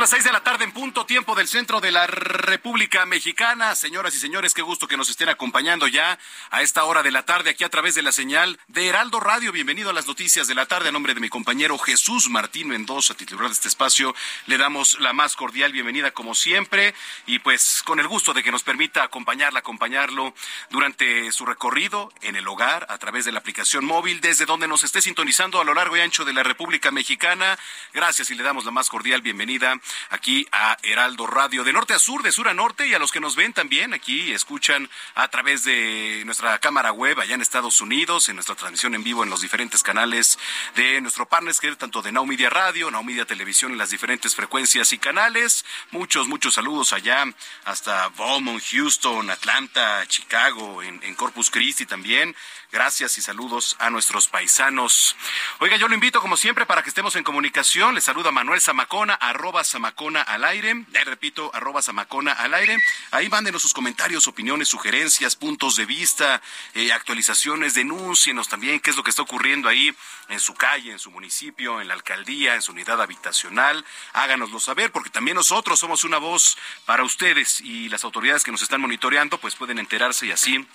[0.00, 3.74] Las seis de la tarde en punto tiempo del centro de la República Mexicana.
[3.74, 6.18] Señoras y señores, qué gusto que nos estén acompañando ya
[6.50, 9.52] a esta hora de la tarde aquí a través de la señal de Heraldo Radio.
[9.52, 10.88] Bienvenido a las noticias de la tarde.
[10.88, 14.14] A nombre de mi compañero Jesús Martín Mendoza, titular de este espacio,
[14.46, 16.94] le damos la más cordial bienvenida como siempre
[17.26, 20.34] y pues con el gusto de que nos permita acompañarla, acompañarlo
[20.70, 24.82] durante su recorrido en el hogar a través de la aplicación móvil desde donde nos
[24.82, 27.58] esté sintonizando a lo largo y ancho de la República Mexicana.
[27.92, 29.78] Gracias y le damos la más cordial bienvenida
[30.10, 33.12] aquí a Heraldo Radio, de norte a sur, de sur a norte, y a los
[33.12, 37.80] que nos ven también aquí, escuchan a través de nuestra cámara web allá en Estados
[37.80, 40.38] Unidos, en nuestra transmisión en vivo en los diferentes canales
[40.76, 44.34] de nuestro partner, que tanto de Now Media Radio, Now Media Televisión en las diferentes
[44.34, 45.64] frecuencias y canales.
[45.90, 47.24] Muchos, muchos saludos allá
[47.64, 52.36] hasta Beaumont, Houston, Atlanta, Chicago, en, Corpus Christi también.
[52.72, 55.16] Gracias y saludos a nuestros paisanos.
[55.58, 57.94] Oiga, yo lo invito como siempre para que estemos en comunicación.
[57.94, 59.79] Le saluda Manuel Zamacona, arroba Zamacona
[60.26, 60.84] al aire.
[60.92, 62.76] Le repito, arroba Zamacona al aire.
[63.10, 66.42] Ahí mándenos sus comentarios, opiniones, sugerencias, puntos de vista,
[66.74, 69.94] eh, actualizaciones, denúncienos también qué es lo que está ocurriendo ahí
[70.28, 73.84] en su calle, en su municipio, en la alcaldía, en su unidad habitacional.
[74.12, 76.56] Háganoslo saber porque también nosotros somos una voz
[76.86, 80.66] para ustedes y las autoridades que nos están monitoreando pues pueden enterarse y así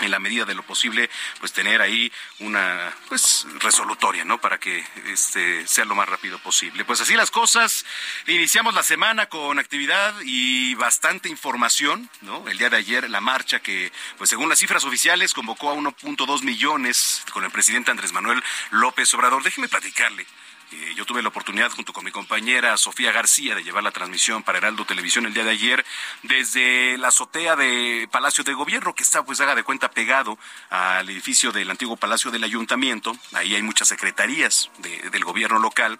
[0.00, 4.40] en la medida de lo posible, pues tener ahí una pues resolutoria, ¿no?
[4.40, 6.84] Para que este sea lo más rápido posible.
[6.84, 7.84] Pues así las cosas.
[8.26, 12.48] Iniciamos la semana con actividad y bastante información, ¿no?
[12.48, 16.42] El día de ayer la marcha que, pues según las cifras oficiales, convocó a 1.2
[16.42, 19.42] millones con el presidente Andrés Manuel López Obrador.
[19.42, 20.26] Déjeme platicarle.
[20.72, 24.42] Eh, yo tuve la oportunidad junto con mi compañera Sofía García de llevar la transmisión
[24.44, 25.84] para Heraldo Televisión el día de ayer
[26.22, 30.38] desde la azotea de Palacio de Gobierno que está pues haga de cuenta pegado
[30.70, 33.16] al edificio del antiguo Palacio del Ayuntamiento.
[33.32, 35.98] Ahí hay muchas secretarías del gobierno local.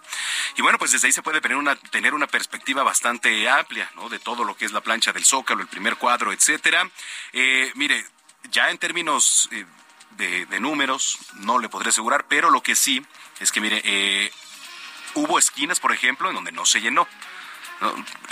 [0.55, 4.09] Y bueno, pues desde ahí se puede tener una, tener una perspectiva bastante amplia ¿no?
[4.09, 6.89] de todo lo que es la plancha del Zócalo, el primer cuadro, etcétera.
[7.33, 8.05] Eh, mire,
[8.51, 9.65] ya en términos eh,
[10.11, 13.05] de, de, números no le podré asegurar, pero lo que sí
[13.39, 14.31] es que mire, eh,
[15.13, 17.07] Hubo esquinas, por ejemplo, en donde no se llenó.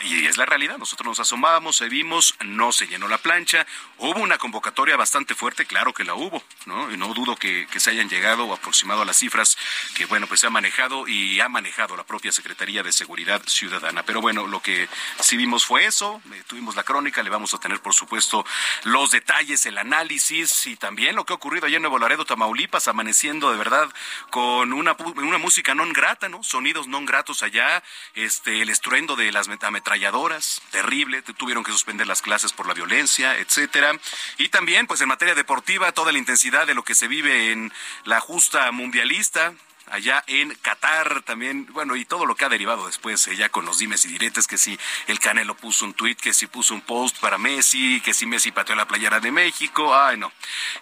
[0.04, 3.66] Y es la realidad, nosotros nos asomábamos, se vimos, no se llenó la plancha,
[3.98, 6.92] hubo una convocatoria bastante fuerte, claro que la hubo, ¿no?
[6.92, 9.58] Y no dudo que, se hayan llegado o aproximado a las cifras
[9.96, 14.04] que, bueno, pues se ha manejado y ha manejado la propia Secretaría de Seguridad Ciudadana.
[14.04, 14.88] Pero bueno, lo que
[15.20, 18.46] sí vimos fue eso, eh, tuvimos la crónica, le vamos a tener, por supuesto,
[18.84, 22.88] los detalles, el análisis y también lo que ha ocurrido allá en Nuevo Laredo, Tamaulipas,
[22.88, 23.90] amaneciendo de verdad
[24.30, 26.44] con una, una música non grata, ¿no?
[26.44, 27.84] Sonidos non gratos allá,
[28.14, 32.74] este, el estruendo de la las ametralladoras, terrible, tuvieron que suspender las clases por la
[32.74, 33.98] violencia, etcétera.
[34.38, 37.72] Y también, pues en materia deportiva, toda la intensidad de lo que se vive en
[38.04, 39.54] la justa mundialista,
[39.92, 43.66] allá en Qatar también, bueno, y todo lo que ha derivado después, eh, ya con
[43.66, 44.78] los dimes y diretes, que si
[45.08, 48.52] el Canelo puso un tweet, que si puso un post para Messi, que si Messi
[48.52, 50.32] pateó la playera de México, ay no,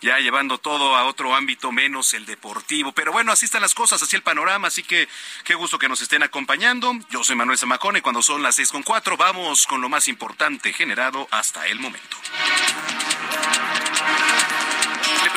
[0.01, 4.01] ya llevando todo a otro ámbito menos el deportivo, pero bueno, así están las cosas,
[4.01, 5.07] así el panorama, así que
[5.44, 8.84] qué gusto que nos estén acompañando, yo soy Manuel Zamacone, cuando son las seis con
[8.84, 12.17] cuatro, vamos con lo más importante generado hasta el momento.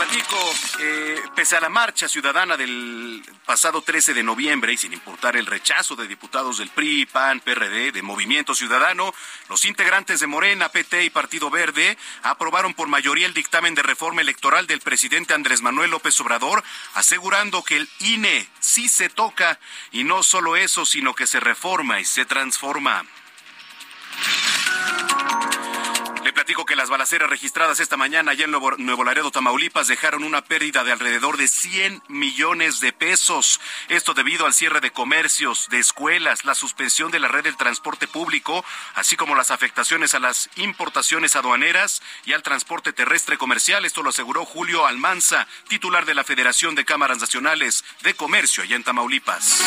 [0.01, 5.37] Platico, eh, pese a la marcha ciudadana del pasado 13 de noviembre y sin importar
[5.37, 9.13] el rechazo de diputados del PRI, PAN, PRD, de Movimiento Ciudadano,
[9.51, 14.23] los integrantes de Morena, PT y Partido Verde aprobaron por mayoría el dictamen de reforma
[14.23, 16.65] electoral del presidente Andrés Manuel López Obrador,
[16.95, 19.61] asegurando que el INE sí se toca.
[19.93, 23.05] Y no solo eso, sino que se reforma y se transforma
[26.33, 30.85] platico que las balaceras registradas esta mañana allá en Nuevo, Laredo, Tamaulipas, dejaron una pérdida
[30.85, 33.61] de alrededor de 100 millones de pesos.
[33.89, 38.07] Esto debido al cierre de comercios, de escuelas, la suspensión de la red del transporte
[38.07, 43.85] público, así como las afectaciones a las importaciones aduaneras y al transporte terrestre comercial.
[43.85, 48.77] Esto lo aseguró Julio Almanza, titular de la Federación de Cámaras Nacionales de Comercio allá
[48.77, 49.61] en Tamaulipas.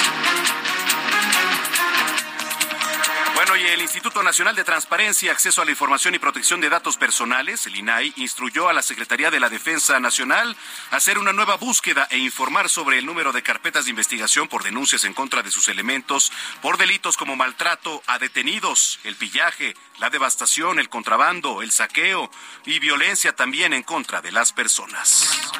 [3.46, 6.96] Bueno, y el Instituto Nacional de Transparencia, Acceso a la Información y Protección de Datos
[6.96, 10.56] Personales, el INAI, instruyó a la Secretaría de la Defensa Nacional
[10.92, 14.64] a hacer una nueva búsqueda e informar sobre el número de carpetas de investigación por
[14.64, 16.32] denuncias en contra de sus elementos
[16.62, 22.32] por delitos como maltrato a detenidos, el pillaje, la devastación, el contrabando, el saqueo
[22.66, 25.52] y violencia también en contra de las personas.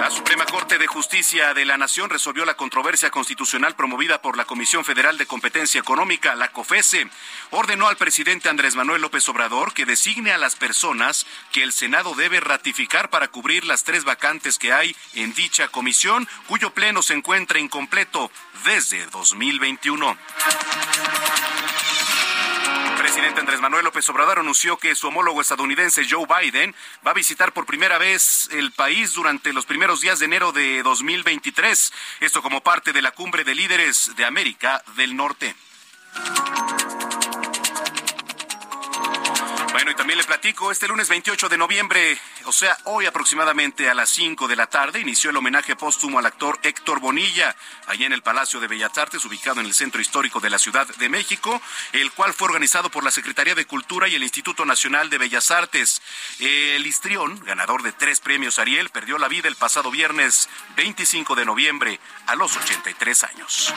[0.00, 4.46] La Suprema Corte de Justicia de la Nación resolvió la controversia constitucional promovida por la
[4.46, 7.06] Comisión Federal de Competencia Económica, la COFESE.
[7.50, 12.14] Ordenó al presidente Andrés Manuel López Obrador que designe a las personas que el Senado
[12.14, 17.12] debe ratificar para cubrir las tres vacantes que hay en dicha comisión, cuyo pleno se
[17.12, 18.30] encuentra incompleto
[18.64, 20.16] desde 2021
[23.12, 26.72] presidente Andrés Manuel López Obrador anunció que su homólogo estadounidense Joe Biden
[27.04, 30.80] va a visitar por primera vez el país durante los primeros días de enero de
[30.84, 31.92] 2023.
[32.20, 35.56] Esto como parte de la cumbre de líderes de América del Norte.
[39.72, 43.94] Bueno, y también le platico, este lunes 28 de noviembre, o sea, hoy aproximadamente a
[43.94, 47.54] las 5 de la tarde, inició el homenaje póstumo al actor Héctor Bonilla,
[47.86, 50.88] allá en el Palacio de Bellas Artes, ubicado en el Centro Histórico de la Ciudad
[50.96, 51.62] de México,
[51.92, 55.52] el cual fue organizado por la Secretaría de Cultura y el Instituto Nacional de Bellas
[55.52, 56.02] Artes.
[56.40, 61.44] El histrión, ganador de tres premios Ariel, perdió la vida el pasado viernes 25 de
[61.44, 63.72] noviembre a los 83 años.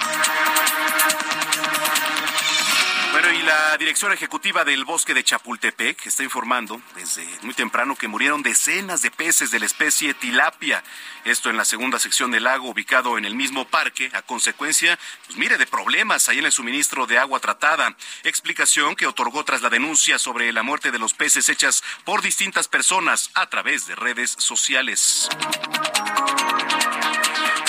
[3.31, 8.44] Y la dirección ejecutiva del bosque de Chapultepec está informando desde muy temprano que murieron
[8.44, 10.84] decenas de peces de la especie tilapia.
[11.24, 15.38] Esto en la segunda sección del lago, ubicado en el mismo parque, a consecuencia, pues
[15.38, 17.96] mire, de problemas ahí en el suministro de agua tratada.
[18.24, 22.68] Explicación que otorgó tras la denuncia sobre la muerte de los peces hechas por distintas
[22.68, 25.30] personas a través de redes sociales.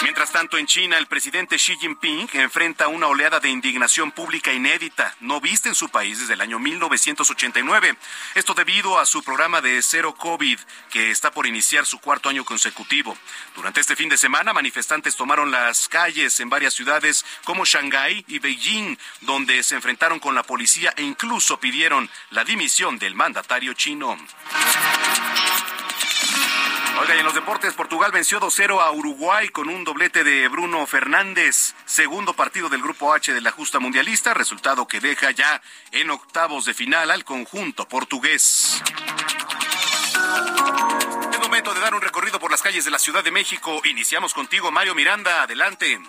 [0.05, 5.17] Mientras tanto, en China, el presidente Xi Jinping enfrenta una oleada de indignación pública inédita,
[5.21, 7.97] no vista en su país desde el año 1989.
[8.35, 10.59] Esto debido a su programa de cero COVID,
[10.91, 13.17] que está por iniciar su cuarto año consecutivo.
[13.56, 18.41] Durante este fin de semana, manifestantes tomaron las calles en varias ciudades como Shanghái y
[18.41, 24.19] Beijing, donde se enfrentaron con la policía e incluso pidieron la dimisión del mandatario chino.
[27.00, 30.87] Oiga, y en los deportes, Portugal venció 2-0 a Uruguay con un doblete de Bruno
[30.87, 35.61] Fernández, segundo partido del Grupo H de la justa mundialista, resultado que deja ya
[35.91, 38.82] en octavos de final al conjunto portugués.
[41.41, 43.81] Momento de dar un recorrido por las calles de la Ciudad de México.
[43.85, 46.00] Iniciamos contigo, Mario Miranda, adelante.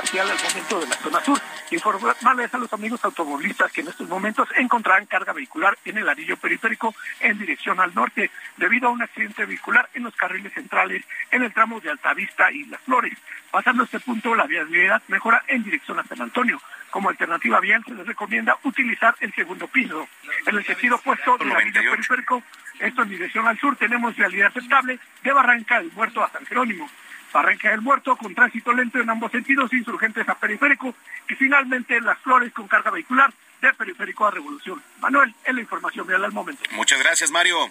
[0.00, 1.38] Al momento de la zona sur.
[1.70, 6.36] Informarles a los amigos automovilistas que en estos momentos encontrarán carga vehicular en el anillo
[6.38, 11.42] periférico en dirección al norte, debido a un accidente vehicular en los carriles centrales en
[11.42, 13.12] el tramo de Altavista y Las Flores.
[13.50, 16.60] Pasando este punto, la vialidad mejora en dirección a San Antonio.
[16.90, 20.08] Como alternativa vial se les recomienda utilizar el segundo piso.
[20.46, 22.42] En el sentido opuesto del anillo periférico,
[22.78, 26.88] esto en dirección al sur, tenemos vialidad aceptable de Barranca del Muerto a San Jerónimo.
[27.32, 30.94] Barranca del Muerto con tránsito lento en ambos sentidos, insurgentes a periférico
[31.28, 34.82] y finalmente Las Flores con carga vehicular de periférico a Revolución.
[35.00, 36.62] Manuel, es la información real al momento.
[36.72, 37.70] Muchas gracias, Mario.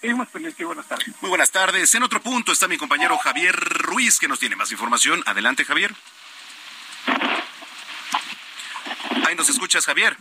[0.00, 0.66] Seguimos pendientes.
[0.66, 1.08] Buenas tardes.
[1.20, 1.94] Muy buenas tardes.
[1.94, 5.22] En otro punto está mi compañero Javier Ruiz, que nos tiene más información.
[5.26, 5.94] Adelante, Javier.
[9.26, 10.16] Ahí nos escuchas, Javier.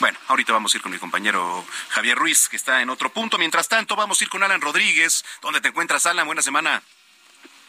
[0.00, 3.36] Bueno, ahorita vamos a ir con mi compañero Javier Ruiz, que está en otro punto.
[3.36, 5.24] Mientras tanto, vamos a ir con Alan Rodríguez.
[5.42, 6.24] ¿Dónde te encuentras, Alan?
[6.24, 6.82] Buena semana.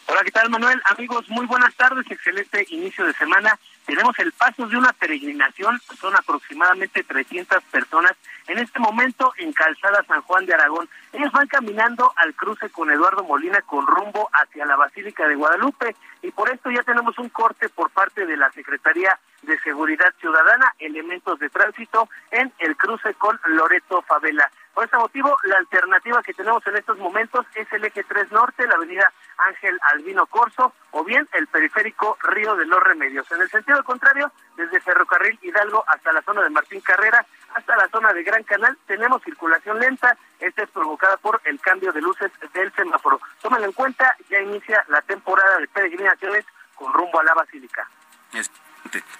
[0.06, 0.80] Hola, ¿qué tal, Manuel?
[0.84, 2.08] Amigos, muy buenas tardes.
[2.08, 3.58] Excelente inicio de semana.
[3.84, 5.80] Tenemos el paso de una peregrinación.
[6.00, 8.12] Son aproximadamente 300 personas
[8.50, 10.88] en este momento en Calzada San Juan de Aragón.
[11.12, 15.94] Ellos van caminando al cruce con Eduardo Molina con rumbo hacia la Basílica de Guadalupe
[16.20, 20.74] y por esto ya tenemos un corte por parte de la Secretaría de Seguridad Ciudadana,
[20.80, 24.50] elementos de tránsito en el cruce con Loreto Favela.
[24.74, 28.66] Por este motivo, la alternativa que tenemos en estos momentos es el eje 3 Norte,
[28.66, 33.30] la avenida Ángel Albino Corso, o bien el periférico Río de los Remedios.
[33.32, 37.88] En el sentido contrario, desde Ferrocarril Hidalgo hasta la zona de Martín Carrera, hasta la
[37.88, 40.16] zona de Gran Canal, tenemos circulación lenta.
[40.38, 43.20] Esta es provocada por el cambio de luces del semáforo.
[43.42, 47.88] Tómenlo en cuenta, ya inicia la temporada de peregrinaciones con rumbo a la Basílica.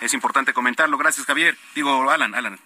[0.01, 0.97] Es importante comentarlo.
[0.97, 1.57] Gracias, Javier.
[1.75, 2.59] Digo, Alan, Alan.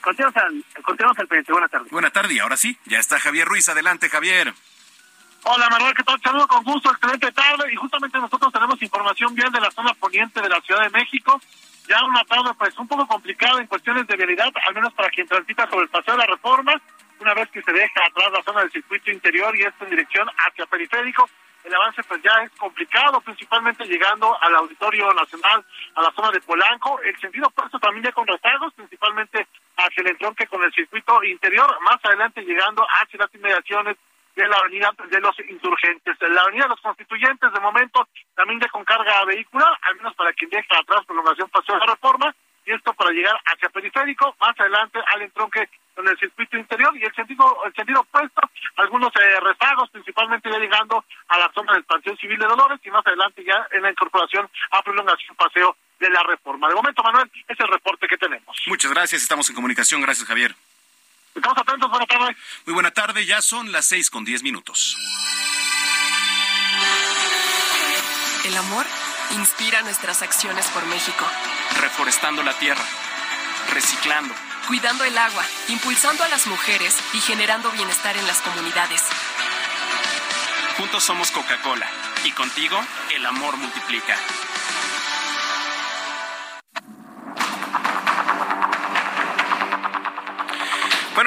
[0.00, 1.52] Continuamos al, continuamos al pendiente.
[1.52, 1.90] Buenas tardes.
[1.90, 2.40] Buenas tardes.
[2.40, 3.68] Ahora sí, ya está Javier Ruiz.
[3.68, 4.52] Adelante, Javier.
[5.46, 6.18] Hola Manuel, ¿qué tal?
[6.22, 7.70] Saludo con gusto, excelente tarde.
[7.70, 11.40] Y justamente nosotros tenemos información bien de la zona poniente de la Ciudad de México.
[11.88, 15.26] Ya una tarde pues un poco complicada en cuestiones de vialidad, al menos para quien
[15.26, 16.72] transita sobre el Paseo de la Reforma.
[17.20, 20.28] Una vez que se deja atrás la zona del circuito interior y esto en dirección
[20.46, 21.28] hacia periférico,
[21.64, 25.64] el avance pues ya es complicado, principalmente llegando al Auditorio Nacional,
[25.94, 27.00] a la zona de Polanco.
[27.00, 31.78] El sentido opuesto también ya con retardos, principalmente hacia el entronque con el circuito interior,
[31.82, 33.96] más adelante llegando hacia las inmediaciones
[34.34, 36.16] de la avenida de los insurgentes.
[36.20, 40.32] La avenida de los constituyentes, de momento, también ya con carga vehicular, al menos para
[40.32, 42.34] quien deja atrás prolongación paseo de reforma,
[42.66, 47.04] y esto para llegar hacia periférico, más adelante al entronque con el circuito interior y
[47.04, 48.40] el sentido el sentido opuesto,
[48.76, 52.90] algunos eh, rezagos, principalmente ya llegando a la zona del Panteón Civil de Dolores y
[52.90, 56.68] más adelante ya en la incorporación a prolongación paseo de la reforma.
[56.68, 58.56] De momento, Manuel, es el reporte que tenemos.
[58.66, 60.00] Muchas gracias, estamos en comunicación.
[60.00, 60.54] Gracias, Javier.
[61.34, 62.36] Estamos atentos, buena tarde.
[62.66, 64.96] Muy buena tarde, ya son las seis con diez minutos.
[68.44, 68.86] El amor
[69.32, 71.26] inspira nuestras acciones por México.
[71.80, 72.84] Reforestando la tierra,
[73.72, 74.34] reciclando,
[74.68, 79.02] cuidando el agua, impulsando a las mujeres y generando bienestar en las comunidades.
[80.76, 81.88] Juntos somos Coca-Cola
[82.24, 82.80] y contigo
[83.14, 84.16] el amor multiplica.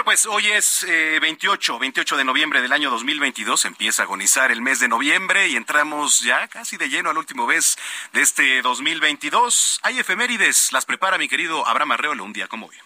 [0.07, 0.85] Pues hoy es
[1.21, 3.65] 28, eh, 28 de noviembre del año 2022.
[3.65, 7.45] Empieza a agonizar el mes de noviembre y entramos ya casi de lleno al último
[7.45, 7.77] mes
[8.13, 9.81] de este 2022.
[9.83, 12.77] Hay efemérides, las prepara mi querido Abraham Arreola un día como hoy.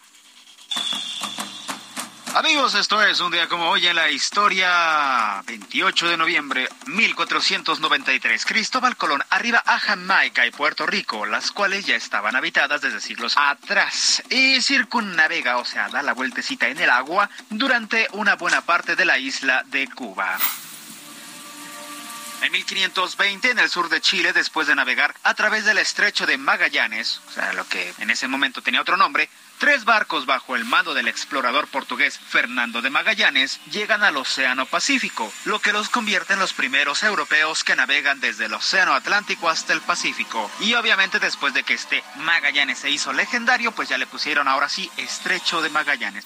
[2.33, 5.43] Amigos, esto es un día como hoy en la historia.
[5.45, 8.45] 28 de noviembre 1493.
[8.45, 13.35] Cristóbal Colón arriba a Jamaica y Puerto Rico, las cuales ya estaban habitadas desde siglos
[13.35, 14.23] atrás.
[14.29, 19.03] Y circunnavega, o sea, da la vueltecita en el agua durante una buena parte de
[19.03, 20.37] la isla de Cuba.
[22.43, 26.37] En 1520, en el sur de Chile, después de navegar a través del estrecho de
[26.37, 29.29] Magallanes, o sea, lo que en ese momento tenía otro nombre,
[29.61, 35.31] Tres barcos bajo el mando del explorador portugués Fernando de Magallanes llegan al Océano Pacífico,
[35.45, 39.73] lo que los convierte en los primeros europeos que navegan desde el Océano Atlántico hasta
[39.73, 40.49] el Pacífico.
[40.61, 44.67] Y obviamente después de que este Magallanes se hizo legendario, pues ya le pusieron ahora
[44.67, 46.25] sí Estrecho de Magallanes.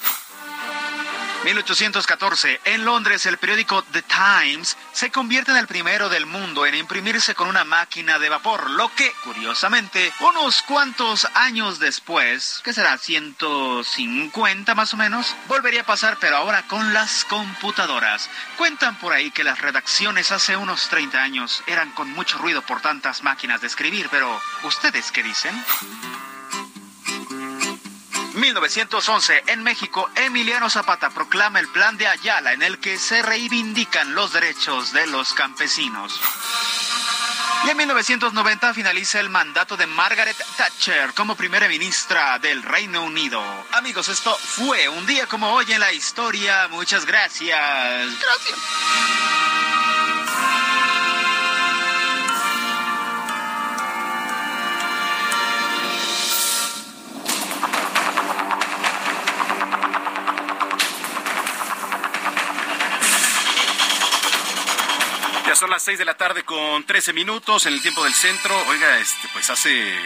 [1.45, 6.73] 1814, en Londres, el periódico The Times se convierte en el primero del mundo en
[6.73, 12.97] imprimirse con una máquina de vapor, lo que, curiosamente, unos cuantos años después, que será
[12.97, 18.27] 150 más o menos, volvería a pasar, pero ahora con las computadoras.
[18.57, 22.81] Cuentan por ahí que las redacciones hace unos 30 años eran con mucho ruido por
[22.81, 25.53] tantas máquinas de escribir, pero ¿ustedes qué dicen?
[28.45, 34.13] 1911, en México, Emiliano Zapata proclama el Plan de Ayala en el que se reivindican
[34.13, 36.21] los derechos de los campesinos.
[37.65, 43.41] Y en 1990 finaliza el mandato de Margaret Thatcher como primera ministra del Reino Unido.
[43.71, 46.67] Amigos, esto fue un día como hoy en la historia.
[46.67, 47.57] Muchas gracias.
[47.59, 49.34] Gracias.
[65.55, 68.53] Son las seis de la tarde con 13 minutos en el tiempo del centro.
[68.67, 69.97] Oiga, este, pues hace,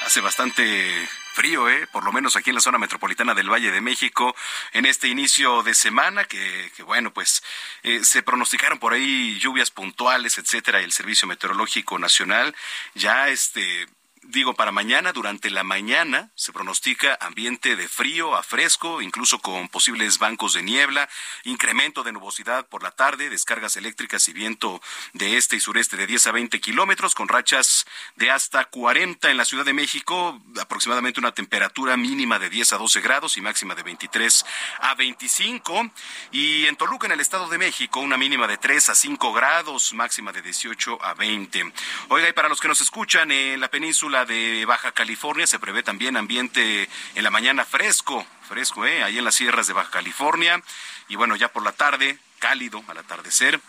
[0.00, 1.86] hace bastante frío, ¿eh?
[1.88, 4.34] por lo menos aquí en la zona metropolitana del Valle de México,
[4.72, 7.42] en este inicio de semana, que, bueno, pues
[7.82, 12.54] eh, se pronosticaron por ahí lluvias puntuales, etcétera, y el Servicio Meteorológico Nacional
[12.94, 13.86] ya este
[14.26, 19.68] digo, para mañana, durante la mañana, se pronostica ambiente de frío a fresco, incluso con
[19.68, 21.08] posibles bancos de niebla,
[21.44, 24.80] incremento de nubosidad por la tarde, descargas eléctricas y viento
[25.12, 29.36] de este y sureste de 10 a 20 kilómetros, con rachas de hasta 40 en
[29.36, 33.74] la Ciudad de México, aproximadamente una temperatura mínima de 10 a 12 grados y máxima
[33.74, 34.44] de 23
[34.80, 35.90] a 25.
[36.32, 39.92] Y en Toluca, en el Estado de México, una mínima de 3 a 5 grados,
[39.92, 41.72] máxima de 18 a 20.
[42.08, 45.82] Oiga, y para los que nos escuchan en la península, de Baja California se prevé
[45.82, 49.02] también ambiente en la mañana fresco, fresco, ¿eh?
[49.02, 50.62] ahí en las sierras de Baja California.
[51.08, 53.60] Y bueno, ya por la tarde, cálido al atardecer.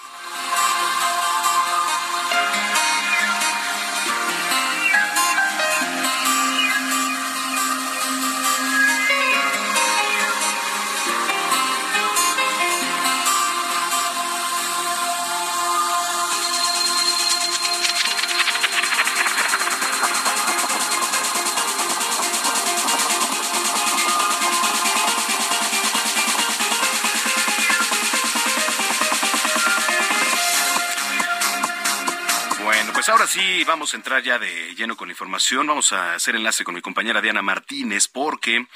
[33.01, 35.65] Pues ahora sí, vamos a entrar ya de lleno con la información.
[35.65, 38.67] Vamos a hacer enlace con mi compañera Diana Martínez porque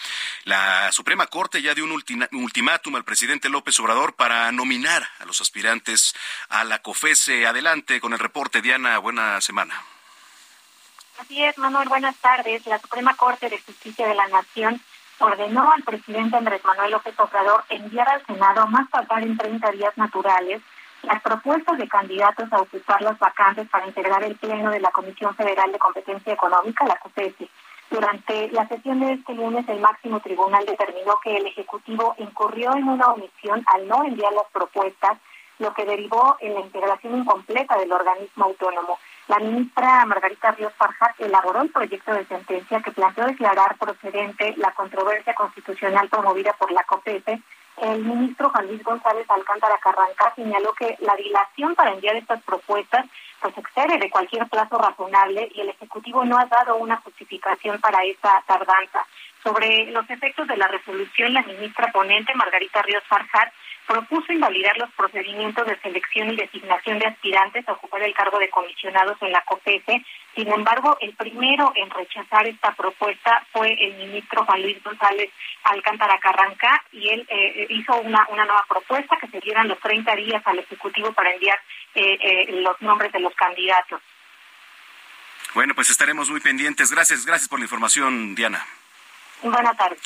[0.45, 5.41] la Suprema Corte ya dio un ultimátum al presidente López Obrador para nominar a los
[5.41, 6.15] aspirantes
[6.49, 7.45] a la COFESE.
[7.45, 8.97] Adelante con el reporte, Diana.
[8.97, 9.79] Buena semana.
[11.19, 11.87] Así es, Manuel.
[11.87, 12.65] Buenas tardes.
[12.65, 14.81] La Suprema Corte de Justicia de la Nación
[15.19, 19.97] ordenó al presidente Andrés Manuel López Obrador enviar al Senado más tardar en 30 días
[19.97, 20.63] naturales
[21.05, 25.35] las propuestas de candidatos a ocupar las vacantes para integrar el Pleno de la Comisión
[25.35, 27.49] Federal de Competencia Económica, la COPESI.
[27.89, 32.89] Durante la sesión de este lunes, el máximo tribunal determinó que el Ejecutivo incurrió en
[32.89, 35.19] una omisión al no enviar las propuestas,
[35.59, 38.97] lo que derivó en la integración incompleta del organismo autónomo.
[39.27, 44.71] La ministra Margarita Ríos Farjat elaboró el proyecto de sentencia que planteó declarar procedente la
[44.71, 47.41] controversia constitucional promovida por la COPESE
[47.77, 53.05] el ministro Juan Luis González Alcántara Carranca señaló que la dilación para enviar estas propuestas
[53.41, 58.03] pues excede de cualquier plazo razonable y el Ejecutivo no ha dado una justificación para
[58.03, 59.05] esa tardanza.
[59.45, 63.53] Sobre los efectos de la resolución, la ministra ponente Margarita Ríos Farjat
[63.85, 68.49] propuso invalidar los procedimientos de selección y designación de aspirantes a ocupar el cargo de
[68.49, 70.03] comisionados en la COPESE.
[70.33, 75.29] Sin embargo, el primero en rechazar esta propuesta fue el ministro Juan Luis González
[75.65, 80.15] Alcántara Carranca y él eh, hizo una, una nueva propuesta que se dieran los 30
[80.15, 81.59] días al Ejecutivo para enviar
[81.93, 84.01] eh, eh, los nombres de los candidatos.
[85.53, 86.91] Bueno, pues estaremos muy pendientes.
[86.91, 88.65] Gracias, gracias por la información, Diana.
[89.51, 89.99] Buenas tardes.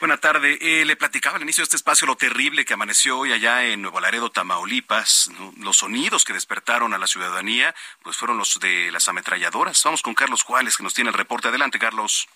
[0.00, 0.58] Buenas tardes.
[0.60, 3.82] Eh, le platicaba al inicio de este espacio lo terrible que amaneció hoy allá en
[3.82, 5.30] Nuevo Laredo, Tamaulipas.
[5.58, 9.82] Los sonidos que despertaron a la ciudadanía, pues fueron los de las ametralladoras.
[9.84, 11.48] Vamos con Carlos Juárez, que nos tiene el reporte.
[11.48, 12.26] Adelante, Carlos.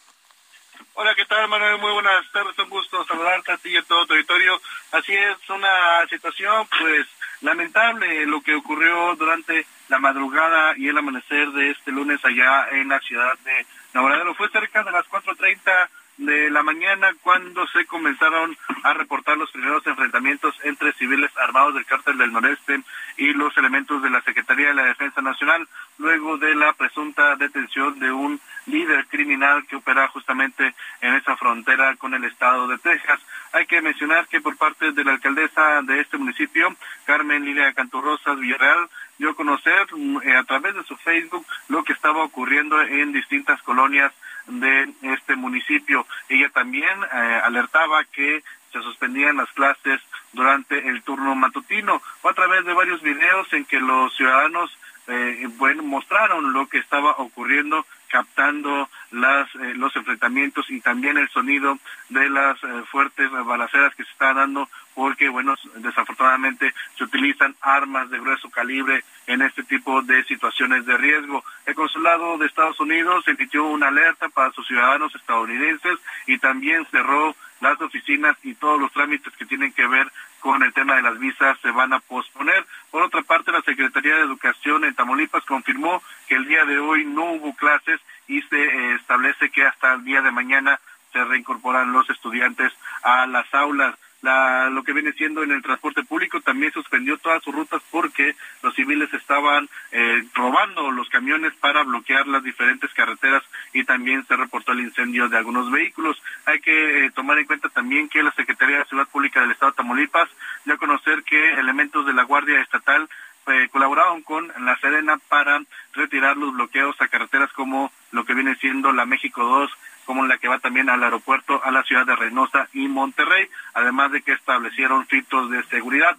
[0.94, 1.79] Hola, ¿qué tal, Manuel?
[1.79, 2.59] Muy buenas tardes.
[2.59, 4.61] Un gusto saludarte a ti y a todo territorio.
[4.92, 7.07] Así es, una situación, pues,
[7.40, 12.88] lamentable lo que ocurrió durante la madrugada y el amanecer de este lunes allá en
[12.88, 14.35] la ciudad de Nuevo Laredo.
[14.35, 15.88] Fue cerca de las 4.30
[16.20, 21.87] de la mañana cuando se comenzaron a reportar los primeros enfrentamientos entre civiles armados del
[21.87, 22.83] cártel del noreste
[23.16, 27.98] y los elementos de la Secretaría de la Defensa Nacional, luego de la presunta detención
[27.98, 33.18] de un líder criminal que opera justamente en esa frontera con el estado de Texas.
[33.52, 38.38] Hay que mencionar que por parte de la alcaldesa de este municipio, Carmen Lilia Canturrosas
[38.38, 39.87] Villarreal, dio a conocer
[40.24, 44.12] eh, a través de su Facebook lo que estaba ocurriendo en distintas colonias
[44.46, 46.07] de este municipio.
[46.29, 50.00] Ella también eh, alertaba que se suspendían las clases
[50.33, 52.00] durante el turno matutino.
[52.22, 54.70] a través de varios videos en que los ciudadanos
[55.09, 55.48] eh,
[55.83, 61.79] mostraron lo que estaba ocurriendo, captando las, eh, los enfrentamientos y también el sonido
[62.11, 62.59] de las
[62.90, 64.68] fuertes balaceras que se están dando,
[65.01, 70.95] porque, bueno, desafortunadamente se utilizan armas de grueso calibre en este tipo de situaciones de
[70.99, 71.43] riesgo.
[71.65, 77.35] El consulado de Estados Unidos emitió una alerta para sus ciudadanos estadounidenses y también cerró
[77.63, 80.07] las oficinas y todos los trámites que tienen que ver
[80.41, 82.67] con el tema de las visas se van a posponer.
[82.91, 87.07] Por otra parte, la Secretaría de Educación en Tamaulipas confirmó que el día de hoy
[87.07, 90.79] no hubo clases y se eh, establece que hasta el día de mañana
[91.15, 92.71] se reincorporan los estudiantes
[93.03, 97.42] a las aulas la, lo que viene siendo en el transporte público también suspendió todas
[97.42, 103.42] sus rutas porque los civiles estaban eh, robando los camiones para bloquear las diferentes carreteras
[103.72, 106.20] y también se reportó el incendio de algunos vehículos.
[106.46, 109.72] Hay que eh, tomar en cuenta también que la Secretaría de Ciudad Pública del Estado
[109.72, 110.28] de Tamaulipas
[110.64, 113.09] dio a conocer que elementos de la Guardia Estatal
[113.46, 115.62] eh, colaboraron con la Serena para
[115.94, 119.70] retirar los bloqueos a carreteras como lo que viene siendo la México 2
[120.11, 124.11] como la que va también al aeropuerto a la ciudad de Reynosa y Monterrey, además
[124.11, 126.16] de que establecieron filtros de seguridad.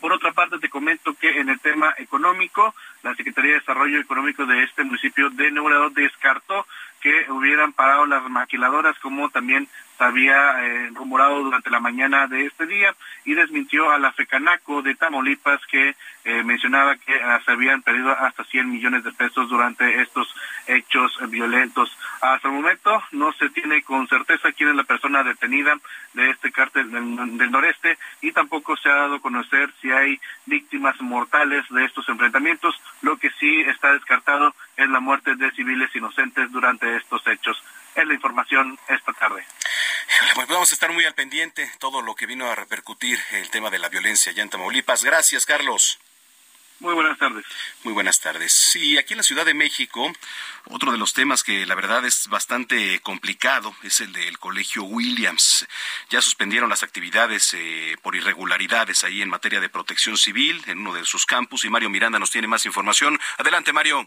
[0.00, 2.74] Por otra parte, te comento que en el tema económico,
[3.06, 6.66] la Secretaría de Desarrollo Económico de este municipio de Nuevo descartó
[7.00, 12.46] que hubieran parado las maquiladoras como también se había eh, rumorado durante la mañana de
[12.46, 17.52] este día y desmintió a la FECANACO de Tamaulipas que eh, mencionaba que ah, se
[17.52, 20.28] habían perdido hasta 100 millones de pesos durante estos
[20.66, 21.96] hechos violentos.
[22.20, 25.78] Hasta el momento no se tiene con certeza quién es la persona detenida
[26.14, 30.20] de este cártel del, del noreste y tampoco se ha dado a conocer si hay
[30.46, 32.74] víctimas mortales de estos enfrentamientos.
[33.02, 37.62] Lo que sí está descartado es la muerte de civiles inocentes durante estos hechos
[37.96, 39.44] es la información esta tarde.
[40.34, 43.70] Pues vamos a estar muy al pendiente todo lo que vino a repercutir el tema
[43.70, 45.02] de la violencia allá en Tamaulipas.
[45.02, 45.98] Gracias, Carlos.
[46.78, 47.44] Muy buenas tardes.
[47.84, 48.76] Muy buenas tardes.
[48.76, 50.12] Y aquí en la Ciudad de México,
[50.68, 55.66] otro de los temas que la verdad es bastante complicado es el del Colegio Williams.
[56.10, 60.92] Ya suspendieron las actividades eh, por irregularidades ahí en materia de protección civil en uno
[60.92, 63.18] de sus campus y Mario Miranda nos tiene más información.
[63.38, 64.06] Adelante, Mario.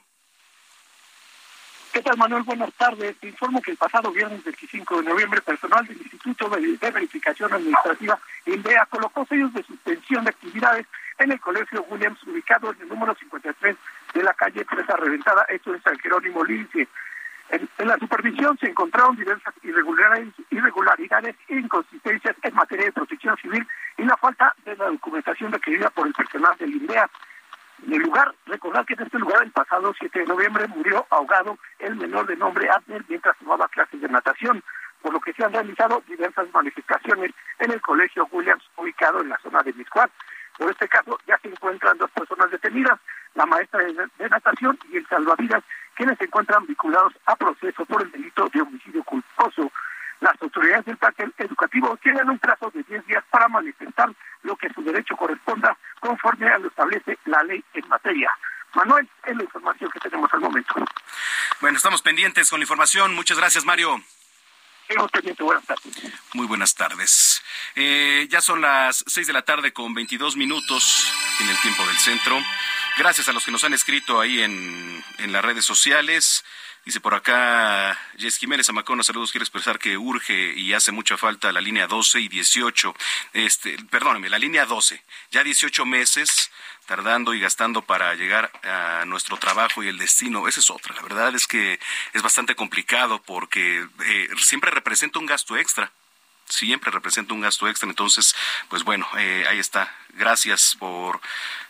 [1.91, 2.43] ¿Qué tal, Manuel?
[2.43, 3.17] Buenas tardes.
[3.17, 8.19] Te informo que el pasado viernes 25 de noviembre, personal del Instituto de Verificación Administrativa,
[8.45, 10.86] INDEA, colocó sellos de suspensión de actividades
[11.19, 13.75] en el Colegio Williams, ubicado en el número 53
[14.13, 16.88] de la calle Presa Reventada, esto es San Jerónimo Lince.
[17.49, 24.03] En, la supervisión se encontraron diversas irregularidades, e inconsistencias en materia de protección civil y
[24.03, 27.10] la falta de la documentación requerida por el personal del INDEA.
[27.86, 31.58] En el lugar, recordar que en este lugar el pasado 7 de noviembre murió ahogado
[31.79, 34.63] el menor de nombre Abner mientras tomaba clases de natación,
[35.01, 39.39] por lo que se han realizado diversas manifestaciones en el colegio Williams ubicado en la
[39.39, 40.12] zona de Miscuac.
[40.59, 42.99] Por este caso ya se encuentran dos personas detenidas,
[43.33, 45.63] la maestra de natación y el salvavidas,
[45.95, 49.71] quienes se encuentran vinculados a proceso por el delito de homicidio culposo.
[50.19, 54.11] Las autoridades del plantel educativo tienen un plazo de 10 días para manifestar
[54.43, 58.29] lo que su derecho corresponda conforme a lo establece la ley en materia.
[58.75, 60.73] Manuel, es la información que tenemos al momento.
[61.61, 63.15] Bueno, estamos pendientes con la información.
[63.15, 64.01] Muchas gracias, Mario.
[64.89, 66.12] Tardes.
[66.34, 67.43] Muy buenas tardes.
[67.75, 71.97] Eh, ya son las seis de la tarde con 22 minutos en el tiempo del
[71.97, 72.39] centro.
[72.97, 76.43] Gracias a los que nos han escrito ahí en, en las redes sociales.
[76.89, 81.52] Dice por acá Jess Jiménez Amacona, saludos, quiero expresar que urge y hace mucha falta
[81.52, 82.95] la línea 12 y 18.
[83.34, 84.99] Este, perdóneme, la línea 12.
[85.30, 86.49] Ya 18 meses
[86.88, 90.47] tardando y gastando para llegar a nuestro trabajo y el destino.
[90.47, 90.95] Esa es otra.
[90.95, 91.80] La verdad es que
[92.13, 95.91] es bastante complicado porque eh, siempre representa un gasto extra
[96.45, 97.88] siempre representa un gasto extra.
[97.88, 98.36] Entonces,
[98.69, 99.95] pues bueno, eh, ahí está.
[100.15, 101.21] Gracias por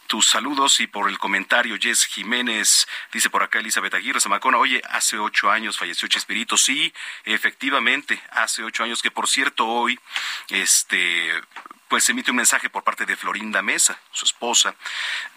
[0.09, 1.77] tus saludos y por el comentario.
[1.79, 6.57] Jess Jiménez dice por acá Elizabeth Aguirre Zamacona, oye, hace ocho años falleció Chespirito.
[6.57, 6.91] Sí,
[7.25, 9.99] efectivamente, hace ocho años que por cierto hoy,
[10.49, 11.31] este,
[11.89, 14.75] pues emite un mensaje por parte de Florinda Mesa, su esposa.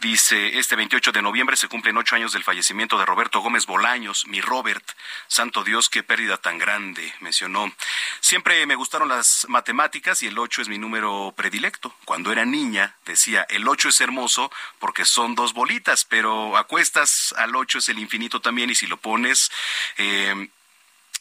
[0.01, 4.27] Dice, este 28 de noviembre se cumplen ocho años del fallecimiento de Roberto Gómez Bolaños,
[4.27, 4.85] mi Robert.
[5.29, 7.73] Santo Dios, qué pérdida tan grande, mencionó.
[8.21, 11.95] Siempre me gustaron las matemáticas y el ocho es mi número predilecto.
[12.05, 17.57] Cuando era niña decía, el ocho es hermoso porque son dos bolitas, pero acuestas al
[17.57, 19.51] ocho es el infinito también y si lo pones...
[19.97, 20.51] Eh,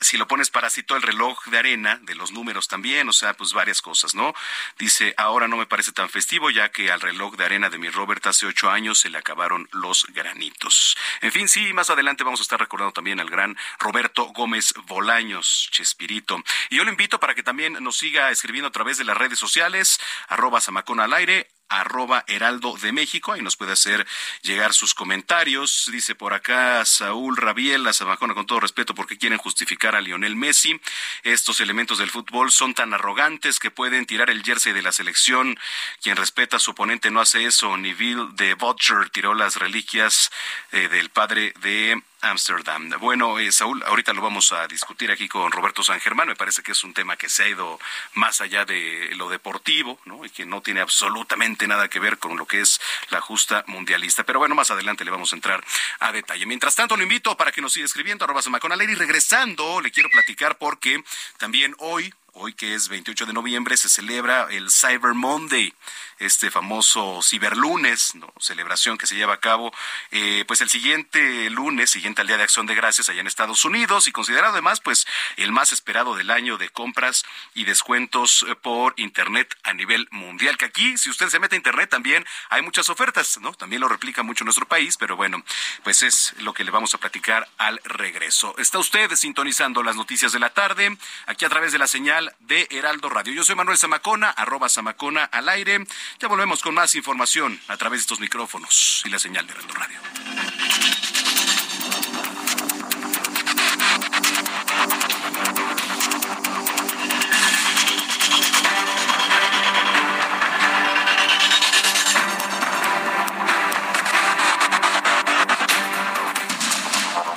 [0.02, 3.54] si lo pones parásito el reloj de arena de los números también, o sea, pues
[3.54, 4.34] varias cosas, ¿no?
[4.78, 7.90] Dice, ahora no me parece tan festivo ya que al reloj de arena de mi
[7.90, 10.98] Robert hace ocho años se le acabaron los granitos.
[11.22, 15.70] En fin, sí, más adelante vamos a estar recordando también al gran Roberto Gómez Bolaños,
[15.72, 16.44] Chespirito.
[16.70, 19.38] Y yo lo invito para que también nos siga escribiendo a través de las redes
[19.38, 23.32] sociales, arroba Samacona al aire, arroba Heraldo de México.
[23.32, 24.06] Ahí nos puede hacer
[24.42, 25.90] llegar sus comentarios.
[25.92, 30.36] Dice por acá Saúl Rabiel, la Samacona, con todo respeto, porque quieren justificar a Lionel
[30.36, 30.80] Messi.
[31.24, 35.58] Estos elementos del fútbol son tan arrogantes que pueden tirar el jersey de la selección.
[36.02, 37.78] Quien respeta a su oponente no hace eso.
[37.78, 40.32] Neville de Butcher tiró las reliquias
[40.72, 42.90] eh, del padre de Amsterdam.
[43.00, 46.28] Bueno, eh, Saúl, ahorita lo vamos a discutir aquí con Roberto San Germán.
[46.28, 47.80] Me parece que es un tema que se ha ido
[48.14, 50.24] más allá de lo deportivo, ¿no?
[50.26, 52.80] Y que no tiene absolutamente nada que ver con lo que es
[53.10, 54.24] la justa mundialista.
[54.24, 55.64] Pero bueno, más adelante le vamos a entrar
[56.00, 56.46] a detalle.
[56.46, 60.58] Mientras tanto, lo invito para que nos siga escribiendo, arroba y regresando, le quiero platicar
[60.58, 61.04] porque
[61.38, 65.74] también hoy hoy que es 28 de noviembre, se celebra el Cyber Monday,
[66.22, 68.34] este famoso ciberlunes, ¿no?
[68.40, 69.74] celebración que se lleva a cabo
[70.12, 73.66] eh, pues el siguiente lunes, siguiente al Día de Acción de Gracias allá en Estados
[73.66, 75.06] Unidos y considerado además pues
[75.38, 80.58] el más esperado del año de compras y descuentos eh, por Internet a nivel mundial.
[80.58, 83.54] Que aquí, si usted se mete a Internet también hay muchas ofertas, ¿no?
[83.54, 85.44] También lo replica mucho nuestro país, pero bueno,
[85.84, 88.56] pues es lo que le vamos a platicar al regreso.
[88.58, 92.68] Está usted sintonizando las noticias de la tarde aquí a través de la señal de
[92.70, 93.34] Heraldo Radio.
[93.34, 95.86] Yo soy Manuel Zamacona, arroba Zamacona al aire.
[96.20, 99.74] Ya volvemos con más información a través de estos micrófonos y la señal de Heraldo
[99.74, 100.00] Radio.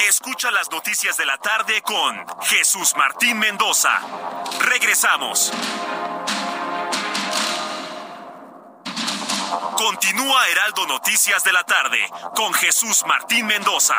[0.09, 4.01] Escucha las noticias de la tarde con Jesús Martín Mendoza.
[4.61, 5.53] Regresamos.
[9.77, 11.99] Continúa Heraldo Noticias de la tarde
[12.37, 13.97] con Jesús Martín Mendoza.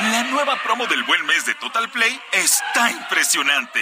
[0.00, 3.80] La nueva promo del buen mes de Total Play está impresionante.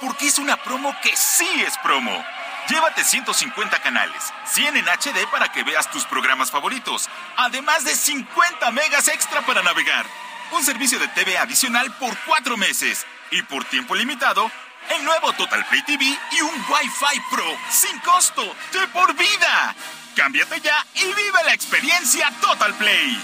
[0.00, 2.24] Porque es una promo que sí es promo.
[2.68, 8.70] Llévate 150 canales, 100 en HD para que veas tus programas favoritos, además de 50
[8.70, 10.06] megas extra para navegar.
[10.52, 14.50] Un servicio de TV adicional por cuatro meses y por tiempo limitado
[14.90, 18.42] el nuevo Total Play TV y un Wi-Fi Pro sin costo
[18.72, 19.74] de por vida.
[20.14, 23.18] Cámbiate ya y vive la experiencia Total Play.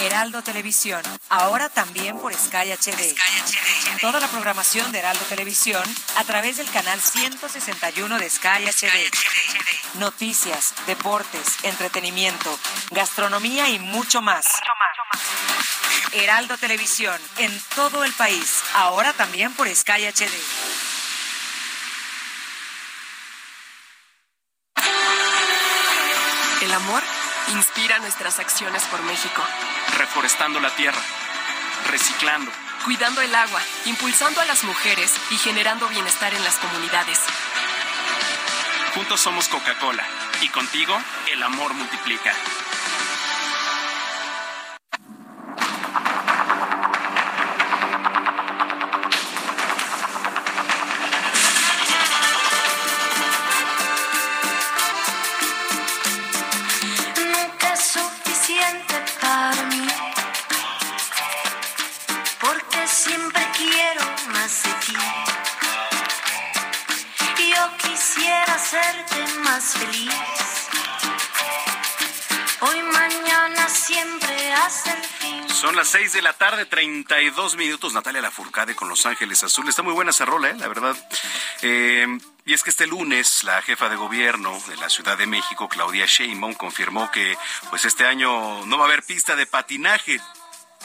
[0.00, 3.14] Heraldo Televisión, ahora también por Sky HD.
[4.00, 5.82] Toda la programación de Heraldo Televisión
[6.16, 9.98] a través del canal 161 de Sky HD.
[9.98, 12.58] Noticias, deportes, entretenimiento,
[12.90, 14.46] gastronomía y mucho más.
[16.12, 20.32] Heraldo Televisión, en todo el país, ahora también por Sky HD.
[26.62, 27.02] El amor
[27.54, 29.42] inspira nuestras acciones por México.
[29.96, 31.00] Reforestando la tierra,
[31.90, 32.50] reciclando,
[32.84, 37.20] cuidando el agua, impulsando a las mujeres y generando bienestar en las comunidades.
[38.94, 40.04] Juntos somos Coca-Cola
[40.40, 40.98] y contigo
[41.30, 42.34] el amor multiplica.
[75.78, 77.94] Las 6 de la tarde, 32 minutos.
[77.94, 79.70] Natalia Lafourcade con Los Ángeles Azules.
[79.70, 80.56] Está muy buena esa rola, ¿eh?
[80.58, 80.96] la verdad.
[81.62, 85.68] Eh, y es que este lunes la jefa de gobierno de la Ciudad de México,
[85.68, 87.38] Claudia Sheinbaum, confirmó que
[87.70, 90.20] pues este año no va a haber pista de patinaje.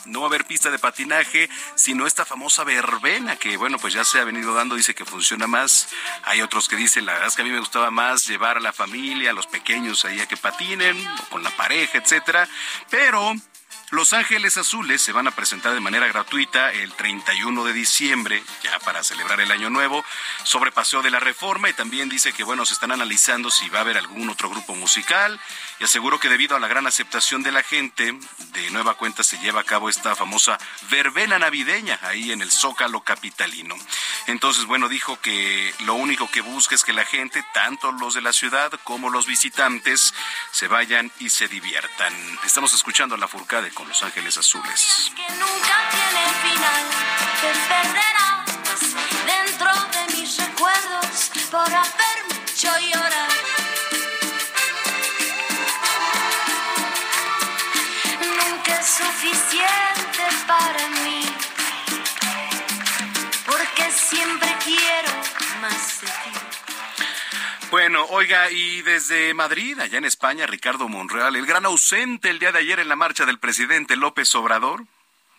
[0.05, 4.03] No va a haber pista de patinaje, sino esta famosa verbena que, bueno, pues ya
[4.03, 5.87] se ha venido dando, dice que funciona más.
[6.23, 8.59] Hay otros que dicen, la verdad es que a mí me gustaba más llevar a
[8.59, 12.47] la familia, a los pequeños ahí a que patinen, o con la pareja, etcétera.
[12.91, 13.33] Pero
[13.93, 18.79] los Ángeles Azules se van a presentar de manera gratuita el 31 de diciembre, ya
[18.79, 20.03] para celebrar el año nuevo,
[20.43, 23.77] sobre Paseo de la Reforma y también dice que, bueno, se están analizando si va
[23.77, 25.39] a haber algún otro grupo musical
[25.79, 28.17] y aseguró que debido a la gran aceptación de la gente,
[28.53, 30.57] de nueva cuenta se lleva a cabo esta famosa
[30.89, 33.75] verbena navideña ahí en el Zócalo Capitalino.
[34.25, 38.21] Entonces, bueno, dijo que lo único que busca es que la gente, tanto los de
[38.21, 40.15] la ciudad como los visitantes,
[40.51, 42.13] se vayan y se diviertan.
[42.43, 45.11] Estamos escuchando la Furcade Los Ángeles Azules.
[45.15, 46.83] que nunca tiene final.
[47.41, 48.43] Te perderás
[49.25, 53.29] dentro de mis recuerdos por haberme hecho llorar.
[58.21, 61.21] Nunca es suficiente para mí,
[63.45, 65.12] porque siempre quiero.
[67.83, 72.53] Bueno, oiga, y desde Madrid, allá en España, Ricardo Monreal, el gran ausente el día
[72.53, 74.85] de ayer en la marcha del presidente López Obrador,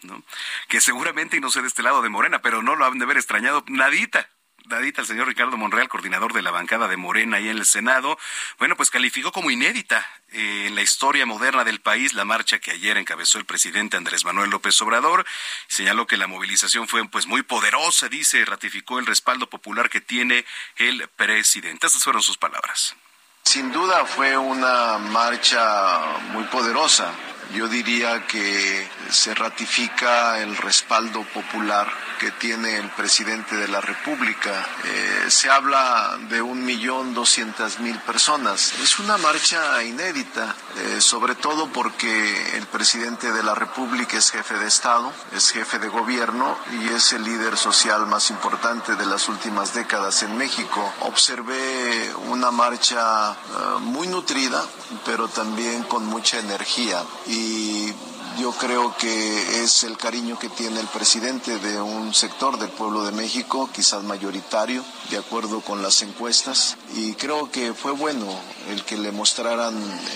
[0.02, 0.22] ¿no?
[0.68, 3.06] que seguramente, y no sé de este lado de Morena, pero no lo han de
[3.06, 4.28] haber extrañado nadita.
[4.66, 8.18] Nadita, el señor Ricardo Monreal, coordinador de la bancada de Morena ahí en el Senado,
[8.58, 12.70] bueno, pues calificó como inédita eh, en la historia moderna del país la marcha que
[12.70, 15.26] ayer encabezó el presidente Andrés Manuel López Obrador.
[15.68, 20.46] Señaló que la movilización fue pues muy poderosa, dice, ratificó el respaldo popular que tiene
[20.76, 21.86] el presidente.
[21.86, 22.96] Estas fueron sus palabras.
[23.42, 27.12] Sin duda fue una marcha muy poderosa.
[27.52, 34.66] Yo diría que se ratifica el respaldo popular que tiene el presidente de la República.
[34.84, 38.72] Eh, se habla de un millón doscientas mil personas.
[38.82, 44.54] Es una marcha inédita, eh, sobre todo porque el presidente de la República es jefe
[44.54, 49.28] de Estado, es jefe de gobierno y es el líder social más importante de las
[49.28, 50.92] últimas décadas en México.
[51.02, 53.34] Observé una marcha eh,
[53.80, 54.64] muy nutrida,
[55.04, 57.92] pero también con mucha energía y
[58.38, 63.04] yo creo que es el cariño que tiene el presidente de un sector del pueblo
[63.04, 68.26] de México, quizás mayoritario, de acuerdo con las encuestas, y creo que fue bueno
[68.68, 69.74] el que le mostraran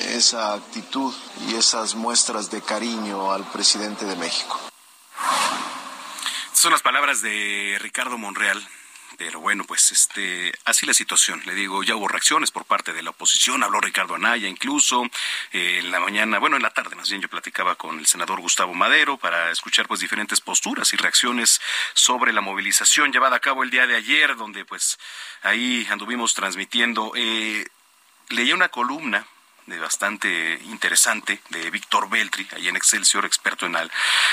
[0.09, 1.15] esa actitud
[1.49, 4.59] y esas muestras de cariño al presidente de México.
[6.53, 8.67] son las palabras de Ricardo Monreal,
[9.19, 11.43] pero bueno, pues este, así la situación.
[11.45, 15.05] Le digo, ya hubo reacciones por parte de la oposición, habló Ricardo Anaya incluso,
[15.53, 18.41] eh, en la mañana, bueno, en la tarde más bien yo platicaba con el senador
[18.41, 21.61] Gustavo Madero para escuchar pues diferentes posturas y reacciones
[21.95, 24.99] sobre la movilización llevada a cabo el día de ayer, donde pues
[25.43, 27.11] ahí anduvimos transmitiendo.
[27.17, 27.67] Eh,
[28.29, 29.27] leí una columna
[29.77, 33.77] bastante interesante de Víctor Beltri, ahí en Excelsior, experto en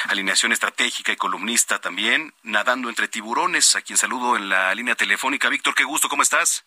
[0.07, 5.49] alineación estratégica y columnista también, nadando entre tiburones, a quien saludo en la línea telefónica.
[5.49, 6.63] Víctor, qué gusto, ¿cómo estás?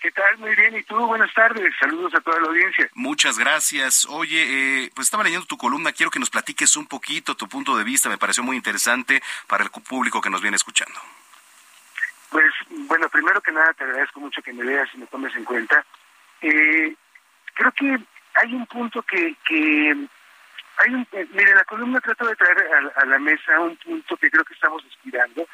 [0.00, 0.38] ¿Qué tal?
[0.38, 0.74] Muy bien.
[0.74, 0.96] ¿Y tú?
[1.06, 1.74] Buenas tardes.
[1.78, 2.88] Saludos a toda la audiencia.
[2.94, 4.06] Muchas gracias.
[4.06, 5.92] Oye, eh, pues estaba leyendo tu columna.
[5.92, 8.08] Quiero que nos platiques un poquito tu punto de vista.
[8.08, 10.98] Me pareció muy interesante para el público que nos viene escuchando.
[12.30, 12.50] Pues,
[12.88, 15.84] bueno, primero que nada te agradezco mucho que me leas y me tomes en cuenta.
[16.40, 16.94] Eh,
[17.60, 18.04] creo que
[18.36, 19.94] hay un punto que, que
[20.78, 24.30] hay un, eh, mire, la columna trata de traer a, la mesa un punto que
[24.30, 25.46] creo que estamos inspirando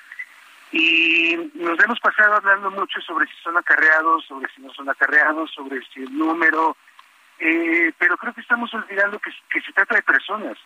[0.70, 5.50] y nos hemos pasado hablando mucho sobre si son acarreados, sobre si no son acarreados,
[5.52, 6.76] sobre si el número,
[7.40, 10.58] eh, pero creo que estamos olvidando que, se trata de personas,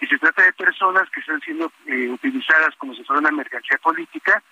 [0.00, 3.78] y se trata de personas que están siendo eh, utilizadas como si fuera una mercancía
[3.78, 4.42] política,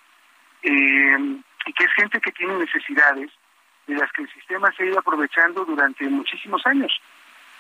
[0.63, 3.31] y que es gente que tiene necesidades,
[3.87, 6.93] de las que el sistema se ha ido aprovechando durante muchísimos años.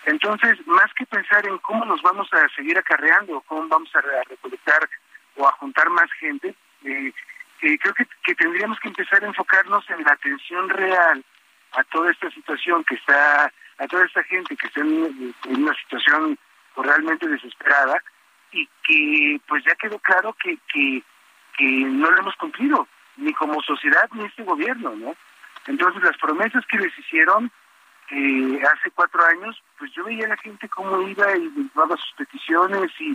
[0.04, 4.88] Entonces, más que pensar en cómo nos vamos a seguir acarreando, cómo vamos a, recolectar
[5.36, 7.12] o a juntar más gente, eh,
[7.62, 11.24] eh, creo que, que, tendríamos que empezar a enfocarnos en la atención real
[11.72, 16.38] a toda esta situación que está, a toda esta gente que está en, una situación
[16.76, 18.02] realmente desesperada
[18.52, 20.58] y que pues ya quedó claro que,
[21.58, 22.86] no lo hemos cumplido,
[23.16, 25.16] ni como sociedad ni este gobierno, ¿no?
[25.66, 27.50] Entonces las promesas que les hicieron
[28.10, 32.12] eh, hace cuatro años, pues yo veía a la gente cómo iba y daba sus
[32.16, 33.12] peticiones y,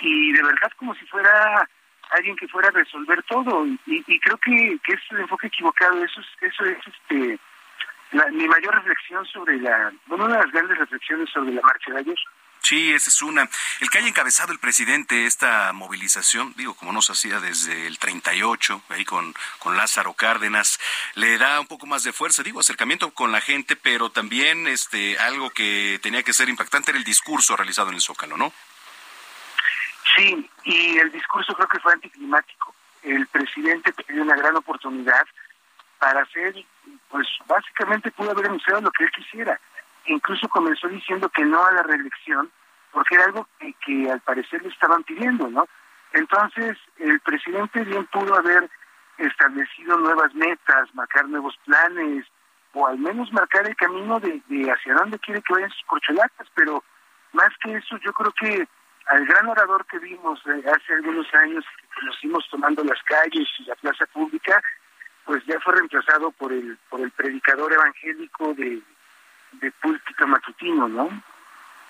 [0.00, 1.68] y de verdad como si fuera
[2.10, 6.20] alguien que fuera a resolver todo y, creo que, que es el enfoque equivocado, eso
[6.20, 7.38] es, eso es este
[8.32, 11.98] mi mayor reflexión sobre la, bueno, una de las grandes reflexiones sobre la marcha de
[11.98, 12.18] ayer.
[12.66, 13.48] Sí, esa es una.
[13.78, 17.96] El que haya encabezado el presidente esta movilización, digo, como no se hacía desde el
[18.00, 20.80] 38, ahí con, con Lázaro Cárdenas,
[21.14, 25.16] le da un poco más de fuerza, digo, acercamiento con la gente, pero también este
[25.16, 28.52] algo que tenía que ser impactante era el discurso realizado en el Zócalo, ¿no?
[30.16, 32.74] Sí, y el discurso creo que fue anticlimático.
[33.04, 35.24] El presidente tenía una gran oportunidad
[36.00, 36.56] para hacer,
[37.10, 39.56] pues básicamente pudo haber anunciado lo que él quisiera
[40.06, 42.50] incluso comenzó diciendo que no a la reelección,
[42.92, 43.48] porque era algo
[43.84, 45.66] que, al parecer le estaban pidiendo, ¿no?
[46.12, 48.70] Entonces, el presidente bien pudo haber
[49.18, 52.24] establecido nuevas metas, marcar nuevos planes,
[52.72, 54.40] o al menos marcar el camino de,
[54.70, 56.82] hacia dónde quiere que vayan sus corcholatas, pero
[57.32, 58.68] más que eso, yo creo que
[59.06, 63.64] al gran orador que vimos eh, hace algunos años, que conocimos tomando las calles y
[63.64, 64.62] la plaza pública,
[65.24, 68.80] pues ya fue reemplazado por el por el predicador evangélico de
[69.60, 71.08] de púlpito matutino, ¿no?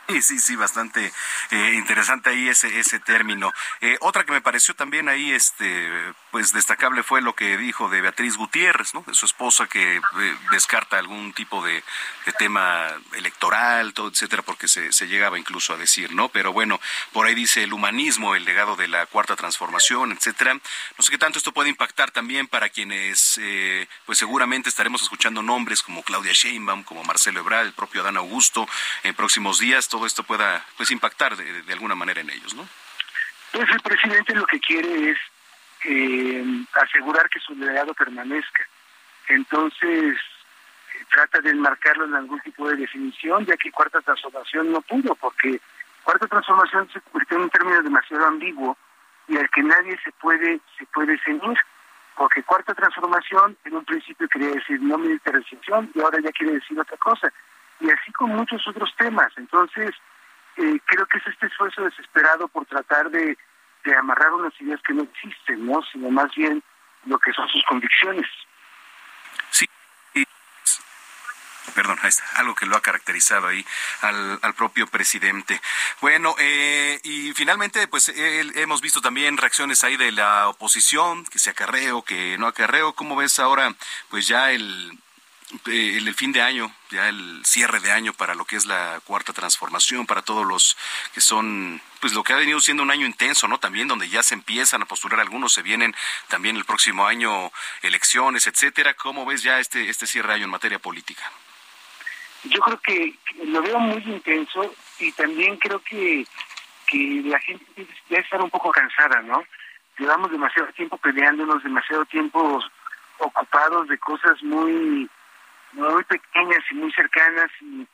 [0.09, 1.12] Sí, sí, sí, bastante
[1.51, 3.53] eh, interesante ahí ese ese término.
[3.81, 8.01] Eh, otra que me pareció también ahí, este, pues destacable fue lo que dijo de
[8.01, 9.03] Beatriz Gutiérrez, ¿no?
[9.05, 11.83] De su esposa que eh, descarta algún tipo de,
[12.38, 16.29] tema electoral, todo, etcétera, porque se, se llegaba incluso a decir, ¿no?
[16.29, 16.81] Pero bueno,
[17.12, 20.55] por ahí dice el humanismo, el legado de la cuarta transformación, etcétera.
[20.55, 23.40] No sé qué tanto esto puede impactar también para quienes,
[24.05, 28.69] pues seguramente estaremos escuchando nombres como Claudia Sheinbaum, como Marcelo Ebrard, el propio Adán Augusto
[29.03, 32.68] en próximos días todo esto pueda pues impactar de, alguna manera en ellos, ¿no?
[33.50, 35.18] Pues el presidente lo que quiere es
[35.87, 38.68] eh, asegurar que su legado permanezca.
[39.28, 40.18] Entonces
[41.11, 45.62] trata de enmarcarlo en algún tipo de definición, ya que cuarta transformación no pudo, porque
[46.04, 48.76] cuarta transformación se convirtió en un término demasiado ambiguo
[49.28, 51.59] y al que nadie se puede se puede ceñir,
[52.16, 56.78] porque cuarta transformación en un principio quería decir no militarización y ahora ya quiere decir
[56.78, 57.32] otra cosa
[57.81, 59.33] y así con muchos otros temas.
[59.37, 59.91] Entonces,
[60.57, 63.37] eh, creo que es este esfuerzo desesperado por tratar de,
[63.97, 65.81] amarrar unas ideas que no existen, ¿no?
[65.93, 66.61] Sino más bien
[67.05, 68.27] lo que son sus convicciones.
[69.51, 69.64] Sí,
[71.72, 73.64] perdón, ahí está, algo que lo ha caracterizado ahí
[74.01, 75.61] al, al propio presidente.
[76.01, 81.51] Bueno, eh, y finalmente, pues hemos visto también reacciones ahí de la oposición, que se
[81.51, 82.95] acarreo, que no acarreo.
[82.95, 83.72] ¿Cómo ves ahora,
[84.11, 85.05] pues ya el, eh,
[85.66, 89.32] el, fin de año, ya el cierre de año para lo que es la cuarta
[89.32, 90.76] transformación, para todos los
[91.14, 93.59] que son, pues lo que ha venido siendo un año intenso, ¿no?
[93.59, 95.94] También donde ya se empiezan a postular algunos, se vienen
[96.28, 98.94] también el próximo año elecciones, etcétera.
[98.94, 101.22] ¿Cómo ves ya este, este cierre de año en materia política?
[102.44, 106.26] Yo creo que lo veo muy intenso y también creo que,
[106.88, 107.64] que la gente
[108.09, 109.44] debe estar un poco cansada, ¿no?
[109.99, 112.62] Llevamos demasiado tiempo peleándonos, demasiado tiempo
[113.18, 115.09] ocupados de cosas muy
[115.73, 117.87] muy pequeñas y muy cercanas y,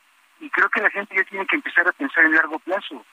[0.51, 3.07] creo que la gente ya tiene que empezar a pensar en largo plazo.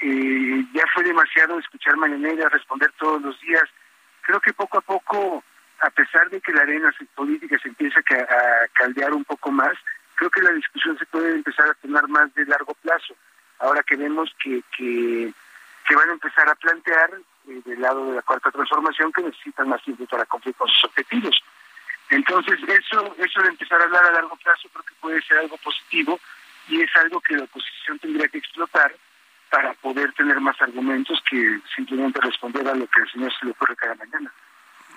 [0.00, 3.64] Eh, ya fue demasiado escuchar mañanera, responder todos los días.
[4.22, 5.42] Creo que poco a poco,
[5.80, 9.76] a pesar de que la arena política se empieza a, caldear un poco más,
[10.14, 13.16] creo que la discusión se puede empezar a tomar más de largo plazo.
[13.58, 15.32] Ahora que vemos que, que,
[15.96, 17.10] van a empezar a plantear
[17.48, 20.84] eh, del lado de la cuarta transformación que necesitan más tiempo para cumplir con sus
[20.84, 21.42] objetivos.
[22.10, 25.56] Entonces, eso, eso de empezar a hablar a largo plazo creo que puede ser algo
[25.58, 26.18] positivo
[26.68, 28.94] y es algo que la oposición tendría que explotar
[29.50, 33.52] para poder tener más argumentos que simplemente responder a lo que el señor se le
[33.52, 34.32] ocurre cada mañana.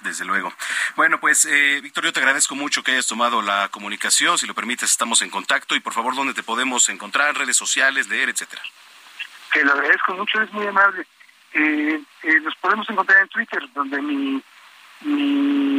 [0.01, 0.51] Desde luego.
[0.95, 4.37] Bueno, pues, eh, Víctor, yo te agradezco mucho que hayas tomado la comunicación.
[4.37, 5.75] Si lo permites, estamos en contacto.
[5.75, 7.37] Y por favor, ¿dónde te podemos encontrar?
[7.37, 8.63] Redes sociales, leer, etcétera.
[9.53, 11.05] Que lo agradezco mucho, es muy amable.
[11.53, 14.41] Eh, eh, nos podemos encontrar en Twitter, donde mi,
[15.01, 15.70] mi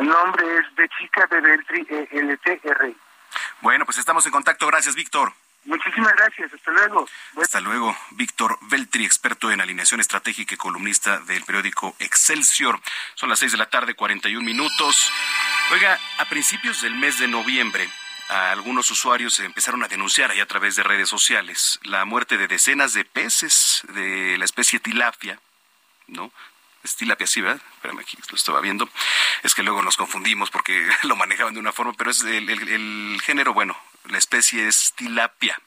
[0.00, 2.94] el nombre es de chica de Beltri e LTR.
[3.60, 4.66] Bueno, pues estamos en contacto.
[4.66, 5.32] Gracias, Víctor.
[5.64, 6.52] Muchísimas gracias.
[6.54, 7.08] Hasta luego.
[7.42, 7.96] Hasta luego.
[8.12, 12.80] Víctor Beltri, experto en alineación estratégica y columnista del periódico Excelsior.
[13.14, 15.12] Son las seis de la tarde, 41 minutos.
[15.72, 17.88] Oiga, a principios del mes de noviembre,
[18.28, 22.92] algunos usuarios empezaron a denunciar ahí a través de redes sociales la muerte de decenas
[22.92, 25.40] de peces de la especie tilapia,
[26.06, 26.30] ¿no?
[26.94, 28.88] Espérame aquí, lo estaba viendo.
[29.42, 33.52] Es que luego nos confundimos porque lo manejaban de una forma, pero es el, género,
[33.54, 35.60] bueno, la especie es tilapia.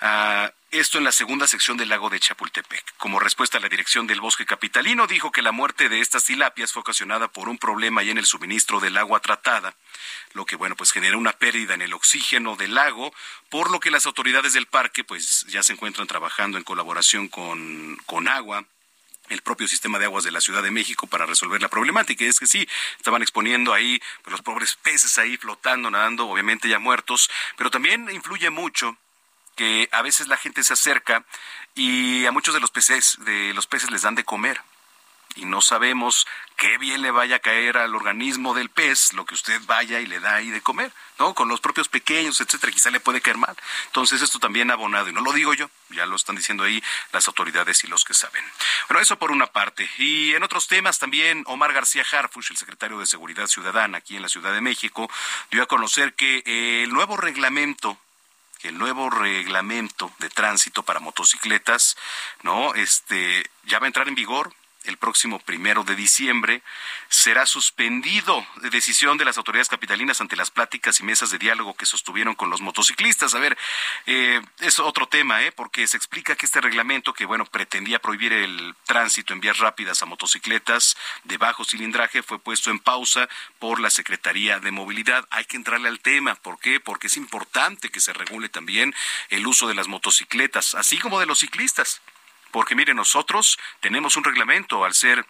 [0.00, 2.96] Ah, esto en la segunda sección del lago de Chapultepec.
[2.98, 6.72] Como respuesta a la dirección del bosque capitalino, dijo que la muerte de estas tilapias
[6.72, 9.74] fue ocasionada por un problema ahí en el suministro del agua tratada,
[10.34, 13.14] lo que, bueno, pues genera una pérdida en el oxígeno del lago,
[13.48, 17.96] por lo que las autoridades del parque, pues ya se encuentran trabajando en colaboración con,
[18.04, 18.66] con agua,
[19.28, 22.24] el propio sistema de aguas de la Ciudad de México para resolver la problemática.
[22.24, 26.68] Y es que sí, estaban exponiendo ahí pues, los pobres peces ahí flotando, nadando, obviamente
[26.68, 28.96] ya muertos, pero también influye mucho
[29.56, 31.24] que a veces la gente se acerca
[31.74, 34.60] y a muchos de los peces, de los peces les dan de comer
[35.36, 36.26] y no sabemos
[36.56, 40.06] qué bien le vaya a caer al organismo del pez lo que usted vaya y
[40.06, 41.34] le da ahí de comer, ¿no?
[41.34, 43.56] Con los propios pequeños, etcétera, quizá le puede caer mal.
[43.86, 46.82] Entonces esto también ha abonado, y no lo digo yo, ya lo están diciendo ahí
[47.12, 48.44] las autoridades y los que saben.
[48.88, 49.88] Bueno, eso por una parte.
[49.98, 54.22] Y en otros temas también, Omar García Harfush, el secretario de Seguridad Ciudadana aquí en
[54.22, 55.08] la Ciudad de México,
[55.50, 56.42] dio a conocer que
[56.82, 57.98] el nuevo reglamento
[58.62, 61.96] el nuevo reglamento de tránsito para motocicletas,
[62.42, 62.74] ¿no?
[62.74, 64.52] Este ya va a entrar en vigor
[64.84, 66.62] el próximo primero de diciembre,
[67.08, 71.74] será suspendido de decisión de las autoridades capitalinas ante las pláticas y mesas de diálogo
[71.74, 73.34] que sostuvieron con los motociclistas.
[73.34, 73.56] A ver,
[74.06, 75.52] eh, es otro tema, ¿eh?
[75.52, 80.02] porque se explica que este reglamento, que bueno, pretendía prohibir el tránsito en vías rápidas
[80.02, 85.26] a motocicletas de bajo cilindraje, fue puesto en pausa por la Secretaría de Movilidad.
[85.30, 86.34] Hay que entrarle al tema.
[86.36, 86.80] ¿Por qué?
[86.80, 88.94] Porque es importante que se regule también
[89.28, 92.00] el uso de las motocicletas, así como de los ciclistas.
[92.50, 95.24] Porque mire, nosotros tenemos un reglamento al ser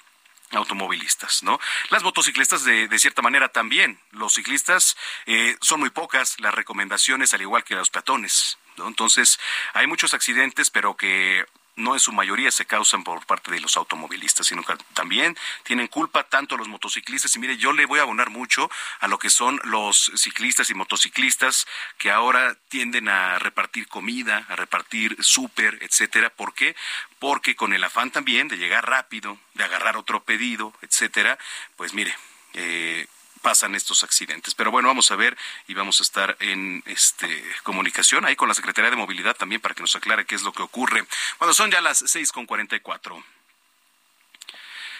[0.52, 1.60] automovilistas, ¿no?
[1.90, 4.00] Las motociclistas de, de, cierta manera también.
[4.12, 4.96] Los ciclistas
[5.26, 8.88] eh, son muy pocas las recomendaciones, al igual que los peatones, ¿no?
[8.88, 9.38] Entonces,
[9.74, 11.44] hay muchos accidentes, pero que
[11.78, 15.86] no en su mayoría se causan por parte de los automovilistas, sino que también tienen
[15.86, 17.34] culpa tanto los motociclistas.
[17.36, 18.70] Y mire, yo le voy a abonar mucho
[19.00, 21.66] a lo que son los ciclistas y motociclistas
[21.96, 26.30] que ahora tienden a repartir comida, a repartir súper, etcétera.
[26.30, 26.74] ¿Por qué?
[27.18, 31.38] Porque con el afán también de llegar rápido, de agarrar otro pedido, etcétera,
[31.76, 32.14] pues mire,
[32.54, 33.06] eh,
[33.48, 34.54] pasan estos accidentes.
[34.54, 35.34] Pero bueno, vamos a ver
[35.68, 39.74] y vamos a estar en este comunicación ahí con la Secretaría de Movilidad también para
[39.74, 41.02] que nos aclare qué es lo que ocurre.
[41.38, 43.24] Bueno, son ya las seis con cuarenta y cuatro.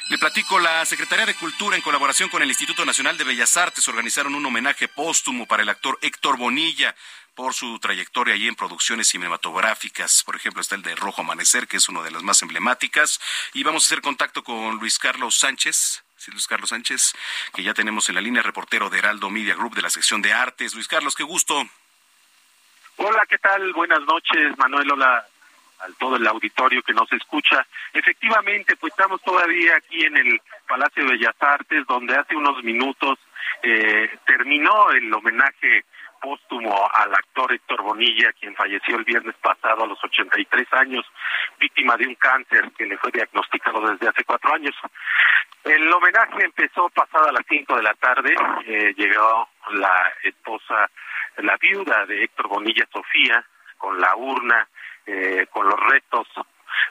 [0.09, 3.87] Le platico, la Secretaría de Cultura, en colaboración con el Instituto Nacional de Bellas Artes,
[3.87, 6.97] organizaron un homenaje póstumo para el actor Héctor Bonilla
[7.35, 10.23] por su trayectoria ahí en producciones cinematográficas.
[10.25, 13.21] Por ejemplo, está el de Rojo Amanecer, que es una de las más emblemáticas.
[13.53, 16.03] Y vamos a hacer contacto con Luis Carlos Sánchez.
[16.19, 17.15] Sí, Luis Carlos Sánchez,
[17.55, 20.33] que ya tenemos en la línea, reportero de Heraldo Media Group de la sección de
[20.33, 20.75] artes.
[20.75, 21.63] Luis Carlos, qué gusto.
[22.97, 23.73] Hola, ¿qué tal?
[23.73, 24.91] Buenas noches, Manuel.
[24.91, 25.25] Hola
[25.79, 27.65] al todo el auditorio que nos escucha.
[27.93, 33.21] Efectivamente, pues estamos todavía aquí en el Palacio de Bellas Artes, donde hace unos minutos
[33.63, 35.85] eh, terminó el homenaje
[36.21, 41.05] póstumo al actor Héctor Bonilla, quien falleció el viernes pasado a los 83 años,
[41.59, 44.75] víctima de un cáncer que le fue diagnosticado desde hace cuatro años.
[45.65, 48.35] El homenaje empezó pasada las cinco de la tarde,
[48.67, 50.91] eh, llegó la esposa,
[51.39, 53.45] la viuda de Héctor Bonilla, Sofía,
[53.77, 54.67] con la urna,
[55.07, 56.27] eh, con los restos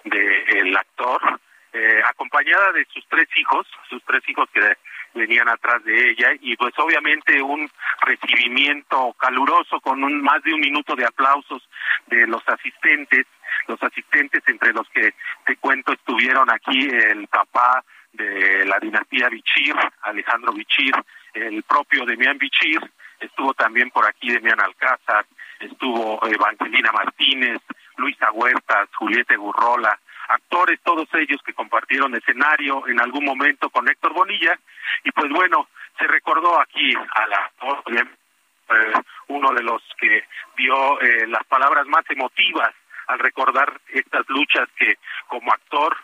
[0.04, 1.40] del actor,
[1.74, 4.78] eh, acompañada de sus tres hijos, sus tres hijos que
[5.14, 7.70] venían atrás de ella y pues obviamente un
[8.02, 11.68] recibimiento caluroso con un más de un minuto de aplausos
[12.08, 13.26] de los asistentes,
[13.68, 15.14] los asistentes entre los que
[15.46, 17.84] te cuento estuvieron aquí el papá
[18.14, 20.94] de la dinastía Bichir, Alejandro Bichir,
[21.34, 22.80] el propio Demián Bichir,
[23.20, 25.26] estuvo también por aquí Demián Alcázar,
[25.60, 27.62] estuvo Evangelina Martínez,
[27.98, 30.00] Luisa Huertas, Julieta Gurrola,
[30.30, 34.60] actores todos ellos que compartieron escenario en algún momento con Héctor Bonilla.
[35.04, 37.52] Y pues bueno, se recordó aquí a la
[38.70, 38.94] eh,
[39.30, 40.26] uno de los que
[40.58, 42.74] dio eh, las palabras más emotivas
[43.08, 44.98] al recordar estas luchas que
[45.28, 45.96] como actor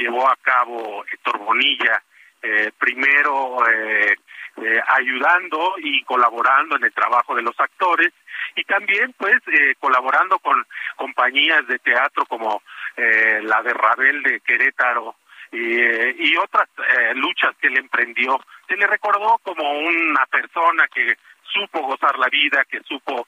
[0.00, 2.02] llevó a cabo Héctor Bonilla,
[2.42, 4.16] eh, primero eh,
[4.56, 8.12] eh, ayudando y colaborando en el trabajo de los actores
[8.56, 12.62] y también pues eh, colaborando con compañías de teatro como
[12.96, 15.14] eh, la de Rabel de Querétaro
[15.52, 16.68] y, y otras
[17.14, 18.38] luchas que él emprendió.
[18.68, 23.26] Se le recordó como una persona que supo gozar la vida, que supo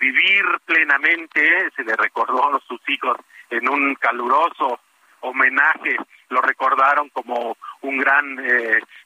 [0.00, 3.16] vivir plenamente, se le recordó a sus hijos
[3.50, 4.80] en un caluroso
[5.22, 5.96] homenaje,
[6.28, 8.36] lo recordaron como un gran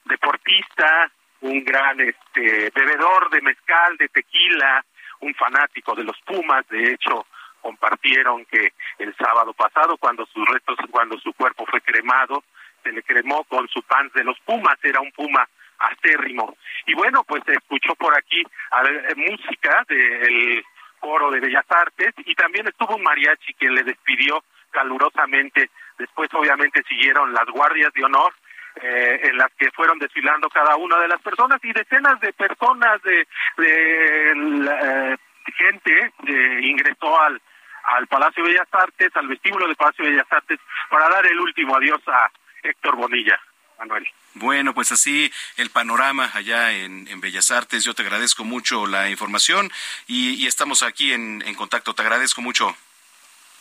[0.05, 1.11] deportista,
[1.41, 4.83] un gran este bebedor de mezcal, de tequila,
[5.21, 7.25] un fanático de los Pumas, de hecho
[7.61, 12.43] compartieron que el sábado pasado cuando sus restos, cuando su cuerpo fue cremado,
[12.83, 15.47] se le cremó con su pan de los Pumas, era un Puma
[15.79, 16.57] acérrimo.
[16.85, 18.83] Y bueno, pues se escuchó por aquí a,
[19.15, 20.63] música del
[20.99, 25.69] coro de Bellas Artes y también estuvo un mariachi que le despidió calurosamente.
[25.97, 28.33] Después obviamente siguieron las guardias de honor
[28.81, 33.01] eh, en las que fueron desfilando cada una de las personas y decenas de personas
[33.01, 33.27] de,
[33.57, 34.31] de
[34.71, 35.17] eh,
[35.57, 37.41] gente eh, ingresó al
[37.87, 41.39] al Palacio de Bellas Artes, al vestíbulo del Palacio de Bellas Artes, para dar el
[41.39, 42.29] último adiós a
[42.61, 43.39] Héctor Bonilla,
[43.79, 44.05] Manuel.
[44.33, 47.85] Bueno, pues así el panorama allá en, en Bellas Artes.
[47.85, 49.71] Yo te agradezco mucho la información
[50.05, 51.93] y, y estamos aquí en, en contacto.
[51.93, 52.75] Te agradezco mucho.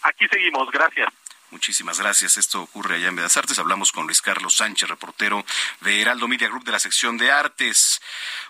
[0.03, 1.09] Aquí seguimos, gracias.
[1.57, 2.37] Muchísimas gracias.
[2.37, 3.59] Esto ocurre allá en Bellas Artes.
[3.59, 5.43] Hablamos con Luis Carlos Sánchez, reportero
[5.81, 8.03] de Heraldo Media Group de la sección de artes.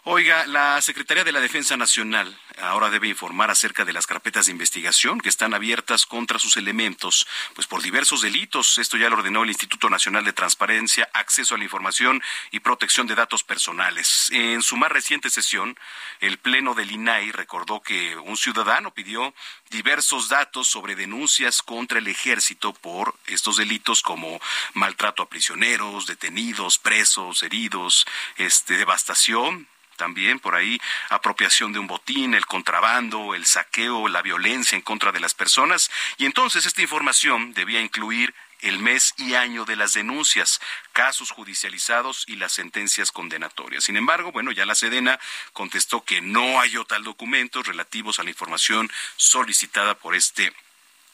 [0.03, 4.53] Oiga, la Secretaría de la Defensa Nacional ahora debe informar acerca de las carpetas de
[4.53, 8.79] investigación que están abiertas contra sus elementos, pues por diversos delitos.
[8.79, 13.07] Esto ya lo ordenó el Instituto Nacional de Transparencia, Acceso a la Información y Protección
[13.07, 14.31] de Datos Personales.
[14.33, 15.79] En su más reciente sesión,
[16.19, 19.33] el Pleno del INAI recordó que un ciudadano pidió
[19.71, 24.41] diversos datos sobre denuncias contra el ejército por estos delitos como
[24.75, 28.07] maltrato a prisioneros, detenidos, presos, heridos,
[28.37, 30.79] este devastación, también por ahí
[31.11, 35.91] apropiación de un botín, el contrabando, el saqueo, la violencia en contra de las personas.
[36.19, 38.35] Y entonces esta información debía incluir
[38.67, 40.61] el mes y año de las denuncias,
[40.93, 43.85] casos judicializados y las sentencias condenatorias.
[43.85, 45.21] Sin embargo, bueno, ya la Sedena
[45.53, 50.53] contestó que no hay tal documentos relativos a la información solicitada por este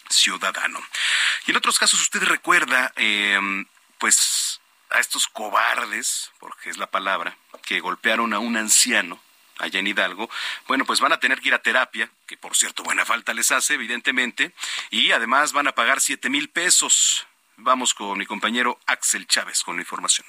[0.09, 0.81] ciudadano.
[1.47, 3.39] Y en otros casos, usted recuerda, eh,
[3.99, 9.23] pues, a estos cobardes, porque es la palabra, que golpearon a un anciano
[9.59, 10.29] allá en Hidalgo,
[10.67, 13.53] bueno, pues van a tener que ir a terapia, que por cierto buena falta les
[13.53, 14.55] hace, evidentemente,
[14.91, 17.27] y además van a pagar siete mil pesos.
[17.65, 20.27] Vamos con mi compañero Axel Chávez con la información.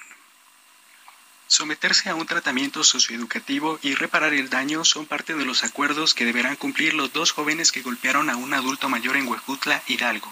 [1.48, 6.26] Someterse a un tratamiento socioeducativo y reparar el daño son parte de los acuerdos que
[6.26, 10.32] deberán cumplir los dos jóvenes que golpearon a un adulto mayor en Huejutla, Hidalgo,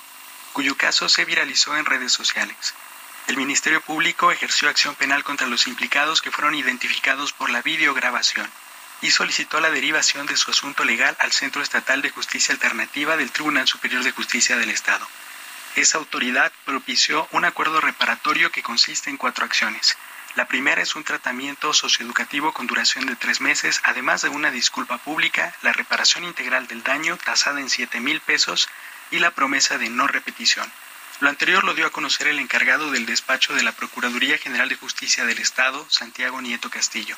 [0.54, 2.76] cuyo caso se viralizó en redes sociales.
[3.26, 8.48] El Ministerio Público ejerció acción penal contra los implicados que fueron identificados por la videograbación
[9.02, 13.32] y solicitó la derivación de su asunto legal al Centro Estatal de Justicia Alternativa del
[13.32, 15.08] Tribunal Superior de Justicia del Estado.
[15.76, 19.98] Esa autoridad propició un acuerdo reparatorio que consiste en cuatro acciones.
[20.36, 24.98] La primera es un tratamiento socioeducativo con duración de tres meses, además de una disculpa
[24.98, 28.68] pública, la reparación integral del daño tasada en 7 mil pesos
[29.12, 30.70] y la promesa de no repetición.
[31.22, 34.76] Lo anterior lo dio a conocer el encargado del despacho de la Procuraduría General de
[34.76, 37.16] Justicia del Estado, Santiago Nieto Castillo,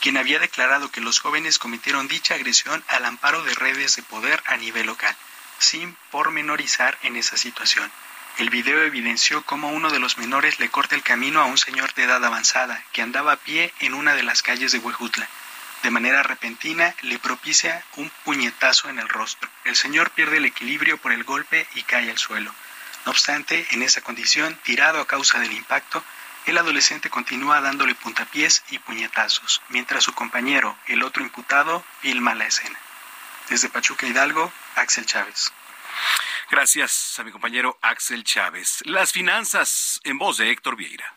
[0.00, 4.42] quien había declarado que los jóvenes cometieron dicha agresión al amparo de redes de poder
[4.46, 5.16] a nivel local,
[5.58, 7.90] sin pormenorizar en esa situación.
[8.38, 11.94] El video evidenció cómo uno de los menores le corta el camino a un señor
[11.94, 15.26] de edad avanzada que andaba a pie en una de las calles de Huejutla.
[15.82, 19.48] De manera repentina le propicia un puñetazo en el rostro.
[19.64, 22.52] El señor pierde el equilibrio por el golpe y cae al suelo.
[23.06, 26.04] No obstante, en esa condición, tirado a causa del impacto,
[26.46, 32.46] el adolescente continúa dándole puntapiés y puñetazos, mientras su compañero, el otro imputado, filma la
[32.46, 32.78] escena.
[33.48, 35.52] Desde Pachuca Hidalgo, Axel Chávez.
[36.50, 38.82] Gracias a mi compañero Axel Chávez.
[38.84, 41.15] Las finanzas en voz de Héctor Vieira.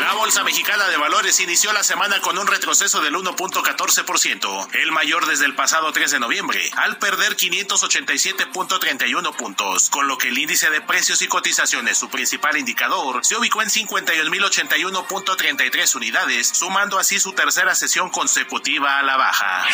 [0.00, 5.26] La Bolsa Mexicana de Valores inició la semana con un retroceso del 1.14%, el mayor
[5.26, 10.70] desde el pasado 3 de noviembre, al perder 587.31 puntos, con lo que el índice
[10.70, 17.34] de precios y cotizaciones, su principal indicador, se ubicó en 51.081.33 unidades, sumando así su
[17.34, 19.66] tercera sesión consecutiva a la baja.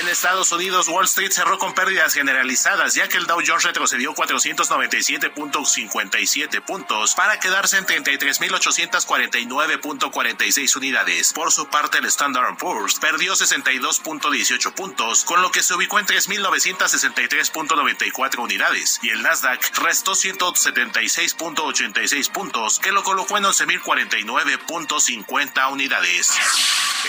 [0.00, 4.14] En Estados Unidos, Wall Street cerró con pérdidas generalizadas, ya que el Dow Jones retrocedió
[4.14, 11.32] 497.57 puntos para quedarse en 33.840 49.46 unidades.
[11.32, 16.06] Por su parte, el Standard Poor's perdió 62.18 puntos, con lo que se ubicó en
[16.06, 26.38] 3.963.94 unidades, y el Nasdaq restó 176.86 puntos, que lo colocó en 11.049.50 unidades.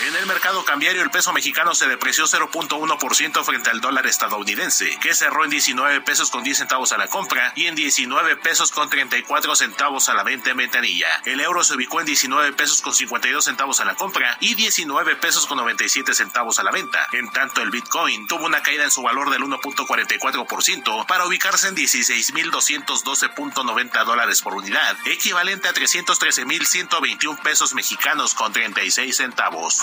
[0.06, 5.14] En el mercado cambiario, el peso mexicano se depreció 0.1% frente al dólar estadounidense, que
[5.14, 8.88] cerró en 19 pesos con 10 centavos a la compra y en 19 pesos con
[8.88, 11.08] 34 centavos a la venta en ventanilla.
[11.24, 12.19] El euro se ubicó en 19
[12.56, 16.70] pesos con 52 centavos a la compra y 19 pesos con 97 centavos a la
[16.70, 17.06] venta.
[17.12, 21.76] En tanto, el Bitcoin tuvo una caída en su valor del 1.44% para ubicarse en
[21.76, 29.80] 16.212.90 dólares por unidad, equivalente a 313.121 pesos mexicanos con 36 centavos.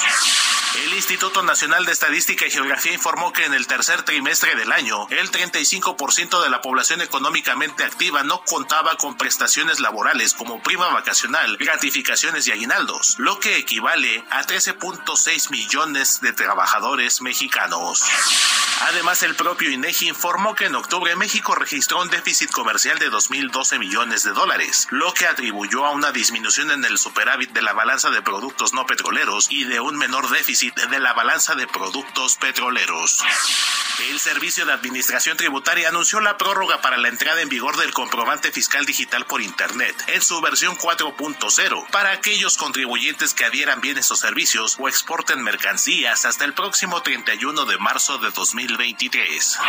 [0.83, 5.07] El Instituto Nacional de Estadística y Geografía informó que en el tercer trimestre del año,
[5.09, 11.57] el 35% de la población económicamente activa no contaba con prestaciones laborales como prima vacacional,
[11.57, 18.03] gratificación y aguinaldos, lo que equivale a 13.6 millones de trabajadores mexicanos.
[18.81, 23.79] Además, el propio INEGI informó que en octubre México registró un déficit comercial de 2.012
[23.79, 28.09] millones de dólares, lo que atribuyó a una disminución en el superávit de la balanza
[28.09, 33.23] de productos no petroleros y de un menor déficit de la balanza de productos petroleros.
[34.09, 38.51] El Servicio de Administración Tributaria anunció la prórroga para la entrada en vigor del comprobante
[38.51, 44.15] fiscal digital por Internet en su versión 4.0 para aquellos contribuyentes que adhieran bienes o
[44.15, 49.59] servicios o exporten mercancías hasta el próximo 31 de marzo de 2023.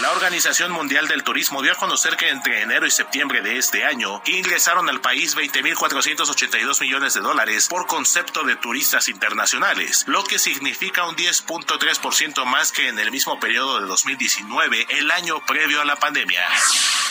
[0.00, 3.84] La Organización Mundial del Turismo dio a conocer que entre enero y septiembre de este
[3.84, 10.38] año ingresaron al país 20.482 millones de dólares por concepto de turistas internacionales, lo que
[10.38, 15.84] significa un 10.3% más que en el mismo periodo de 2019, el año previo a
[15.84, 16.42] la pandemia.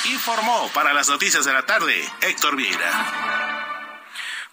[0.05, 3.64] Informó para las noticias de la tarde Héctor Vieira.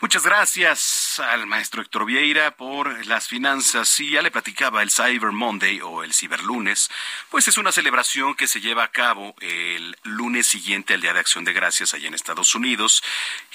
[0.03, 3.87] Muchas gracias al maestro Héctor Vieira por las finanzas.
[3.87, 6.91] Sí, ya le platicaba el Cyber Monday o el Ciberlunes,
[7.31, 11.21] pues es una celebración que se lleva a cabo el lunes siguiente al Día de
[11.21, 13.05] Acción de Gracias allá en Estados Unidos,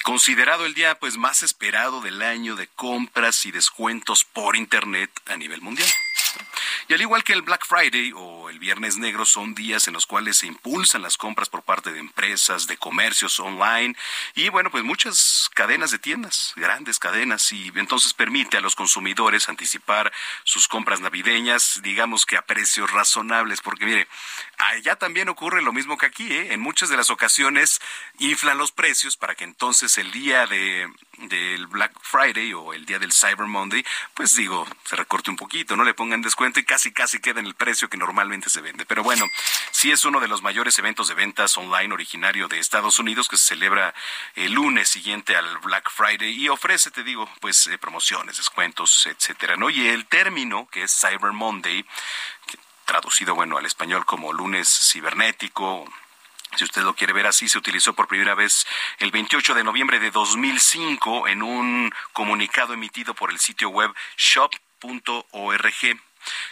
[0.03, 5.35] considerado el día pues más esperado del año de compras y descuentos por internet a
[5.35, 5.89] nivel mundial.
[6.89, 10.05] Y al igual que el Black Friday o el Viernes Negro son días en los
[10.05, 13.93] cuales se impulsan las compras por parte de empresas, de comercios online
[14.35, 19.49] y bueno, pues muchas cadenas de tiendas, grandes cadenas y entonces permite a los consumidores
[19.49, 20.13] anticipar
[20.45, 24.07] sus compras navideñas, digamos que a precios razonables, porque mire,
[24.57, 26.53] allá también ocurre lo mismo que aquí, ¿eh?
[26.53, 27.81] en muchas de las ocasiones
[28.19, 32.99] inflan los precios para que entonces el día de del Black Friday o el día
[32.99, 33.83] del Cyber Monday,
[34.13, 37.45] pues digo, se recorte un poquito, no le pongan descuento y casi casi queda en
[37.45, 38.85] el precio que normalmente se vende.
[38.85, 39.25] Pero bueno,
[39.71, 43.37] sí es uno de los mayores eventos de ventas online originario de Estados Unidos que
[43.37, 43.93] se celebra
[44.35, 49.55] el lunes siguiente al Black Friday y ofrece, te digo, pues eh, promociones, descuentos, etcétera,
[49.55, 49.69] ¿no?
[49.69, 51.85] Y el término que es Cyber Monday,
[52.85, 55.85] traducido bueno al español como lunes cibernético,
[56.55, 58.65] si usted lo quiere ver así, se utilizó por primera vez
[58.99, 65.71] el 28 de noviembre de 2005 en un comunicado emitido por el sitio web shop.org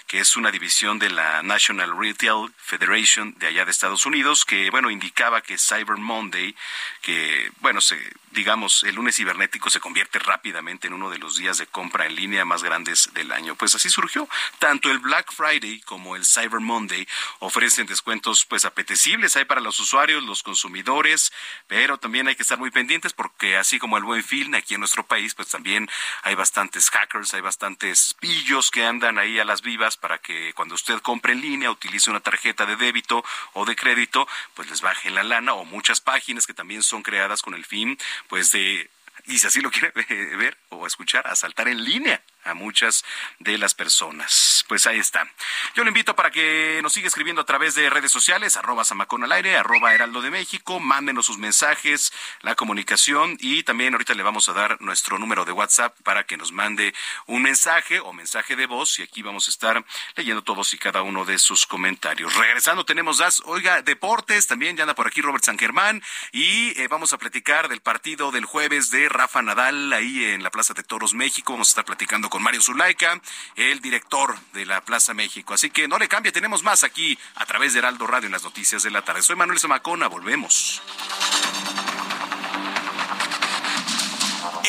[0.07, 4.69] que es una división de la National Retail Federation de allá de Estados Unidos, que,
[4.69, 6.55] bueno, indicaba que Cyber Monday,
[7.01, 7.97] que, bueno, se
[8.36, 12.15] digamos, el lunes cibernético se convierte rápidamente en uno de los días de compra en
[12.15, 13.55] línea más grandes del año.
[13.55, 14.27] Pues así surgió.
[14.59, 17.07] Tanto el Black Friday como el Cyber Monday
[17.39, 21.31] ofrecen descuentos pues apetecibles hay para los usuarios, los consumidores,
[21.67, 24.81] pero también hay que estar muy pendientes porque así como el buen film aquí en
[24.81, 25.89] nuestro país, pues también
[26.23, 30.75] hay bastantes hackers, hay bastantes pillos que andan ahí a las vivas para que cuando
[30.75, 33.23] usted compre en línea utilice una tarjeta de débito
[33.53, 37.41] o de crédito, pues les bajen la lana o muchas páginas que también son creadas
[37.41, 37.97] con el fin
[38.28, 38.89] pues de
[39.28, 39.91] y si así lo quiere
[40.38, 43.03] ver o escuchar, asaltar en línea a muchas
[43.39, 44.63] de las personas.
[44.67, 45.29] Pues ahí está.
[45.75, 49.23] Yo le invito para que nos siga escribiendo a través de redes sociales, arroba Samacón
[49.23, 54.23] al aire, arroba Heraldo de México, mándenos sus mensajes, la comunicación y también ahorita le
[54.23, 56.93] vamos a dar nuestro número de WhatsApp para que nos mande
[57.25, 59.83] un mensaje o mensaje de voz y aquí vamos a estar
[60.15, 62.35] leyendo todos y cada uno de sus comentarios.
[62.35, 66.87] Regresando tenemos das, oiga, deportes, también ya anda por aquí Robert San Germán y eh,
[66.87, 70.83] vamos a platicar del partido del jueves de Rafa Nadal ahí en la Plaza de
[70.83, 71.53] Toros México.
[71.53, 73.19] Vamos a estar platicando con Mario Zulaika,
[73.55, 75.53] el director de la Plaza México.
[75.53, 78.43] Así que no le cambie, tenemos más aquí a través de Heraldo Radio en las
[78.43, 79.21] noticias de la tarde.
[79.21, 80.81] Soy Manuel Zamacona, volvemos.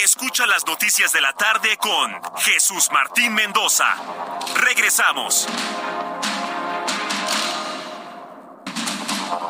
[0.02, 3.86] Escucha las noticias de la tarde con Jesús Martín Mendoza.
[4.56, 5.48] Regresamos.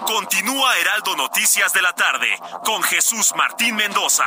[0.06, 2.28] Continúa Heraldo Noticias de la tarde
[2.64, 4.24] con Jesús Martín Mendoza.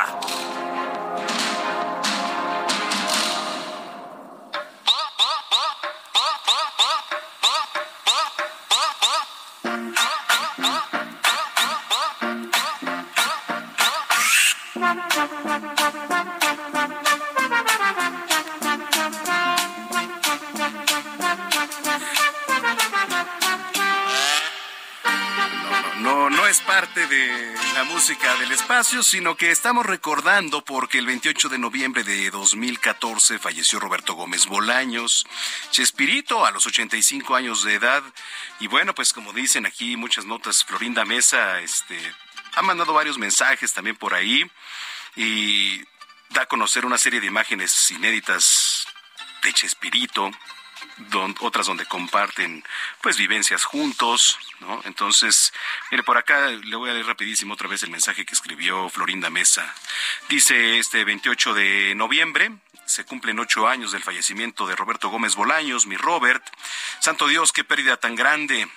[27.08, 32.30] De la música del espacio, sino que estamos recordando porque el 28 de noviembre de
[32.30, 35.26] 2014 falleció Roberto Gómez Bolaños,
[35.70, 38.02] Chespirito, a los 85 años de edad.
[38.60, 41.98] Y bueno, pues como dicen aquí muchas notas, Florinda Mesa este,
[42.54, 44.50] ha mandado varios mensajes también por ahí
[45.16, 45.82] y
[46.30, 48.86] da a conocer una serie de imágenes inéditas
[49.42, 50.30] de Chespirito,
[51.40, 52.64] otras donde comparten
[53.00, 54.80] pues vivencias juntos, ¿no?
[54.84, 55.52] Entonces,
[55.90, 59.30] mire, por acá le voy a leer rapidísimo otra vez el mensaje que escribió Florinda
[59.30, 59.74] Mesa.
[60.28, 62.52] Dice este 28 de noviembre,
[62.84, 66.44] se cumplen ocho años del fallecimiento de Roberto Gómez Bolaños, mi Robert.
[67.00, 68.68] Santo Dios, qué pérdida tan grande.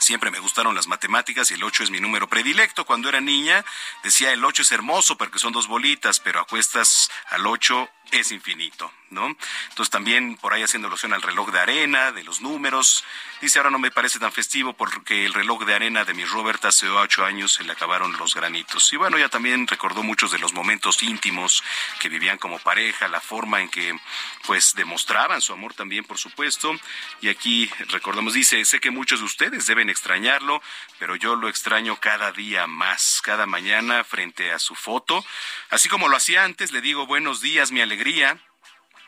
[0.00, 2.86] Siempre me gustaron las matemáticas y el 8 es mi número predilecto.
[2.86, 3.64] Cuando era niña
[4.02, 8.92] decía el 8 es hermoso porque son dos bolitas, pero acuestas al 8 es infinito.
[9.10, 9.36] ¿no?
[9.70, 13.04] Entonces también por ahí haciendo alusión al reloj de arena, de los números.
[13.40, 16.64] Dice, ahora no me parece tan festivo porque el reloj de arena de mi Robert
[16.64, 18.92] hace ocho años se le acabaron los granitos.
[18.92, 21.64] Y bueno, ya también recordó muchos de los momentos íntimos
[21.98, 23.98] que vivían como pareja, la forma en que
[24.46, 26.72] pues demostraban su amor también, por supuesto.
[27.20, 30.62] Y aquí recordamos, dice, sé que muchos de ustedes deben extrañarlo,
[30.98, 35.24] pero yo lo extraño cada día más, cada mañana frente a su foto.
[35.70, 37.99] Así como lo hacía antes, le digo buenos días, mi alegría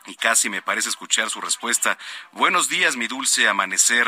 [0.07, 1.97] y casi me parece escuchar su respuesta,
[2.33, 4.07] buenos días mi dulce amanecer.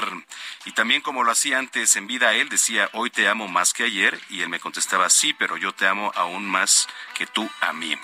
[0.66, 3.84] Y también como lo hacía antes en vida él, decía, hoy te amo más que
[3.84, 7.72] ayer, y él me contestaba, sí, pero yo te amo aún más que tú a
[7.72, 7.96] mí.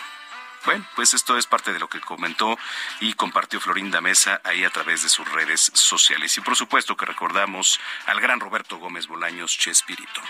[0.64, 2.58] Bueno, pues esto es parte de lo que comentó
[3.00, 6.36] y compartió Florinda Mesa ahí a través de sus redes sociales.
[6.38, 10.22] Y por supuesto que recordamos al gran Roberto Gómez Bolaños Chespirito.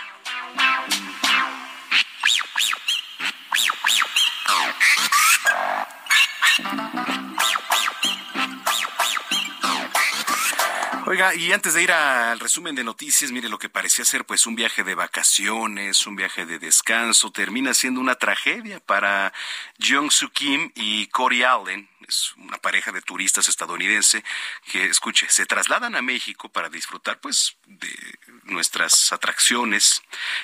[6.63, 7.20] Thank you.
[11.11, 14.47] Oiga, y antes de ir al resumen de noticias, mire lo que parecía ser pues
[14.47, 19.33] un viaje de vacaciones, un viaje de descanso, termina siendo una tragedia para
[19.77, 24.23] Jung Soo Kim y Cory Allen, es una pareja de turistas estadounidense
[24.71, 27.89] que, escuche, se trasladan a México para disfrutar pues de
[28.43, 30.01] nuestras atracciones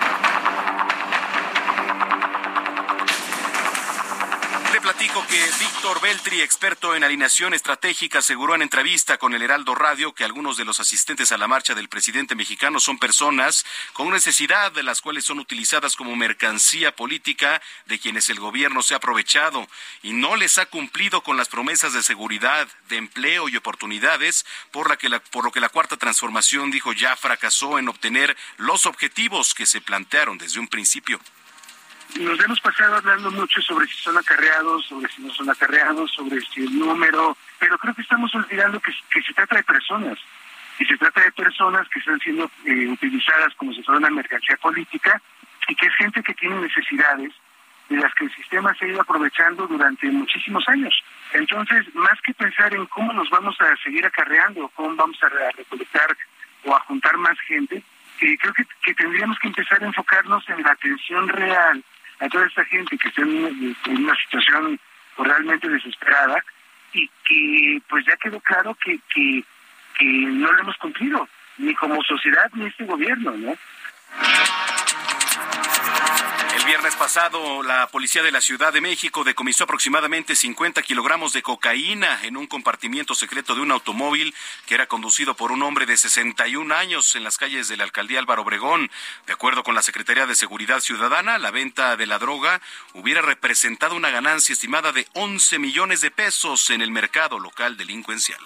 [5.01, 10.13] platico que Víctor Beltri, experto en alineación estratégica, aseguró en entrevista con el Heraldo Radio
[10.13, 14.71] que algunos de los asistentes a la marcha del presidente mexicano son personas con necesidad
[14.71, 19.67] de las cuales son utilizadas como mercancía política de quienes el gobierno se ha aprovechado
[20.03, 24.87] y no les ha cumplido con las promesas de seguridad, de empleo y oportunidades, por,
[24.87, 28.85] la que la, por lo que la cuarta transformación, dijo, ya fracasó en obtener los
[28.85, 31.19] objetivos que se plantearon desde un principio
[32.19, 36.41] nos hemos pasado hablando mucho sobre si son acarreados, sobre si no son acarreados, sobre
[36.41, 38.91] si el número, pero creo que estamos olvidando que,
[39.21, 40.17] se trata de personas,
[40.79, 44.57] y se trata de personas que están siendo eh, utilizadas como si fuera una mercancía
[44.57, 45.21] política,
[45.67, 47.33] y que es gente que tiene necesidades
[47.89, 51.03] de las que el sistema se ha ido aprovechando durante muchísimos años.
[51.33, 56.17] Entonces, más que pensar en cómo nos vamos a seguir acarreando, cómo vamos a recolectar
[56.63, 57.83] o a juntar más gente,
[58.21, 61.83] eh, creo que, que tendríamos que empezar a enfocarnos en la atención real
[62.21, 64.79] a toda esta gente que está en una, situación
[65.17, 66.43] realmente desesperada
[66.93, 69.43] y que pues ya quedó claro que, que,
[69.97, 73.57] que no lo hemos cumplido, ni como sociedad ni este gobierno, ¿no?
[76.71, 82.23] Viernes pasado, la policía de la Ciudad de México decomisó aproximadamente 50 kilogramos de cocaína
[82.23, 84.33] en un compartimiento secreto de un automóvil
[84.65, 88.19] que era conducido por un hombre de 61 años en las calles de la alcaldía
[88.19, 88.89] Álvaro Obregón.
[89.27, 92.61] De acuerdo con la Secretaría de Seguridad Ciudadana, la venta de la droga
[92.93, 98.39] hubiera representado una ganancia estimada de 11 millones de pesos en el mercado local delincuencial.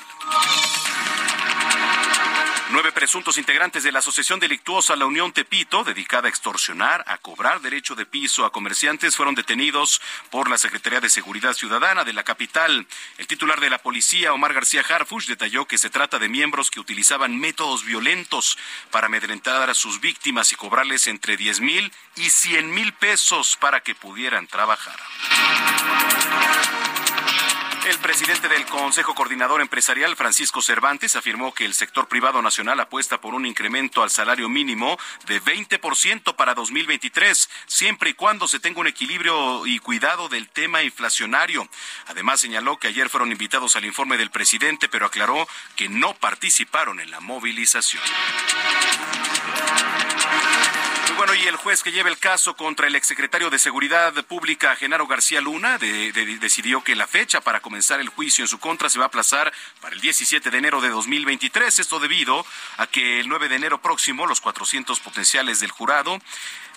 [2.71, 7.61] Nueve presuntos integrantes de la asociación delictuosa La Unión Tepito, dedicada a extorsionar, a cobrar
[7.61, 10.01] derecho de piso a comerciantes, fueron detenidos
[10.31, 12.87] por la Secretaría de Seguridad Ciudadana de la capital.
[13.19, 16.79] El titular de la policía, Omar García Harfush, detalló que se trata de miembros que
[16.79, 18.57] utilizaban métodos violentos
[18.89, 23.81] para amedrentar a sus víctimas y cobrarles entre 10 mil y 100 mil pesos para
[23.81, 24.99] que pudieran trabajar.
[27.85, 33.21] El presidente del Consejo Coordinador Empresarial, Francisco Cervantes, afirmó que el sector privado nacional apuesta
[33.21, 38.79] por un incremento al salario mínimo de 20% para 2023, siempre y cuando se tenga
[38.79, 41.69] un equilibrio y cuidado del tema inflacionario.
[42.07, 46.99] Además, señaló que ayer fueron invitados al informe del presidente, pero aclaró que no participaron
[46.99, 48.01] en la movilización
[51.25, 55.07] bueno, y el juez que lleva el caso contra el exsecretario de Seguridad Pública, Genaro
[55.07, 59.05] García Luna, decidió que la fecha para comenzar el juicio en su contra se va
[59.05, 59.51] a aplazar
[59.81, 61.79] para el 17 de enero de 2023.
[61.79, 62.45] Esto debido
[62.77, 66.19] a que el 9 de enero próximo los 400 potenciales del jurado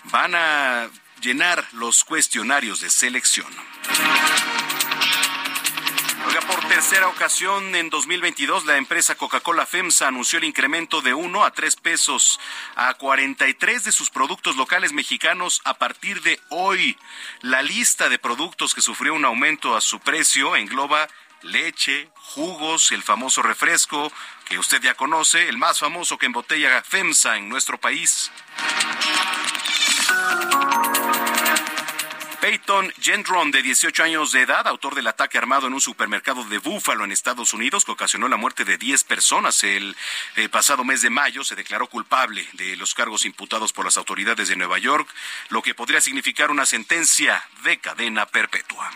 [0.05, 0.89] van a
[1.21, 3.53] llenar los cuestionarios de selección.
[6.99, 11.77] Tercera ocasión en 2022, la empresa Coca-Cola FEMSA anunció el incremento de 1 a 3
[11.77, 12.41] pesos
[12.75, 16.97] a 43 de sus productos locales mexicanos a partir de hoy.
[17.39, 21.07] La lista de productos que sufrió un aumento a su precio engloba
[21.41, 24.11] leche, jugos, el famoso refresco
[24.43, 28.29] que usted ya conoce, el más famoso que embotella FEMSA en nuestro país.
[32.41, 36.57] Peyton Gendron, de 18 años de edad, autor del ataque armado en un supermercado de
[36.57, 39.95] Búfalo en Estados Unidos, que ocasionó la muerte de 10 personas el,
[40.37, 44.47] eh, pasado mes de mayo, se declaró culpable de los cargos imputados por las autoridades
[44.47, 45.09] de Nueva York,
[45.49, 48.89] lo que podría significar una sentencia de cadena perpetua.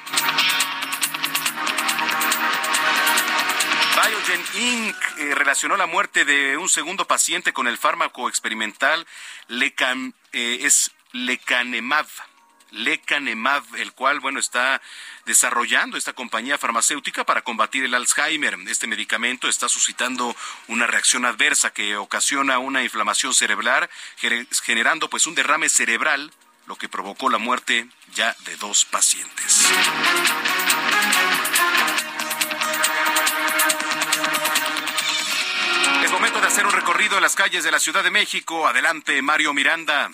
[3.95, 4.95] Biogen Inc.
[5.17, 9.05] Eh, relacionó la muerte de un segundo paciente con el fármaco experimental
[9.49, 10.65] Lecan, eh,
[11.11, 12.07] Lecanemab
[12.73, 14.81] lecanemab, el cual, bueno, está
[15.25, 18.57] desarrollando esta compañía farmacéutica para combatir el Alzheimer.
[18.67, 20.35] Este medicamento está suscitando
[20.67, 23.89] una reacción adversa que ocasiona una inflamación cerebral,
[24.63, 26.31] generando pues un derrame cerebral,
[26.65, 29.69] lo que provocó la muerte ya de dos pacientes.
[36.03, 38.67] Es momento de hacer un recorrido en las calles de la Ciudad de México.
[38.67, 40.09] Adelante, Mario Miranda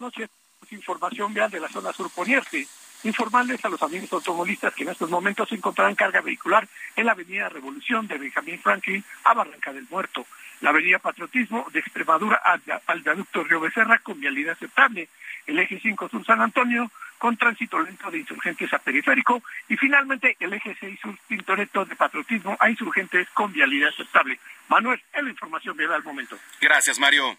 [0.00, 0.30] noches,
[0.70, 2.66] información vial de la zona sur poniente.
[3.04, 6.66] Informarles a los amigos automovilistas que en estos momentos se encontrarán carga vehicular
[6.96, 10.26] en la avenida Revolución de Benjamín Franklin a Barranca del Muerto,
[10.60, 12.40] la avenida Patriotismo de Extremadura
[12.86, 15.08] al viaducto Río Becerra con vialidad aceptable,
[15.46, 20.36] el eje 5 Sur San Antonio con tránsito lento de insurgentes a periférico y finalmente
[20.40, 24.40] el eje 6 Sur Pintoreto de Patriotismo a insurgentes con vialidad aceptable.
[24.68, 26.36] Manuel, es la información da al momento.
[26.60, 27.38] Gracias, Mario.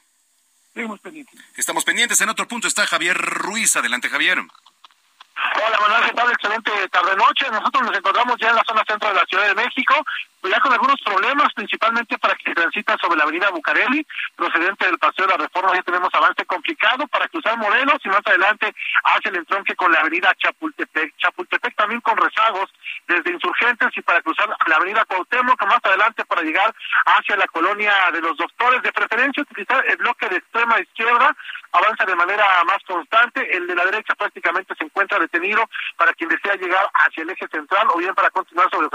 [0.78, 1.40] Estamos pendientes.
[1.56, 2.22] Estamos pendientes.
[2.22, 3.76] En otro punto está Javier Ruiz.
[3.76, 4.38] Adelante, Javier.
[4.38, 6.32] Hola Manuel, ¿qué tal?
[6.32, 7.50] Excelente tarde-noche.
[7.52, 9.96] Nosotros nos encontramos ya en la zona centro de la Ciudad de México,
[10.44, 15.26] ya con algunos problemas, principalmente para que transita sobre la avenida Bucareli, procedente del Paseo
[15.26, 18.74] de la Reforma, ya tenemos avance complicado para cruzar Morelos y más adelante
[19.04, 21.18] hacia el entronque con la avenida Chapultepec.
[21.18, 22.72] Chapultepec también con rezagos
[23.08, 26.74] desde Insurgentes y para cruzar la avenida Cuauhtémoc, más adelante para llegar
[27.06, 31.36] hacia la colonia de los doctores, de preferencia utilizar el bloque de extrema izquierda,
[31.72, 36.30] avanza de manera más constante, el de la derecha prácticamente se encuentra detenido para quien
[36.30, 38.88] desea llegar hacia el eje central o bien para continuar sobre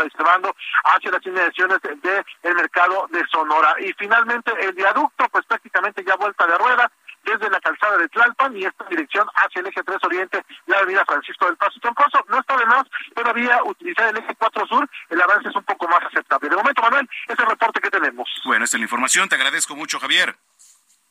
[0.84, 2.01] hacia las inmediaciones del
[2.43, 3.74] el mercado de Sonora.
[3.80, 6.91] Y finalmente el viaducto, pues prácticamente ya vuelta de rueda
[7.24, 11.05] desde la calzada de Tlalpan y esta dirección hacia el eje 3 Oriente, la avenida
[11.05, 12.24] Francisco del Paso Troncoso.
[12.28, 15.89] No está de más todavía utilizar el eje 4 Sur, el avance es un poco
[15.89, 16.49] más aceptable.
[16.49, 18.28] De momento, Manuel, es el reporte que tenemos.
[18.45, 19.28] Bueno, esta es la información.
[19.28, 20.37] Te agradezco mucho, Javier.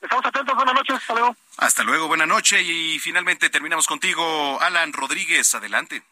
[0.01, 1.36] Estamos atentos, buenas noches, hasta luego.
[1.57, 6.03] Hasta luego, buena noche y finalmente terminamos contigo, Alan Rodríguez, adelante.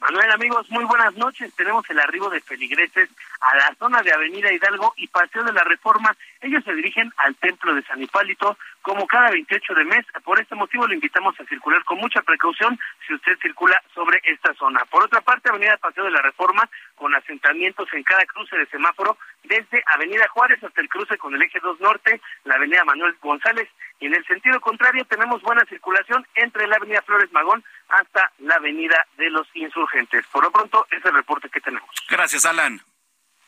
[0.00, 1.54] Manuel, amigos, muy buenas noches.
[1.54, 3.08] Tenemos el arribo de feligreses
[3.40, 6.14] a la zona de Avenida Hidalgo y Paseo de la Reforma.
[6.44, 10.04] Ellos se dirigen al Templo de San Hipólito como cada 28 de mes.
[10.22, 14.52] Por este motivo le invitamos a circular con mucha precaución si usted circula sobre esta
[14.52, 14.84] zona.
[14.90, 19.16] Por otra parte, Avenida Paseo de la Reforma con asentamientos en cada cruce de semáforo
[19.42, 23.68] desde Avenida Juárez hasta el cruce con el eje 2 Norte, la Avenida Manuel González
[24.00, 28.56] y en el sentido contrario tenemos buena circulación entre la Avenida Flores Magón hasta la
[28.56, 30.26] Avenida de los Insurgentes.
[30.26, 31.88] Por lo pronto, es el reporte que tenemos.
[32.10, 32.82] Gracias, Alan.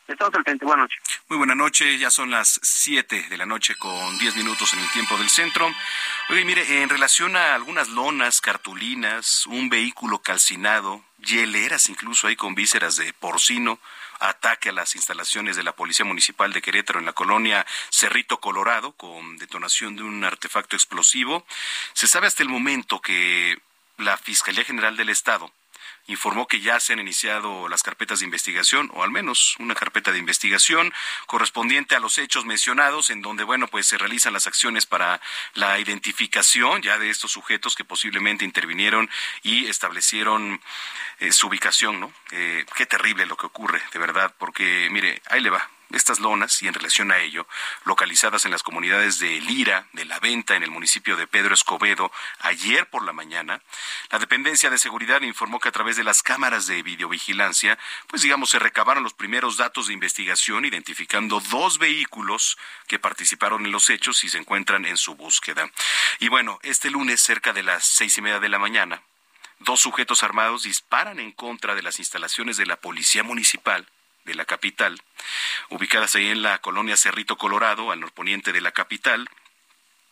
[0.09, 0.65] Estamos al frente.
[0.65, 1.01] Buenas noches.
[1.29, 1.99] Muy buena noche.
[1.99, 5.69] Ya son las 7 de la noche con 10 minutos en el tiempo del centro.
[6.31, 12.55] Oye, mire, en relación a algunas lonas, cartulinas, un vehículo calcinado, hieleras incluso ahí con
[12.55, 13.81] vísceras de porcino,
[14.21, 18.93] ataque a las instalaciones de la Policía Municipal de Querétaro en la colonia Cerrito Colorado
[18.93, 21.45] con detonación de un artefacto explosivo.
[21.95, 23.59] Se sabe hasta el momento que
[23.99, 25.53] la Fiscalía General del Estado
[26.07, 30.13] informó que ya se han iniciado las carpetas de investigación, o al menos una carpeta
[30.13, 30.93] de investigación
[31.27, 35.21] correspondiente a los hechos mencionados, en donde, bueno, pues se realizan las acciones para
[35.55, 39.11] la identificación ya de estos sujetos que posiblemente intervinieron
[39.43, 40.61] y establecieron
[41.19, 42.13] eh, su ubicación, ¿no?
[42.31, 46.63] Eh, qué terrible lo que ocurre, de verdad, porque, mire, ahí le va estas lonas
[46.63, 47.47] y en relación a ello,
[47.85, 52.11] localizadas en las comunidades de Lira, de La Venta, en el municipio de Pedro Escobedo,
[52.41, 53.61] ayer por la mañana,
[54.11, 57.79] la dependencia de seguridad informó que a través de las cámaras de videovigilancia,
[58.09, 63.73] pues digamos, se recabaron los primeros datos de investigación, identificando dos vehículos que participaron en
[63.73, 65.71] los hechos y se encuentran en su búsqueda.
[66.19, 69.03] Y bueno, este lunes, cerca de las seis y media de la mañana,
[69.61, 73.87] dos sujetos armados disparan en contra de las instalaciones de la Policía Municipal
[74.27, 75.01] de la capital,
[75.71, 79.31] ubicadas ahí en la colonia Cerrito Colorado, al norponiente de la capital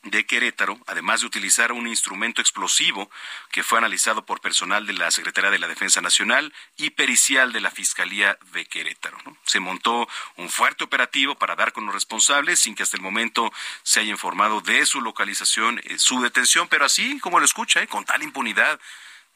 [0.05, 3.11] de Querétaro, además de utilizar un instrumento explosivo
[3.51, 7.61] que fue analizado por personal de la Secretaría de la Defensa Nacional y pericial de
[7.61, 9.17] la Fiscalía de Querétaro.
[9.45, 13.51] Se montó un fuerte operativo para dar con los responsables sin que hasta el momento
[13.83, 17.89] se haya informado de su localización, eh, su detención, pero así como lo escucha, eh,
[17.89, 18.79] con tal impunidad,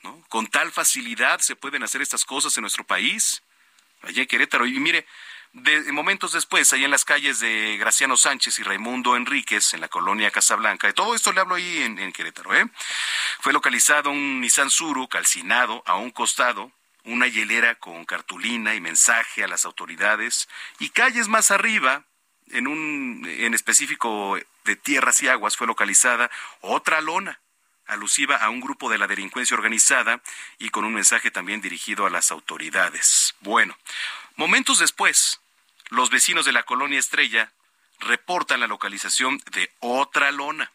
[0.02, 0.22] ¿no?
[0.28, 3.42] con tal facilidad se pueden hacer estas cosas en nuestro país
[4.02, 4.66] allá en Querétaro.
[4.66, 5.06] Y mire,
[5.52, 9.88] de, momentos después, ahí en las calles de Graciano Sánchez y Raimundo Enríquez, en la
[9.88, 12.66] colonia Casablanca, de todo esto le hablo ahí en, Querétaro, ¿eh?
[13.40, 16.72] fue localizado un Nissan Suru calcinado a un costado,
[17.04, 22.04] una hielera con cartulina y mensaje a las autoridades, y calles más arriba,
[22.50, 26.30] en un en específico de tierras y aguas, fue localizada
[26.60, 27.40] otra lona
[27.88, 30.22] alusiva a un grupo de la delincuencia organizada
[30.58, 33.34] y con un mensaje también dirigido a las autoridades.
[33.40, 33.76] Bueno,
[34.36, 35.40] momentos después,
[35.88, 37.52] los vecinos de la colonia Estrella
[38.00, 40.70] reportan la localización de otra lona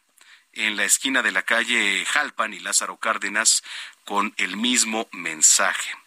[0.54, 3.64] en la esquina de la calle Jalpan y Lázaro Cárdenas
[4.06, 6.03] con el mismo mensaje.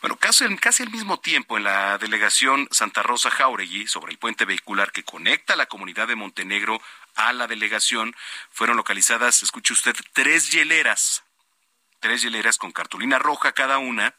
[0.00, 4.44] Bueno, casi, casi al mismo tiempo en la delegación Santa Rosa Jauregui sobre el puente
[4.44, 6.80] vehicular que conecta la comunidad de Montenegro
[7.14, 8.14] a la delegación
[8.50, 11.24] fueron localizadas, escuche usted, tres hieleras,
[12.00, 14.14] tres hieleras con cartulina roja cada una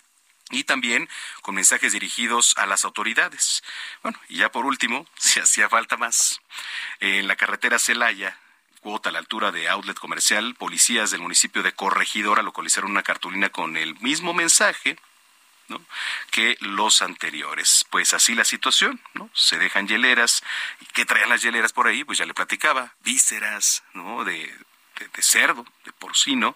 [0.49, 1.09] y también
[1.41, 3.63] con mensajes dirigidos a las autoridades.
[4.01, 6.41] Bueno, y ya por último, si hacía falta más,
[6.99, 8.37] en la carretera Celaya,
[8.81, 13.49] cuota a la altura de outlet comercial, policías del municipio de Corregidora localizaron una cartulina
[13.49, 14.97] con el mismo mensaje
[16.31, 17.85] que los anteriores.
[17.89, 19.29] Pues así la situación, ¿no?
[19.33, 20.43] Se dejan hieleras.
[20.81, 22.03] ¿Y qué traían las hieleras por ahí?
[22.03, 24.23] Pues ya le platicaba, vísceras, ¿no?
[24.23, 24.53] De,
[25.13, 26.55] de, cerdo, de porcino,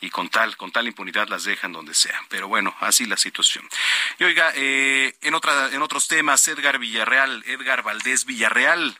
[0.00, 2.20] y con tal, con tal impunidad las dejan donde sea.
[2.28, 3.68] Pero bueno, así la situación.
[4.18, 8.98] Y oiga, eh, en otra, en otros temas, Edgar Villarreal, Edgar Valdés Villarreal,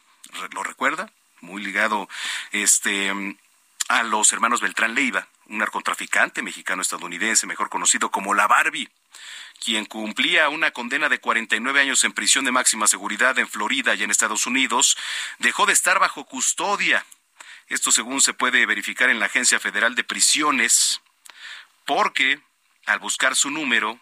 [0.52, 1.10] ¿lo recuerda?
[1.40, 2.08] Muy ligado,
[2.52, 3.12] este
[3.88, 8.90] a los hermanos Beltrán Leiva, un narcotraficante mexicano-estadounidense, mejor conocido como la Barbie
[9.64, 14.02] quien cumplía una condena de 49 años en prisión de máxima seguridad en Florida y
[14.02, 14.96] en Estados Unidos,
[15.38, 17.04] dejó de estar bajo custodia.
[17.68, 21.00] Esto según se puede verificar en la Agencia Federal de Prisiones,
[21.84, 22.40] porque
[22.86, 23.98] al buscar su número,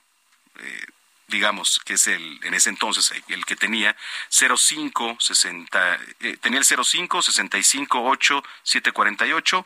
[0.58, 0.86] eh,
[1.28, 3.96] digamos que es el en ese entonces el que tenía
[4.28, 9.64] 05 60 eh, tenía el 05 65 8 748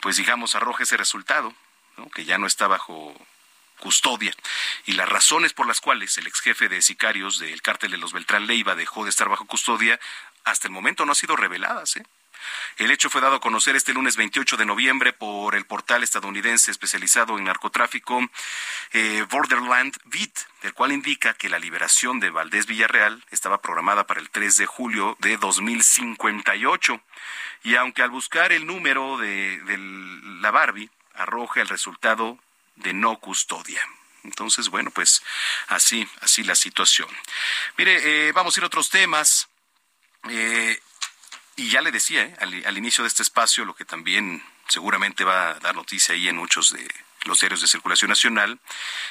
[0.00, 1.54] pues digamos arroja ese resultado
[2.14, 3.14] que ya no está bajo
[3.84, 4.34] custodia.
[4.86, 8.14] Y las razones por las cuales el ex jefe de sicarios del cártel de los
[8.14, 10.00] Beltrán Leiva dejó de estar bajo custodia,
[10.44, 11.96] hasta el momento no han sido reveladas.
[11.96, 12.06] ¿eh?
[12.78, 16.70] El hecho fue dado a conocer este lunes 28 de noviembre por el portal estadounidense
[16.70, 18.26] especializado en narcotráfico
[18.92, 20.32] eh, Borderland Beat,
[20.62, 24.66] el cual indica que la liberación de Valdés Villarreal estaba programada para el 3 de
[24.66, 27.02] julio de 2058.
[27.64, 29.76] Y aunque al buscar el número de, de
[30.40, 32.38] la Barbie arroja el resultado
[32.76, 33.82] de no custodia.
[34.24, 35.22] Entonces, bueno, pues
[35.68, 37.08] así, así la situación.
[37.76, 39.48] Mire, eh, vamos a ir a otros temas.
[40.30, 40.80] Eh,
[41.56, 45.24] y ya le decía eh, al, al, inicio de este espacio, lo que también seguramente
[45.24, 46.88] va a dar noticia ahí en muchos de
[47.26, 48.60] los diarios de circulación nacional,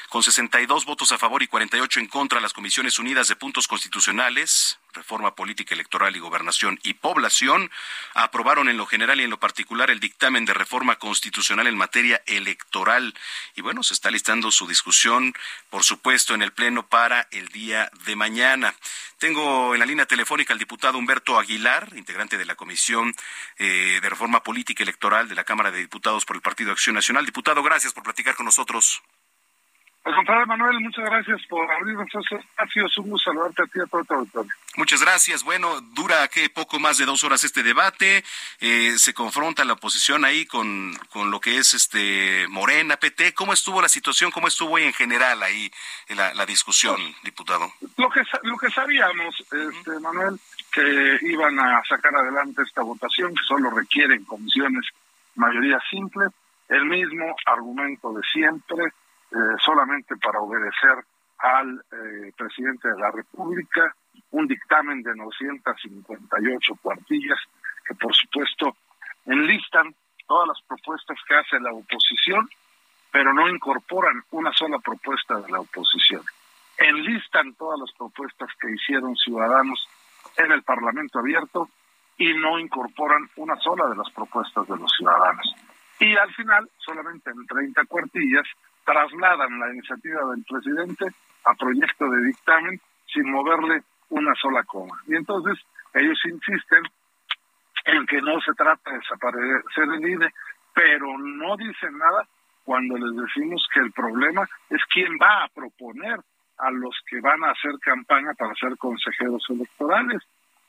[0.08, 4.78] con 62 votos a favor y 48 en contra, las Comisiones Unidas de Puntos Constitucionales,
[4.94, 7.70] Reforma Política Electoral y Gobernación y Población
[8.14, 12.22] aprobaron en lo general y en lo particular el dictamen de reforma constitucional en materia
[12.26, 13.14] electoral.
[13.56, 15.34] Y bueno, se está listando su discusión,
[15.70, 18.74] por supuesto, en el Pleno para el día de mañana.
[19.18, 23.14] Tengo en la línea telefónica al diputado Humberto Aguilar, integrante de la Comisión
[23.58, 27.26] eh, de Reforma Política Electoral de la Cámara de Diputados por el Partido Acción Nacional.
[27.26, 29.02] Diputado, gracias por platicar con nosotros.
[30.04, 32.98] Al contrario, Manuel, muchas gracias por abrirnos estos espacios.
[32.98, 34.52] Un gusto saludarte a ti y a todo tu auditorio.
[34.76, 35.42] Muchas gracias.
[35.42, 38.22] Bueno, dura que poco más de dos horas este debate.
[38.60, 43.32] Eh, se confronta la oposición ahí con, con lo que es este Morena, PT.
[43.32, 44.30] ¿Cómo estuvo la situación?
[44.30, 45.72] ¿Cómo estuvo en general ahí
[46.10, 47.72] la, la discusión, diputado?
[47.96, 50.38] Lo que, lo que sabíamos, este, Manuel,
[50.70, 54.84] que iban a sacar adelante esta votación, que solo requieren comisiones
[55.36, 56.26] mayoría simple,
[56.68, 58.92] el mismo argumento de siempre
[59.34, 61.04] eh, solamente para obedecer
[61.38, 63.92] al eh, presidente de la República,
[64.30, 67.38] un dictamen de 958 cuartillas
[67.84, 68.76] que por supuesto
[69.26, 69.92] enlistan
[70.28, 72.48] todas las propuestas que hace la oposición,
[73.10, 76.22] pero no incorporan una sola propuesta de la oposición.
[76.78, 79.88] Enlistan todas las propuestas que hicieron ciudadanos
[80.36, 81.68] en el Parlamento abierto
[82.16, 85.54] y no incorporan una sola de las propuestas de los ciudadanos.
[85.98, 88.46] Y al final, solamente en 30 cuartillas,
[88.84, 91.06] trasladan la iniciativa del presidente
[91.44, 92.80] a proyecto de dictamen
[93.12, 94.96] sin moverle una sola coma.
[95.06, 95.58] Y entonces
[95.92, 96.82] ellos insisten
[97.84, 100.32] en que no se trata de desaparecer el INE,
[100.74, 102.26] pero no dicen nada
[102.64, 106.18] cuando les decimos que el problema es quién va a proponer
[106.58, 110.22] a los que van a hacer campaña para ser consejeros electorales.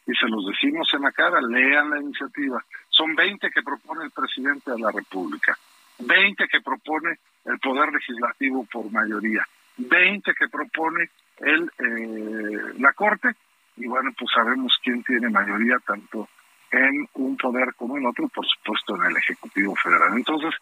[0.07, 2.63] Y se los decimos en la cara, lean la iniciativa.
[2.89, 5.57] Son 20 que propone el presidente de la República,
[5.99, 13.35] 20 que propone el Poder Legislativo por mayoría, 20 que propone el eh, la Corte,
[13.77, 16.29] y bueno, pues sabemos quién tiene mayoría tanto
[16.71, 20.13] en un poder como en otro, por supuesto en el Ejecutivo Federal.
[20.15, 20.53] Entonces,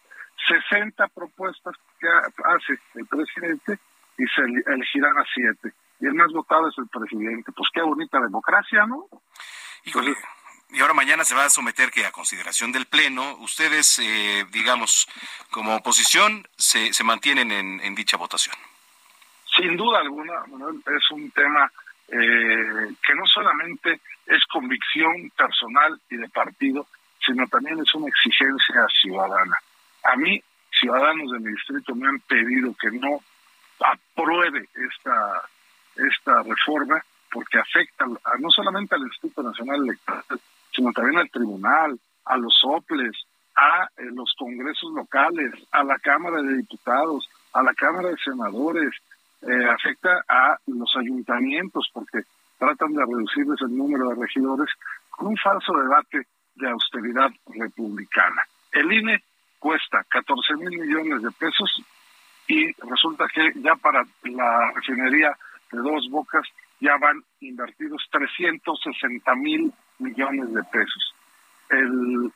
[0.70, 3.78] 60 propuestas que hace el presidente
[4.18, 5.72] y se elegirán a siete.
[6.00, 7.52] Y el más votado es el presidente.
[7.52, 9.06] Pues qué bonita democracia, ¿no?
[9.84, 10.14] Híjole
[10.70, 15.06] y ahora mañana se va a someter que a consideración del Pleno, ustedes, eh, digamos,
[15.50, 18.56] como oposición, se, se mantienen en, dicha votación.
[19.56, 20.34] Sin duda alguna,
[20.86, 21.70] es un tema
[22.08, 26.88] eh, que no solamente es convicción personal y de partido,
[27.24, 29.56] sino también es una exigencia ciudadana.
[30.04, 30.42] A mí,
[30.80, 33.20] ciudadanos de mi distrito me han pedido que no
[33.80, 35.42] apruebe esta,
[35.96, 40.40] esta reforma porque afecta a, no solamente al Instituto Nacional Electoral,
[40.74, 43.12] sino también al tribunal, a los soples,
[43.56, 48.94] a eh, los congresos locales, a la Cámara de Diputados, a la Cámara de Senadores,
[49.42, 52.20] eh, afecta a los ayuntamientos porque
[52.58, 54.70] tratan de reducirles el número de regidores
[55.10, 58.42] con un falso debate de austeridad republicana.
[58.72, 59.22] El INE
[59.58, 61.82] cuesta 14 mil millones de pesos
[62.48, 65.36] y resulta que ya para la refinería
[65.70, 66.46] de dos bocas
[66.80, 71.14] ya van invertidos 360 mil millones de pesos.
[71.70, 72.32] El,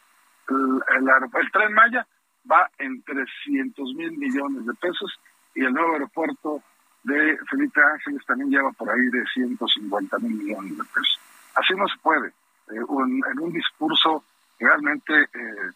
[0.49, 2.07] el, tren Maya
[2.51, 5.19] va en 300 mil millones de pesos
[5.55, 6.63] y el nuevo aeropuerto
[7.05, 11.21] de Felipe Ángeles también lleva por ahí de 150 mil millones de pesos.
[11.55, 12.29] Así no se puede.
[12.29, 14.25] Eh, en un discurso
[14.59, 15.71] realmente eh,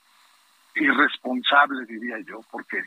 [0.76, 2.82] irresponsable, diría yo, porque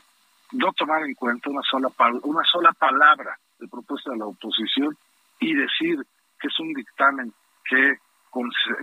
[0.52, 1.88] no tomar en cuenta una sola,
[2.22, 4.96] una sola palabra de propuesta de la oposición
[5.40, 5.98] y decir
[6.38, 7.32] que es un dictamen
[7.64, 7.98] que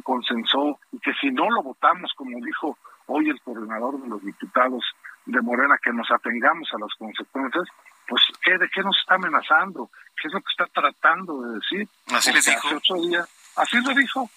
[0.04, 2.78] consensó y que si no lo votamos, como dijo
[3.08, 4.84] hoy el coordinador de los diputados
[5.26, 7.68] de Morena, que nos atengamos a las consecuencias,
[8.08, 9.90] pues ¿qué, ¿de qué nos está amenazando?
[10.20, 11.88] ¿Qué es lo que está tratando de decir?
[12.14, 12.68] Así les dijo.
[12.68, 14.30] Hace ocho días, así lo dijo.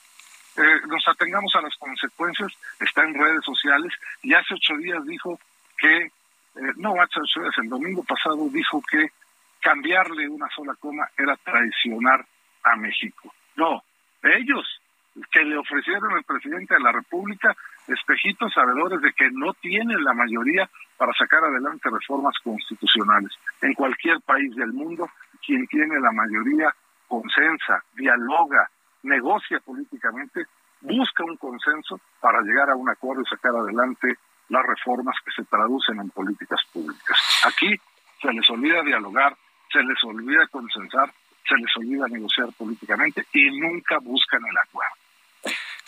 [0.57, 5.39] Eh, nos atengamos a las consecuencias, está en redes sociales, y hace ocho días dijo
[5.77, 6.11] que, eh,
[6.77, 9.11] no, hace ocho días, el domingo pasado dijo que
[9.61, 12.25] cambiarle una sola coma era traicionar
[12.63, 13.35] a México.
[13.57, 13.83] No,
[14.23, 14.67] ellos
[15.31, 17.57] que le ofrecieron al presidente de la República
[17.89, 23.33] espejitos sabedores de que no tienen la mayoría para sacar adelante reformas constitucionales.
[23.63, 25.09] En cualquier país del mundo,
[25.45, 26.75] quien tiene la mayoría
[27.09, 28.69] consensa, dialoga,
[29.03, 30.45] negocia políticamente,
[30.81, 34.17] busca un consenso para llegar a un acuerdo y sacar adelante
[34.49, 37.19] las reformas que se traducen en políticas públicas.
[37.45, 37.75] Aquí
[38.21, 39.37] se les olvida dialogar,
[39.73, 41.11] se les olvida consensar,
[41.49, 45.06] se les olvida negociar políticamente y nunca buscan el acuerdo.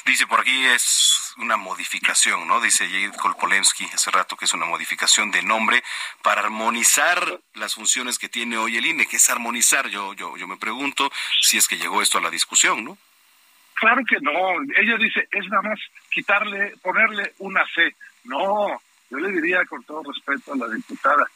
[0.08, 2.62] Dice por aquí es una modificación, ¿no?
[2.62, 5.84] Dice Jade Kolpolensky hace rato que es una modificación de nombre
[6.22, 9.06] para armonizar las funciones que tiene hoy el INE.
[9.06, 9.86] ¿Qué es armonizar?
[9.88, 11.12] Yo, yo, yo me pregunto
[11.42, 12.96] si es que llegó esto a la discusión, ¿no?
[13.74, 14.32] Claro que no.
[14.78, 15.78] Ella dice, es nada más
[16.10, 17.94] quitarle, ponerle una C.
[18.24, 18.80] No,
[19.10, 21.26] yo le diría con todo respeto a la diputada,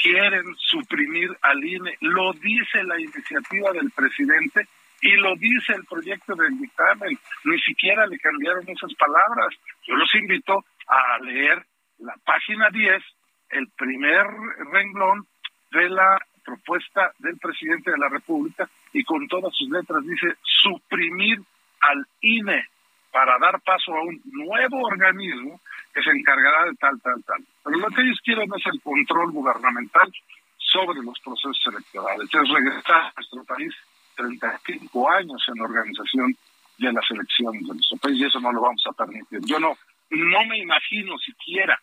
[0.00, 1.96] quieren suprimir al INE.
[1.98, 4.68] Lo dice la iniciativa del presidente
[5.02, 7.18] y lo dice el proyecto del dictamen.
[7.44, 9.54] Ni siquiera le cambiaron esas palabras.
[9.86, 11.64] Yo los invito a leer
[11.98, 13.02] la página 10,
[13.50, 14.26] el primer
[14.72, 15.26] renglón
[15.72, 21.40] de la propuesta del presidente de la República y con todas sus letras dice suprimir
[21.80, 22.66] al INE
[23.12, 25.60] para dar paso a un nuevo organismo
[25.92, 27.44] que se encargará de tal, tal, tal.
[27.64, 30.10] Pero lo que ellos quieren es el control gubernamental
[30.56, 33.74] sobre los procesos electorales, es regresar a nuestro país
[34.20, 36.36] 35 años en la organización
[36.78, 39.40] de las elecciones de nuestro país y eso no lo vamos a permitir.
[39.42, 39.76] Yo no,
[40.10, 41.80] no me imagino siquiera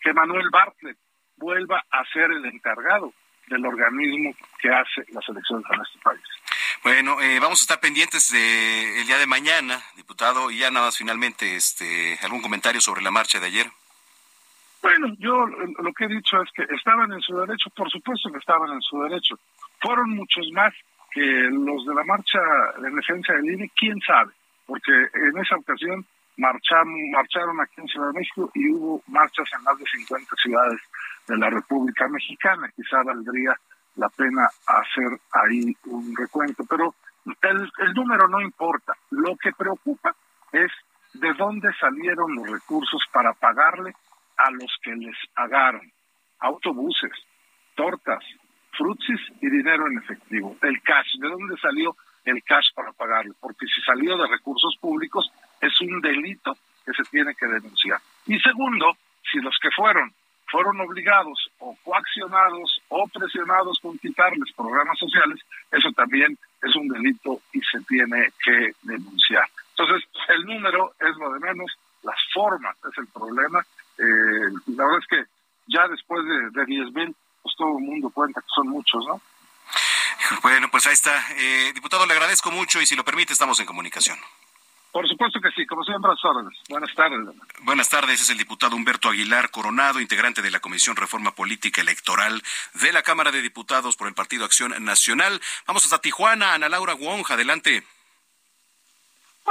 [0.00, 0.96] que Manuel Bartlett
[1.36, 3.12] vuelva a ser el encargado
[3.48, 6.22] del organismo que hace las elecciones en este país.
[6.82, 10.86] Bueno, eh, vamos a estar pendientes de el día de mañana, diputado, y ya nada
[10.86, 13.66] más finalmente, este, algún comentario sobre la marcha de ayer.
[14.82, 18.38] Bueno, yo lo que he dicho es que estaban en su derecho, por supuesto que
[18.38, 19.38] estaban en su derecho.
[19.80, 20.72] Fueron muchos más
[21.10, 22.38] que los de la marcha
[22.80, 24.32] de defensa del INE, quién sabe,
[24.66, 26.04] porque en esa ocasión
[26.36, 30.80] marcharon, marcharon aquí en Ciudad de México y hubo marchas en más de 50 ciudades
[31.28, 32.70] de la República Mexicana.
[32.74, 33.54] Quizá valdría
[33.96, 36.94] la pena hacer ahí un recuento, pero
[37.42, 38.94] el, el número no importa.
[39.10, 40.14] Lo que preocupa
[40.52, 40.70] es
[41.14, 43.92] de dónde salieron los recursos para pagarle
[44.36, 45.92] a los que les pagaron
[46.38, 47.12] autobuses,
[47.74, 48.24] tortas,
[48.80, 50.56] frutsis y dinero en efectivo.
[50.62, 51.94] El cash, ¿de dónde salió
[52.24, 53.32] el cash para pagarle?
[53.38, 55.30] Porque si salió de recursos públicos
[55.60, 58.00] es un delito que se tiene que denunciar.
[58.26, 58.96] Y segundo,
[59.30, 60.10] si los que fueron
[60.50, 65.38] fueron obligados o coaccionados o presionados con quitarles programas sociales,
[65.70, 69.44] eso también es un delito y se tiene que denunciar.
[69.76, 71.70] Entonces, el número es lo de menos,
[72.02, 73.64] las formas es el problema.
[73.98, 75.24] Eh, la verdad es que
[75.68, 79.20] ya después de, de 10 mil, pues todo el mundo cuenta que son muchos, ¿no?
[80.42, 81.24] Bueno, pues ahí está.
[81.36, 84.18] Eh, diputado, le agradezco mucho y si lo permite, estamos en comunicación.
[84.92, 86.58] Por supuesto que sí, como siempre, las órdenes.
[86.68, 87.20] Buenas tardes.
[87.60, 92.42] Buenas tardes, es el diputado Humberto Aguilar Coronado, integrante de la Comisión Reforma Política Electoral
[92.74, 95.40] de la Cámara de Diputados por el Partido Acción Nacional.
[95.66, 97.84] Vamos hasta Tijuana, Ana Laura Wong, adelante.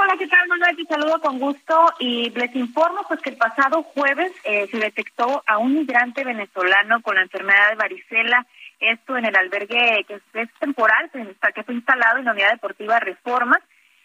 [0.02, 0.76] Hola, ¿qué tal, Manuel?
[0.76, 5.42] Te saludo con gusto y les informo pues que el pasado jueves eh, se detectó
[5.46, 8.46] a un migrante venezolano con la enfermedad de varicela,
[8.80, 13.60] esto en el albergue que es temporal, que fue instalado en la Unidad Deportiva Reforma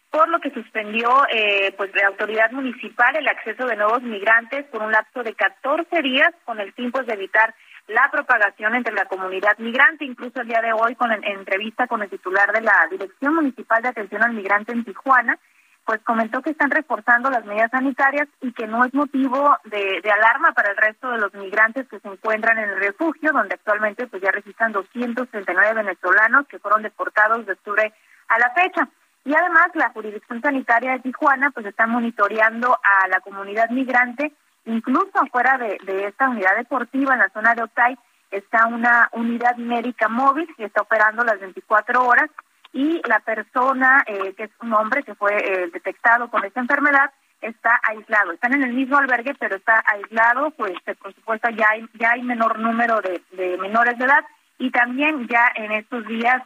[0.09, 4.81] por lo que suspendió eh, pues la autoridad municipal el acceso de nuevos migrantes por
[4.81, 7.55] un lapso de 14 días con el fin pues, de evitar
[7.87, 10.05] la propagación entre la comunidad migrante.
[10.05, 13.81] Incluso el día de hoy, con en entrevista con el titular de la Dirección Municipal
[13.81, 15.37] de Atención al Migrante en Tijuana,
[15.85, 20.51] pues comentó que están reforzando las medidas sanitarias y que no es motivo de, alarma
[20.53, 24.21] para el resto de los migrantes que se encuentran en el refugio, donde actualmente pues
[24.23, 27.93] ya registran 239 venezolanos que fueron deportados de octubre
[28.29, 28.89] a la fecha.
[29.25, 34.33] Y además la jurisdicción sanitaria de Tijuana pues está monitoreando a la comunidad migrante,
[34.65, 37.97] incluso afuera de, de esta unidad deportiva en la zona de Otay
[38.31, 42.29] está una unidad médica móvil que está operando las 24 horas
[42.75, 47.09] y la persona, eh, que es un hombre que fue eh, detectado con esta enfermedad,
[47.39, 48.33] está aislado.
[48.33, 52.11] Están en el mismo albergue, pero está aislado, pues eh, por supuesto ya hay, ya
[52.11, 54.25] hay menor número de, menores de edad
[54.57, 56.41] y también ya en estos días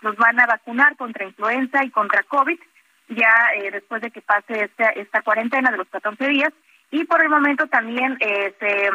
[0.00, 2.58] los van a vacunar contra influenza y contra COVID,
[3.08, 3.32] ya
[3.72, 6.52] después de que pase esta, esta cuarentena de los 14 días.
[6.90, 8.90] Y por el momento también se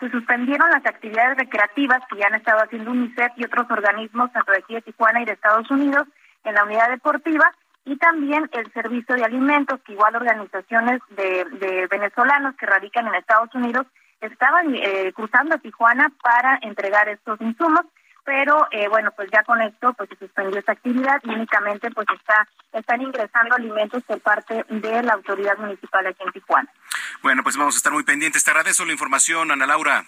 [0.00, 4.52] se suspendieron las actividades recreativas que ya han estado haciendo UNICEF y otros organismos, tanto
[4.52, 6.06] de aquí de Tijuana y de Estados Unidos,
[6.44, 7.52] en la unidad deportiva,
[7.84, 13.54] y también el servicio de alimentos, que igual organizaciones de, venezolanos que radican en Estados
[13.54, 13.86] Unidos
[14.20, 17.82] estaban eh, cruzando a Tijuana para entregar estos insumos
[18.24, 22.06] pero eh, bueno, pues ya con esto pues se suspendió esta actividad y únicamente pues
[22.14, 26.68] está están ingresando alimentos por parte de la autoridad municipal aquí en Tijuana.
[27.22, 28.44] Bueno, pues vamos a estar muy pendientes.
[28.44, 30.04] Te agradezco la información, Ana Laura.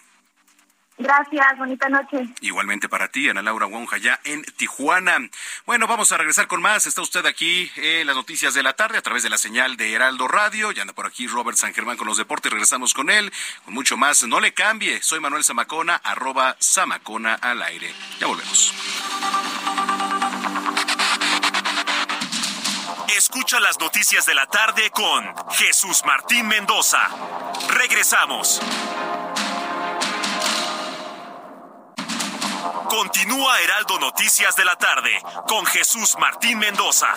[0.98, 2.26] Gracias, bonita noche.
[2.40, 5.18] Igualmente para ti, Ana Laura Wonja, ya en Tijuana.
[5.66, 6.86] Bueno, vamos a regresar con más.
[6.86, 9.92] Está usted aquí en las noticias de la tarde a través de la señal de
[9.92, 10.72] Heraldo Radio.
[10.72, 12.50] Ya anda por aquí Robert San Germán con los deportes.
[12.50, 13.30] Regresamos con él,
[13.64, 14.24] con mucho más.
[14.24, 15.02] No le cambie.
[15.02, 17.92] Soy Manuel Zamacona, arroba Zamacona al aire.
[18.18, 18.72] Ya volvemos.
[23.16, 27.00] Escucha las noticias de la tarde con Jesús Martín Mendoza.
[27.68, 28.60] Regresamos.
[32.88, 35.10] Continúa Heraldo Noticias de la tarde
[35.48, 37.08] con Jesús Martín Mendoza.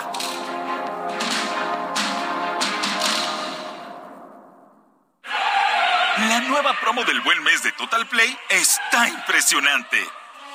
[6.28, 10.04] La nueva promo del buen mes de Total Play está impresionante.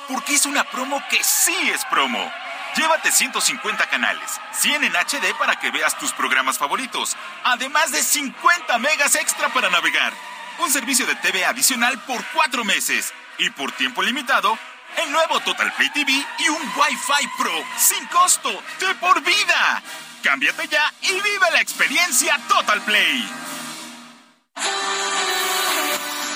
[0.09, 2.31] Porque es una promo que sí es promo.
[2.75, 7.15] Llévate 150 canales, 100 en HD para que veas tus programas favoritos,
[7.45, 10.13] además de 50 megas extra para navegar.
[10.59, 14.57] Un servicio de TV adicional por cuatro meses y por tiempo limitado
[15.03, 18.49] el nuevo Total Play TV y un Wi-Fi Pro sin costo
[18.79, 19.81] de por vida.
[20.23, 23.29] Cámbiate ya y vive la experiencia Total Play.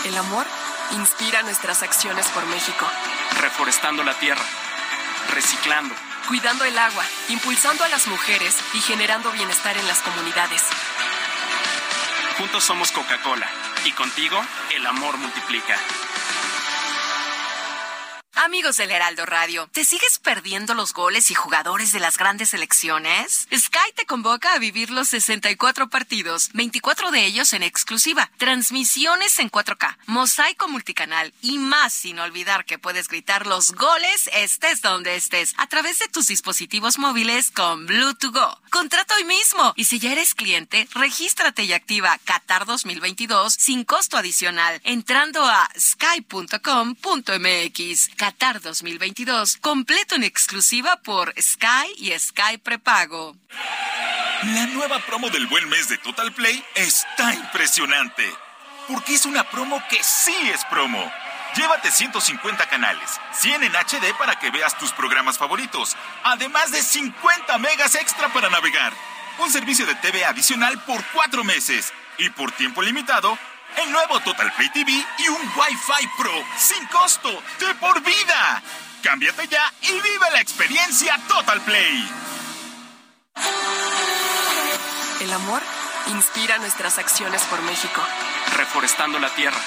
[0.05, 0.45] El amor
[0.91, 2.85] inspira nuestras acciones por México.
[3.39, 4.43] Reforestando la tierra,
[5.33, 5.93] reciclando,
[6.27, 10.63] cuidando el agua, impulsando a las mujeres y generando bienestar en las comunidades.
[12.37, 13.47] Juntos somos Coca-Cola
[13.85, 14.41] y contigo
[14.75, 15.77] el amor multiplica.
[18.45, 23.49] Amigos del Heraldo Radio, ¿te sigues perdiendo los goles y jugadores de las grandes selecciones?
[23.53, 29.51] Sky te convoca a vivir los 64 partidos, 24 de ellos en exclusiva, transmisiones en
[29.51, 35.53] 4K, mosaico multicanal y más sin olvidar que puedes gritar los goles estés donde estés
[35.57, 38.57] a través de tus dispositivos móviles con Bluetooth Go.
[38.69, 44.15] Contrato hoy mismo y si ya eres cliente, regístrate y activa Qatar 2022 sin costo
[44.15, 46.99] adicional entrando a sky.com.mx.
[48.29, 53.35] Qatar 2022, completo en exclusiva por Sky y Sky Prepago.
[54.43, 58.23] La nueva promo del buen mes de Total Play está impresionante.
[58.87, 61.11] Porque es una promo que sí es promo.
[61.55, 67.57] Llévate 150 canales, 100 en HD para que veas tus programas favoritos, además de 50
[67.57, 68.93] megas extra para navegar.
[69.39, 73.39] Un servicio de TV adicional por cuatro meses y por tiempo limitado
[73.77, 77.29] el nuevo Total Play TV y un Wi-Fi Pro sin costo
[77.59, 78.61] de por vida.
[79.03, 82.11] Cámbiate ya y vive la experiencia Total Play.
[85.21, 85.61] El amor
[86.07, 88.01] inspira nuestras acciones por México.
[88.55, 89.59] Reforestando la tierra,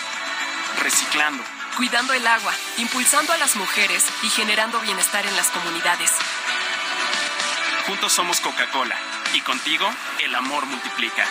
[0.82, 1.42] reciclando,
[1.76, 6.12] cuidando el agua, impulsando a las mujeres y generando bienestar en las comunidades.
[7.86, 8.96] Juntos somos Coca-Cola
[9.34, 11.26] y contigo el amor multiplica.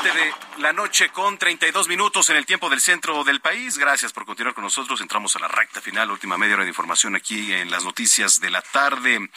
[0.00, 3.76] De la noche con 32 minutos en el tiempo del centro del país.
[3.76, 5.02] Gracias por continuar con nosotros.
[5.02, 8.48] Entramos a la recta final, última media hora de información aquí en las noticias de
[8.48, 9.28] la tarde.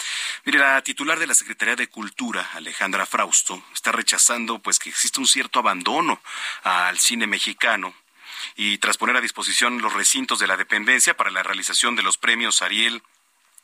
[0.45, 5.19] Mire, la titular de la Secretaría de Cultura, Alejandra Frausto, está rechazando pues que existe
[5.19, 6.21] un cierto abandono
[6.63, 7.93] al cine mexicano
[8.55, 12.17] y tras poner a disposición los recintos de la dependencia para la realización de los
[12.17, 13.03] premios Ariel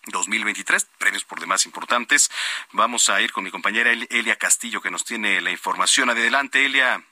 [0.07, 2.31] 2023, premios por demás importantes.
[2.71, 6.09] Vamos a ir con mi compañera Elia Castillo que nos tiene la información.
[6.09, 7.03] Adelante, Elia.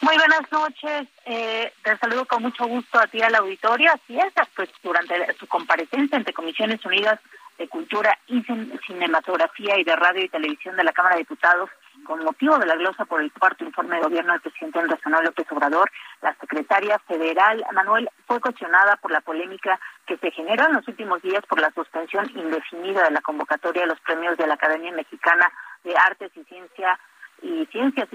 [0.00, 1.08] Muy buenas noches.
[1.24, 3.90] Eh, te saludo con mucho gusto a ti al auditorio.
[3.92, 7.18] Así es, pues durante su comparecencia ante Comisiones Unidas
[7.58, 8.42] de Cultura y
[8.86, 11.70] Cinematografía y de Radio y Televisión de la Cámara de Diputados,
[12.04, 15.24] con motivo de la glosa por el cuarto informe de gobierno del presidente Andrés Manuel
[15.24, 15.90] López Obrador,
[16.22, 21.22] la secretaria federal Manuel fue cuestionada por la polémica que se generó en los últimos
[21.22, 25.50] días por la suspensión indefinida de la convocatoria de los premios de la Academia Mexicana
[25.82, 26.98] de Artes y Ciencia
[27.42, 28.08] y Ciencias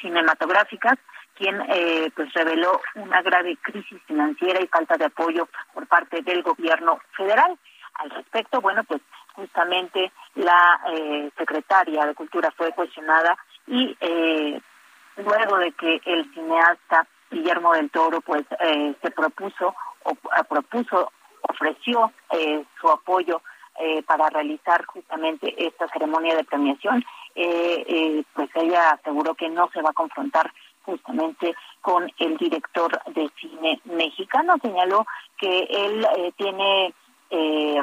[0.00, 0.98] Cinematográficas,
[1.36, 6.42] quien eh, pues reveló una grave crisis financiera y falta de apoyo por parte del
[6.42, 7.58] gobierno federal.
[7.94, 9.00] Al respecto, bueno, pues
[9.34, 13.36] justamente la eh, secretaria de Cultura fue cuestionada
[13.66, 14.60] y eh,
[15.16, 20.14] luego de que el cineasta Guillermo del Toro pues eh, se propuso o
[20.48, 22.12] propuso ofreció
[22.80, 23.40] su apoyo
[24.06, 27.04] para realizar justamente esta ceremonia de premiación
[27.34, 30.52] pues ella aseguró que no se va a confrontar
[30.84, 34.54] justamente con el director de cine mexicano.
[34.60, 35.06] Señaló
[35.38, 36.06] que él
[36.36, 36.92] tiene
[37.34, 37.80] eh,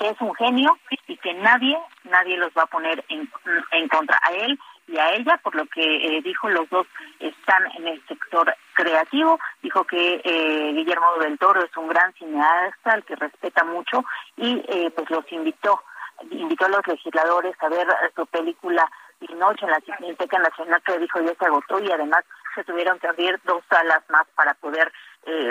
[0.00, 3.30] que es un genio y que nadie, nadie los va a poner en,
[3.72, 4.58] en contra a él
[4.88, 6.86] y a ella, por lo que eh, dijo, los dos
[7.20, 9.38] están en el sector creativo.
[9.62, 14.04] Dijo que eh, Guillermo del Toro es un gran cineasta, al que respeta mucho,
[14.36, 15.82] y eh, pues los invitó,
[16.30, 17.86] invitó a los legisladores a ver
[18.16, 18.90] su película
[19.20, 22.24] Pinocho en la Cineteca Nacional, que dijo ya se agotó, y además
[22.54, 24.90] se tuvieron que abrir dos salas más para poder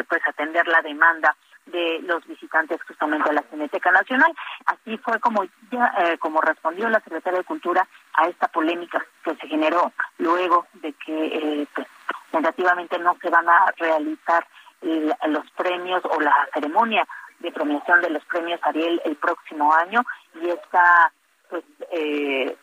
[0.09, 1.35] pues atender la demanda
[1.71, 4.31] de los visitantes justamente a la Cineteca Nacional.
[4.65, 9.35] Así fue como ya eh, como respondió la Secretaria de Cultura a esta polémica que
[9.35, 11.87] se generó luego de que eh, pues,
[12.31, 14.45] tentativamente no se van a realizar
[14.81, 17.05] los premios o la ceremonia
[17.39, 20.05] de premiación de los premios Ariel el próximo año
[20.41, 21.11] y esta
[21.49, 22.55] pues eh,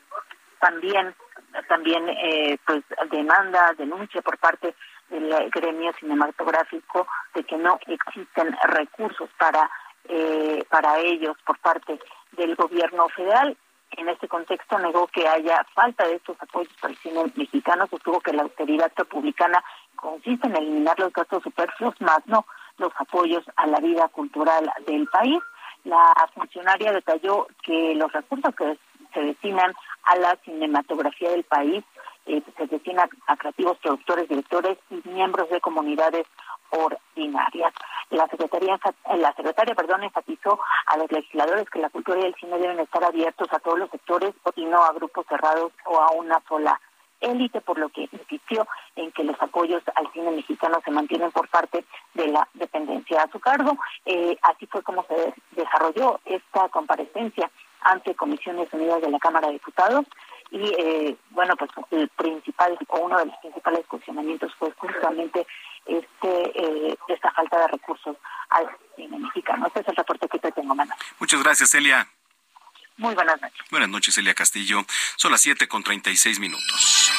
[0.60, 1.14] también
[1.68, 4.74] también eh, pues demanda denuncia por parte
[5.10, 9.70] del gremio cinematográfico de que no existen recursos para
[10.08, 11.98] eh, para ellos por parte
[12.32, 13.56] del gobierno federal.
[13.96, 18.20] En este contexto negó que haya falta de estos apoyos para el cine mexicano, sostuvo
[18.20, 19.64] que la austeridad republicana
[19.96, 22.46] consiste en eliminar los gastos superfluos, más no
[22.78, 25.38] los apoyos a la vida cultural del país.
[25.84, 28.78] La funcionaria detalló que los recursos que
[29.16, 29.72] se destinan
[30.04, 31.82] a la cinematografía del país
[32.26, 36.26] eh, se destina a creativos productores, directores y miembros de comunidades
[36.70, 37.72] ordinarias.
[38.10, 38.78] La secretaria,
[39.16, 43.04] la secretaria, perdón, enfatizó a los legisladores que la cultura y el cine deben estar
[43.04, 46.80] abiertos a todos los sectores y no a grupos cerrados o a una sola
[47.20, 51.48] élite, por lo que insistió en que los apoyos al cine mexicano se mantienen por
[51.48, 51.84] parte
[52.14, 53.78] de la dependencia a su cargo.
[54.04, 57.50] Eh, así fue como se desarrolló esta comparecencia
[57.82, 60.06] ante Comisiones Unidas de la Cámara de Diputados
[60.50, 65.46] y eh, bueno pues el principal o uno de los principales cuestionamientos fue justamente
[65.84, 68.16] este eh, esta falta de recursos
[68.50, 69.66] al cine mexicano.
[69.66, 70.98] Este es el reporte que te tengo, Manuel.
[71.18, 72.06] Muchas gracias, Celia.
[72.98, 73.58] Muy buenas noches.
[73.70, 74.86] Buenas noches, Celia Castillo.
[75.16, 77.12] Son las siete con treinta y seis minutos.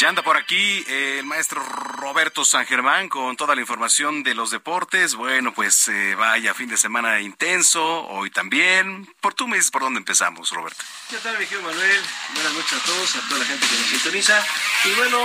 [0.00, 4.34] Ya anda por aquí eh, el maestro Roberto San Germán con toda la información de
[4.34, 5.14] los deportes.
[5.14, 9.06] Bueno, pues eh, vaya fin de semana intenso, hoy también.
[9.20, 10.82] Por tú me dices por dónde empezamos, Roberto.
[11.10, 12.02] ¿Qué tal, mi querido Manuel?
[12.32, 14.46] Buenas noches a todos, a toda la gente que nos sintoniza.
[14.86, 15.18] Y bueno...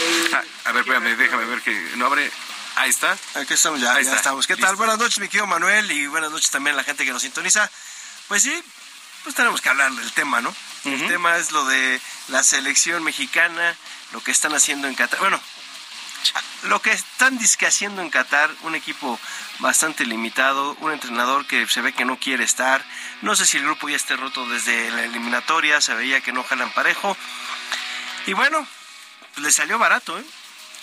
[0.00, 2.30] Eh, ah, a ver, espérame, déjame ver que no abre...
[2.76, 3.18] Ahí está.
[3.34, 4.46] Aquí estamos, ya, ya estamos.
[4.46, 4.76] ¿Qué tal?
[4.76, 7.70] Buenas noches, mi querido Manuel, y buenas noches también a la gente que nos sintoniza.
[8.28, 8.62] Pues sí,
[9.24, 10.54] pues tenemos que hablar del tema, ¿no?
[10.84, 13.76] El tema es lo de la selección mexicana,
[14.12, 15.20] lo que están haciendo en Qatar.
[15.20, 15.40] Bueno,
[16.64, 19.18] lo que están disque haciendo en Qatar, un equipo
[19.60, 22.84] bastante limitado, un entrenador que se ve que no quiere estar.
[23.20, 26.42] No sé si el grupo ya esté roto desde la eliminatoria, se veía que no
[26.42, 27.16] jalan parejo.
[28.26, 28.66] Y bueno,
[29.34, 30.24] pues le salió barato, ¿eh?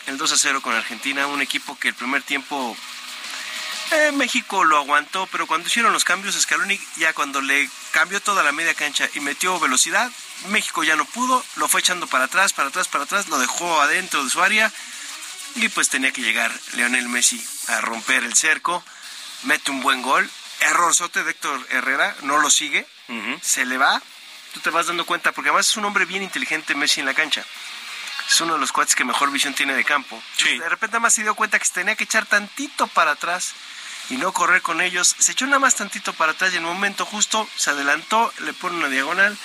[0.07, 2.76] El 2 a 0 con Argentina, un equipo que el primer tiempo
[3.91, 8.44] eh, México lo aguantó, pero cuando hicieron los cambios, Scaloni ya cuando le cambió toda
[8.44, 10.11] la media cancha y metió velocidad,
[10.48, 13.82] México ya no pudo, lo fue echando para atrás, para atrás, para atrás, lo dejó
[13.82, 14.72] adentro de su área
[15.56, 18.84] y pues tenía que llegar Leonel Messi a romper el cerco,
[19.44, 20.30] mete un buen gol,
[20.61, 22.86] error sote de Héctor Herrera, no lo sigue,
[23.41, 24.02] se le va,
[24.53, 27.14] tú te vas dando cuenta, porque además es un hombre bien inteligente Messi en la
[27.14, 27.44] cancha.
[28.28, 30.22] Es uno de los cuates que mejor visión tiene de campo.
[30.60, 33.56] De repente además se dio cuenta que se tenía que echar tantito para atrás
[34.10, 35.15] y no correr con ellos.
[35.19, 38.53] Se echó nada más tantito para atrás y en un momento justo se adelantó, le
[38.53, 39.38] pone una diagonal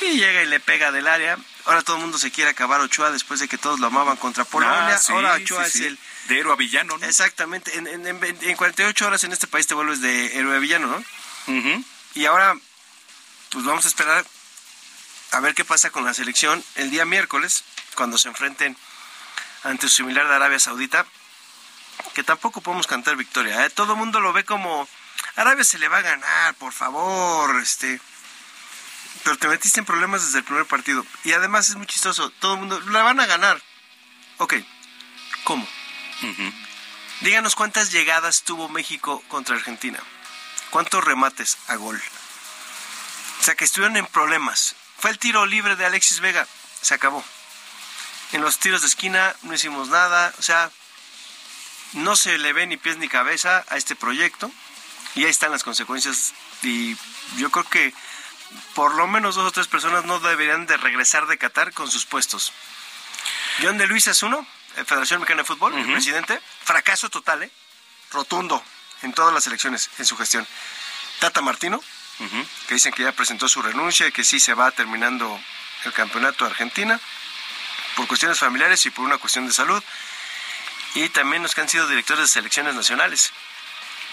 [0.00, 1.38] y llega y le pega del área.
[1.64, 4.44] Ahora todo el mundo se quiere acabar Ochoa después de que todos lo amaban contra
[4.44, 4.96] Polonia.
[4.96, 5.98] Ah, Ahora Ochoa es el...
[6.28, 7.06] De héroe a villano, ¿no?
[7.06, 7.76] Exactamente.
[7.76, 11.84] En, en, en, 48 horas en este país te vuelves de héroe a villano, ¿no?
[12.14, 12.54] Y ahora,
[13.50, 14.24] pues vamos a esperar
[15.32, 17.64] a ver qué pasa con la selección el día miércoles,
[17.96, 18.76] cuando se enfrenten
[19.64, 21.06] ante su similar de Arabia Saudita,
[22.14, 23.64] que tampoco podemos cantar victoria.
[23.64, 23.70] ¿eh?
[23.70, 24.88] Todo el mundo lo ve como
[25.36, 28.00] Arabia se le va a ganar, por favor, este.
[29.24, 31.06] Pero te metiste en problemas desde el primer partido.
[31.24, 32.30] Y además es muy chistoso.
[32.30, 33.62] Todo el mundo, la van a ganar.
[34.38, 34.54] Ok,
[35.44, 35.66] ¿cómo?
[37.20, 40.00] Díganos cuántas llegadas tuvo México contra Argentina.
[40.70, 42.02] ¿Cuántos remates a gol?
[43.40, 44.74] O sea, que estuvieron en problemas.
[44.98, 46.46] Fue el tiro libre de Alexis Vega.
[46.80, 47.24] Se acabó.
[48.32, 50.32] En los tiros de esquina no hicimos nada.
[50.38, 50.70] O sea,
[51.92, 54.50] no se le ve ni pies ni cabeza a este proyecto.
[55.14, 56.32] Y ahí están las consecuencias.
[56.62, 56.96] Y
[57.36, 57.94] yo creo que
[58.74, 62.06] por lo menos dos o tres personas no deberían de regresar de Qatar con sus
[62.06, 62.52] puestos.
[63.62, 64.46] John de Luis es uno,
[64.76, 66.40] eh, Federación Mexicana de Fútbol, el presidente.
[66.64, 67.50] Fracaso total, ¿eh?
[68.10, 68.62] Rotundo
[69.02, 70.46] en todas las elecciones en su gestión.
[71.18, 71.80] Tata Martino,
[72.68, 75.40] que dicen que ya presentó su renuncia y que sí se va terminando
[75.84, 77.00] el campeonato de Argentina
[77.96, 79.82] por cuestiones familiares y por una cuestión de salud.
[80.94, 83.32] Y también los que han sido directores de selecciones nacionales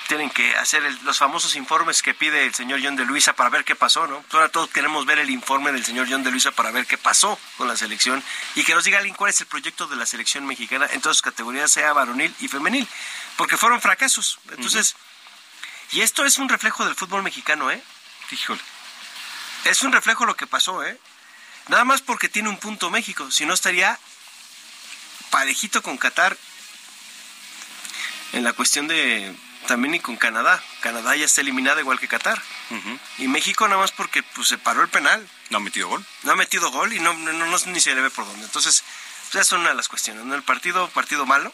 [0.10, 3.64] tienen que hacer los famosos informes que pide el señor John de Luisa para ver
[3.64, 4.26] qué pasó, ¿no?
[4.32, 7.40] Ahora todos queremos ver el informe del señor John de Luisa para ver qué pasó
[7.58, 8.24] con la selección
[8.56, 11.18] y que nos diga alguien cuál es el proyecto de la selección mexicana en todas
[11.18, 12.88] sus categorías, sea varonil y femenil,
[13.36, 14.40] porque fueron fracasos.
[14.50, 14.96] Entonces,
[15.92, 17.80] y esto es un reflejo del fútbol mexicano, ¿eh?
[18.32, 18.62] Híjole.
[19.66, 21.00] Es un reflejo lo que pasó, ¿eh?
[21.68, 24.00] Nada más porque tiene un punto México, si no estaría
[25.30, 26.36] parejito con Qatar
[28.34, 29.36] en la cuestión de
[29.68, 30.62] también y con Canadá.
[30.82, 32.42] Canadá ya está eliminada igual que Qatar.
[33.18, 35.28] Y México nada más porque pues, se paró el penal.
[35.50, 36.06] ¿No ha metido gol?
[36.24, 38.46] No ha metido gol y no, no, no ni se le ve por dónde.
[38.46, 38.84] Entonces,
[39.22, 40.26] pues, ya son una de las cuestiones.
[40.26, 40.36] ¿no?
[40.36, 41.54] El partido, partido malo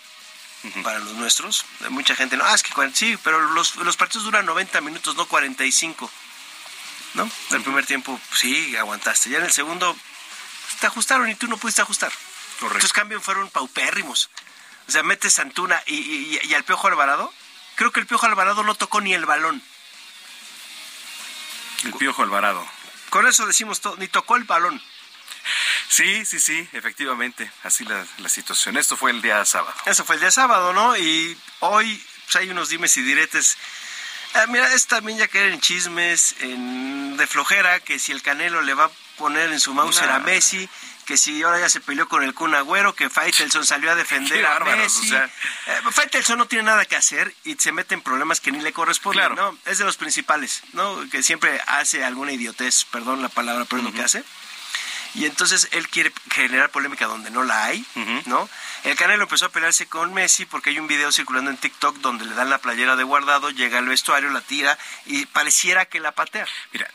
[0.84, 1.66] para los nuestros.
[1.90, 5.28] Mucha gente, no, ah, es que sí, pero los, los partidos duran 90 minutos, no
[5.28, 6.10] 45.
[7.16, 7.30] ¿No?
[7.52, 9.30] El primer tiempo, sí, aguantaste.
[9.30, 12.12] Ya en el segundo, pues, te ajustaron y tú no pudiste ajustar.
[12.60, 12.82] Correcto.
[12.82, 14.30] Tus cambios fueron paupérrimos.
[14.88, 17.34] O sea, metes Antuna y, y, y al Piojo Alvarado
[17.76, 19.62] creo que el Piojo Alvarado no tocó ni el balón.
[21.84, 22.66] El Piojo Alvarado.
[23.10, 24.82] Con eso decimos todo, ni tocó el balón.
[25.88, 28.78] Sí, sí, sí, efectivamente, así la, la situación.
[28.78, 29.76] Esto fue el día sábado.
[29.86, 30.98] Eso fue el día sábado, ¿no?
[30.98, 33.58] Y hoy pues, hay unos dimes y diretes.
[34.34, 38.62] Ah, mira, es también ya caer en chismes, en, de flojera, que si el Canelo
[38.64, 40.68] le va a poner en su mouse a Messi,
[41.06, 44.46] que si ahora ya se peleó con el Kun Agüero, que Faitelson salió a defender
[44.46, 45.06] a Messi.
[45.06, 45.26] O sea...
[45.26, 48.74] eh, Faitelson no tiene nada que hacer y se mete en problemas que ni le
[48.74, 49.36] corresponden, claro.
[49.36, 49.58] ¿no?
[49.72, 51.10] Es de los principales, ¿no?
[51.10, 54.24] Que siempre hace alguna idiotez, perdón la palabra, pero es lo que hace.
[55.14, 57.86] Y entonces él quiere generar polémica donde no la hay,
[58.26, 58.50] ¿no?
[58.84, 62.26] El Canelo empezó a pelearse con Messi porque hay un video circulando en TikTok donde
[62.26, 66.12] le dan la playera de guardado, llega al vestuario, la tira y pareciera que la
[66.12, 66.46] patea.
[66.74, 66.92] Mira,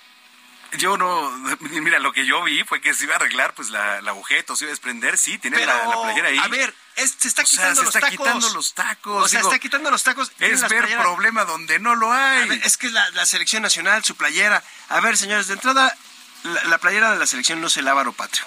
[0.78, 1.30] yo no,
[1.60, 4.54] mira, lo que yo vi fue que se iba a arreglar pues la, la agujeta,
[4.56, 6.38] se iba a desprender, sí, tiene Pero, la, la, playera ahí.
[6.38, 8.18] A ver, es, se está o sea, quitando se los está tacos.
[8.18, 9.24] quitando los tacos.
[9.24, 10.32] O sea, digo, está quitando los tacos.
[10.38, 11.02] Es ver playeras.
[11.02, 12.48] problema donde no lo hay.
[12.48, 14.62] Ver, es que es la, la selección nacional, su playera.
[14.88, 15.96] A ver, señores, de entrada,
[16.44, 18.46] la, la playera de la selección no es el ávaro patrio.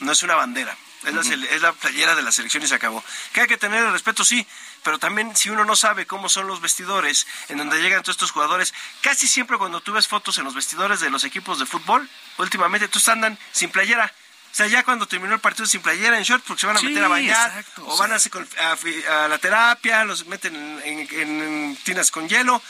[0.00, 0.76] No es una bandera.
[1.04, 3.04] Es, la, es la playera de la selección y se acabó.
[3.32, 4.46] Que hay que tener el respeto, sí,
[4.82, 8.30] pero también si uno no sabe cómo son los vestidores en donde llegan todos estos
[8.32, 12.08] jugadores, casi siempre cuando tú ves fotos en los vestidores de los equipos de fútbol,
[12.38, 14.12] últimamente todos andan sin playera.
[14.50, 16.80] O sea, ya cuando terminó el partido sin playera, en short, porque se van a
[16.80, 20.54] Sí, meter a bañar, exacto, o o van a, a a la terapia, los meten
[20.54, 22.62] en, en- en tinas con hielo.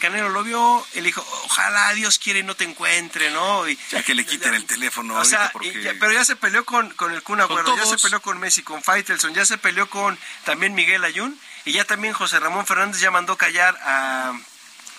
[0.00, 3.68] Canelo lo vio, él dijo, ojalá Dios quiere y no te encuentre, ¿no?
[3.68, 5.82] Y, Ya que le quiten el teléfono o sea, porque...
[5.82, 8.62] ya- pero ya se peleó con, con el Kun Agüero, ya se peleó con Messi,
[8.62, 13.00] con Faitelson, ya se peleó con también Miguel Ayun, y ya también José Ramón Fernández
[13.00, 14.32] ya mandó callar a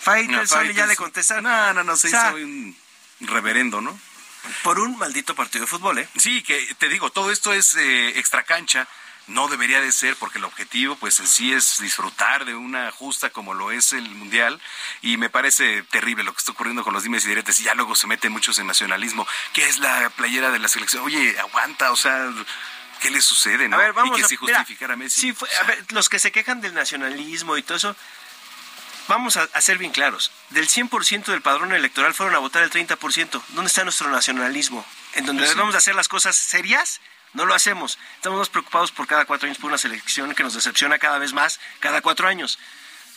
[0.01, 1.43] Faitelson, y ya le contestaron.
[1.43, 2.77] No, no, no, se O sea, hizo un
[3.22, 3.99] reverendo, ¿no?
[4.64, 6.07] Por un maldito partido de fútbol, ¿eh?
[6.18, 8.88] Sí, que te digo, todo esto es eh, extracancha.
[9.30, 13.30] No debería de ser porque el objetivo pues en sí es disfrutar de una justa
[13.30, 14.60] como lo es el Mundial
[15.01, 17.76] y me parece terrible lo que está ocurriendo con los dimes y diretes y ya
[17.76, 19.27] luego se meten muchos en nacionalismo.
[19.53, 21.03] ¿Qué es la playera de la selección?
[21.03, 22.30] Oye, aguanta, o sea,
[23.01, 23.68] ¿qué le sucede?
[23.69, 23.76] No?
[23.77, 25.22] A ver, vamos y que a si mira, justificar a Messi.
[25.22, 27.95] sí fue- a ver, los que se quejan del nacionalismo y todo eso,
[29.07, 30.31] vamos a, a ser bien claros.
[30.49, 33.41] Del 100% del padrón electoral fueron a votar el 30%.
[33.49, 34.85] ¿Dónde está nuestro nacionalismo?
[35.14, 35.56] En donde Pues sí.
[35.56, 37.01] debemos de hacer las cosas serias,
[37.34, 37.97] no lo hacemos.
[38.15, 41.34] Estamos más preocupados por cada cuatro años por una selección que nos decepciona cada vez
[41.34, 42.60] más, cada cuatro años.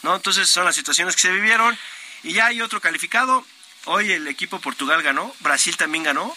[0.03, 0.15] ¿no?
[0.15, 1.77] Entonces son las situaciones que se vivieron.
[2.23, 3.45] Y ya hay otro calificado.
[3.85, 6.37] Hoy el equipo Portugal ganó, Brasil también ganó,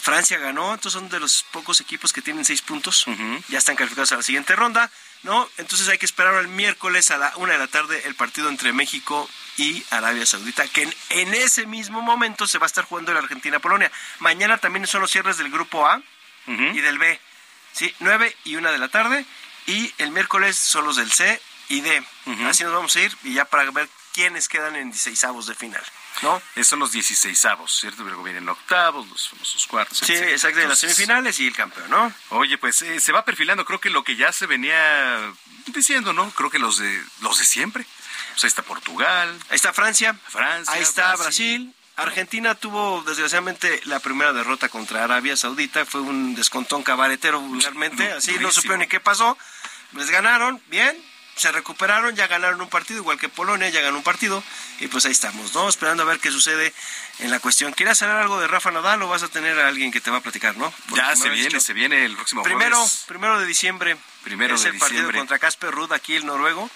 [0.00, 3.06] Francia ganó, entonces son de los pocos equipos que tienen seis puntos,
[3.48, 4.88] ya están calificados a la siguiente ronda,
[5.24, 5.50] ¿no?
[5.56, 8.72] Entonces hay que esperar el miércoles a la una de la tarde el partido entre
[8.72, 13.10] México y Arabia Saudita, que en, en ese mismo momento se va a estar jugando
[13.10, 13.90] el Argentina-Polonia.
[14.20, 16.00] Mañana también son los cierres del grupo A
[16.46, 17.20] y del B.
[17.72, 19.24] Sí, 9 y 1 de la tarde.
[19.66, 22.02] Y el miércoles son los del C y D.
[22.46, 25.82] Así nos vamos a ir y ya para ver quiénes quedan en 16 de final.
[26.22, 26.40] ¿No?
[26.54, 28.02] Esos son los 16 ¿cierto?
[28.02, 29.98] Luego vienen octavos, los famosos cuartos.
[29.98, 30.32] Sí, etcétera.
[30.32, 32.10] exacto, de las Entonces, semifinales y el campeón, ¿no?
[32.30, 35.30] Oye, pues eh, se va perfilando, creo que lo que ya se venía
[35.66, 36.30] diciendo, ¿no?
[36.30, 37.84] Creo que los de los de siempre.
[38.32, 41.74] Pues ahí está Portugal, Ahí está Francia, Francia, ahí está Brasil.
[41.96, 48.38] Argentina tuvo desgraciadamente la primera derrota contra Arabia Saudita, fue un descontón cabaretero vulgarmente, así
[48.38, 49.36] no supieron ni qué pasó.
[49.92, 50.94] Les ganaron, bien,
[51.36, 54.42] se recuperaron, ya ganaron un partido, igual que Polonia, ya ganó un partido,
[54.80, 55.68] y pues ahí estamos, ¿no?
[55.70, 56.74] Esperando a ver qué sucede
[57.20, 57.72] en la cuestión.
[57.72, 60.18] ¿Quieres saber algo de Rafa Nadal o vas a tener a alguien que te va
[60.18, 60.70] a platicar, no?
[60.88, 63.04] Porque Ya se viene, dicho- se viene el próximo Primero, jueves.
[63.06, 63.96] primero de diciembre.
[64.22, 66.70] Primero es de el partido contra Casper Ruud, aquí el noruego.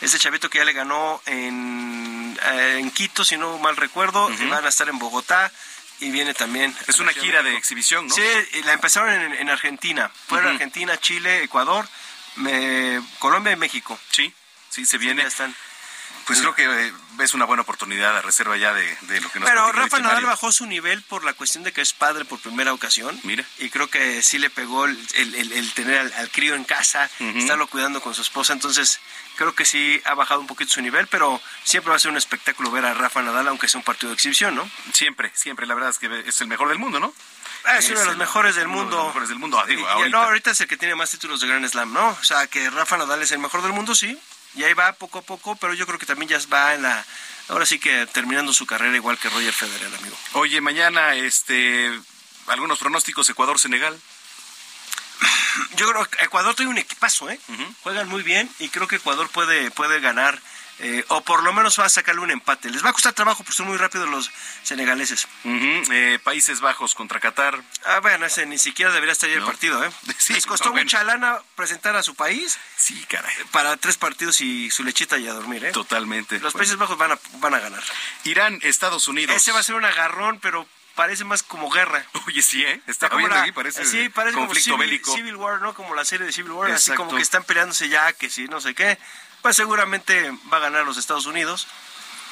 [0.00, 4.26] Ese chavito que ya le ganó en, eh, en Quito, si no mal recuerdo.
[4.26, 4.48] Ujú.
[4.48, 5.50] Van a estar en Bogotá
[6.00, 6.76] y viene también.
[6.86, 8.14] Es una gira de exhibición, ¿no?
[8.14, 8.22] Sí,
[8.64, 10.10] la empezaron en, en Argentina.
[10.28, 10.52] Fueron.
[10.52, 11.88] Argentina, Chile, Ecuador,
[12.36, 13.98] me- Colombia y México.
[14.10, 14.32] Sí,
[14.68, 15.22] sí, se viene.
[15.22, 15.54] Ya están.
[16.26, 19.38] Pues creo que eh, es una buena oportunidad a reserva ya de, de lo que
[19.38, 22.40] nos Pero Rafa Nadal bajó su nivel por la cuestión de que es padre por
[22.40, 23.16] primera ocasión.
[23.22, 23.44] Mira.
[23.58, 26.64] Y creo que sí le pegó el, el- el- el tener al, al crío en
[26.64, 28.52] casa, estarlo cuidando con su esposa.
[28.54, 28.98] Entonces,
[29.36, 32.16] creo que sí ha bajado un poquito su nivel, pero siempre va a ser un
[32.16, 34.68] espectáculo ver a Rafa Nadal, aunque sea un partido de exhibición, ¿no?
[34.92, 37.14] Siempre, siempre, la verdad es que es el mejor del mundo, ¿no?
[37.66, 38.96] Ah, es uno de los mejores del uno de mundo.
[38.96, 39.60] los mejores del mundo.
[39.60, 40.08] Ah, digo, Y- y ahorita.
[40.18, 42.08] no, ahorita es el que tiene más títulos de Grand Slam, ¿no?
[42.08, 44.18] O sea, que Rafa Nadal es el mejor del mundo, sí.
[44.56, 47.04] Y ahí va poco a poco, pero yo creo que también ya va en la...
[47.48, 50.16] Ahora sí que terminando su carrera igual que Roger Federer, amigo.
[50.32, 51.92] Oye, mañana, este,
[52.48, 53.96] algunos pronósticos Ecuador-Senegal.
[55.76, 57.38] Yo creo que Ecuador tiene un equipazo, ¿eh?
[57.82, 60.40] Juegan muy bien y creo que Ecuador puede, puede ganar,
[60.78, 62.68] eh, o por lo menos va a sacarle un empate.
[62.70, 64.30] Les va a costar trabajo porque son muy rápidos los
[64.62, 65.26] senegaleses.
[65.44, 67.62] Eh, Países Bajos contra Qatar.
[67.84, 69.46] Ah, bueno, ese ni siquiera debería estar el No.
[69.46, 69.90] partido, ¿eh?
[70.18, 70.84] Sí, Les costó no, bueno.
[70.84, 73.32] mucha lana presentar a su país Sí, caray.
[73.52, 75.72] para tres partidos y su lechita y a dormir, ¿eh?
[75.72, 76.34] Totalmente.
[76.40, 76.58] Los Bueno.
[76.58, 77.82] Países Bajos van a, van a ganar.
[78.24, 79.34] Irán, Estados Unidos.
[79.36, 82.04] Ese va a ser un agarrón, pero parece más como guerra.
[82.26, 82.80] Oye, sí, ¿eh?
[82.86, 85.14] Está como la- aquí, parece, sí, parece como conflicto Civil, bélico.
[85.14, 85.74] Civil War, ¿no?
[85.74, 88.60] Como la serie de Civil War, así como que están peleándose ya, que sí, no
[88.60, 88.98] sé qué.
[89.46, 91.68] Pues seguramente va a ganar los Estados Unidos.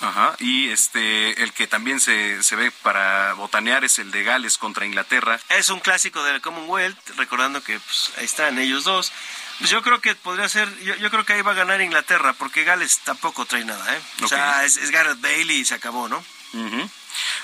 [0.01, 4.59] Ajá, y este, el que también se, se ve para botanear es el de Gales
[4.59, 5.39] contra Inglaterra.
[5.49, 9.13] Es un clásico del Commonwealth, recordando que pues, ahí están ellos dos.
[9.61, 12.33] Pues yo creo que podría ser, yo, yo creo que ahí va a ganar Inglaterra,
[12.33, 14.01] porque Gales tampoco trae nada, ¿eh?
[14.25, 16.25] O sea, es, es Gareth Bailey y se acabó, ¿no?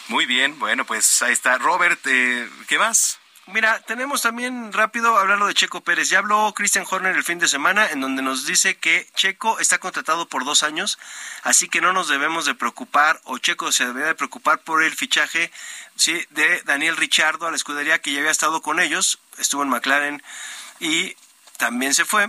[0.08, 1.58] Muy bien, bueno, pues ahí está.
[1.58, 3.19] Robert, eh, ¿qué más?
[3.52, 6.08] Mira, tenemos también rápido hablarlo de Checo Pérez.
[6.08, 9.78] Ya habló Christian Horner el fin de semana en donde nos dice que Checo está
[9.78, 10.98] contratado por dos años,
[11.42, 14.94] así que no nos debemos de preocupar o Checo se debería de preocupar por el
[14.94, 15.50] fichaje
[15.96, 19.70] sí, de Daniel Richardo a la escudería que ya había estado con ellos, estuvo en
[19.70, 20.22] McLaren
[20.78, 21.16] y
[21.56, 22.28] también se fue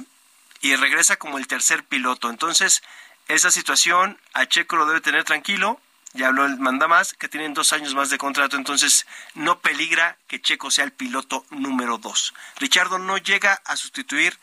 [0.62, 2.30] y regresa como el tercer piloto.
[2.30, 2.82] Entonces,
[3.28, 5.80] esa situación a Checo lo debe tener tranquilo.
[6.14, 10.18] Ya habló el manda más, que tienen dos años más de contrato, entonces no peligra
[10.28, 12.34] que Checo sea el piloto número dos.
[12.58, 14.38] Richardo no llega a sustituir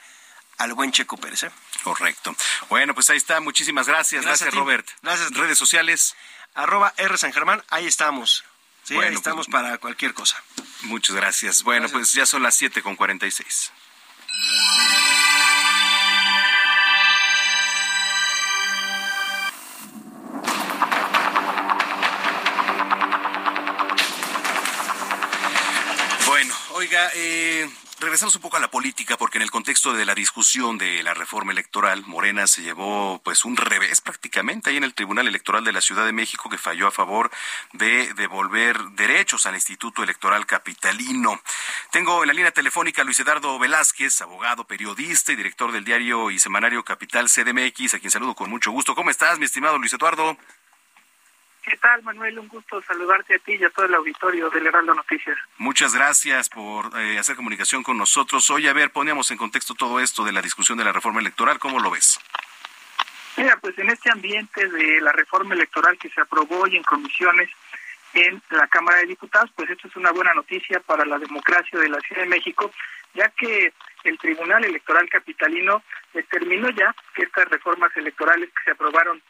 [0.57, 1.43] al buen Checo Pérez.
[1.45, 1.51] ¿eh?
[1.83, 2.35] Correcto.
[2.69, 3.41] Bueno, pues ahí está.
[3.41, 4.25] Muchísimas gracias.
[4.25, 4.53] Gracias.
[4.55, 4.89] Robert.
[5.03, 5.31] Gracias.
[5.33, 6.17] Redes sociales.
[6.55, 8.45] Arroba R San Germán, ahí estamos.
[8.83, 10.43] Sí, Bueno, ahí estamos pues- para cualquier cosa.
[10.83, 11.63] Muchas gracias.
[11.63, 13.71] Bueno, pues ya son las 7 con 46.
[26.79, 27.69] Oiga, eh,
[27.99, 31.13] regresamos un poco a la política porque en el contexto de la discusión de la
[31.13, 35.73] reforma electoral, Morena se llevó pues un revés prácticamente ahí en el Tribunal Electoral de
[35.73, 37.33] la Ciudad de México que falló a favor
[37.73, 41.41] de devolver derechos al Instituto Electoral Capitalino.
[41.91, 46.31] Tengo en la línea telefónica a Luis Eduardo Velázquez, abogado, periodista y director del diario
[46.31, 48.95] y semanario Capital CDMX, a quien saludo con mucho gusto.
[48.95, 50.39] ¿Cómo estás, mi estimado Luis Eduardo?
[51.69, 52.39] ¿Qué tal, Manuel?
[52.39, 55.37] Un gusto saludarte a ti y a todo el auditorio del Heraldo Noticias.
[55.59, 58.49] Muchas gracias por eh, hacer comunicación con nosotros.
[58.49, 61.59] Hoy, a ver, poníamos en contexto todo esto de la discusión de la reforma electoral.
[61.59, 62.19] ¿Cómo lo ves?
[63.37, 67.51] Mira, pues en este ambiente de la reforma electoral que se aprobó y en comisiones
[68.15, 71.91] en la Cámara de Diputados, pues esto es una buena noticia para la democracia de
[71.91, 72.73] la Ciudad de México,
[73.13, 73.75] ya que
[74.05, 75.83] el Tribunal Electoral Capitalino
[76.15, 79.21] determinó ya que estas reformas electorales que se aprobaron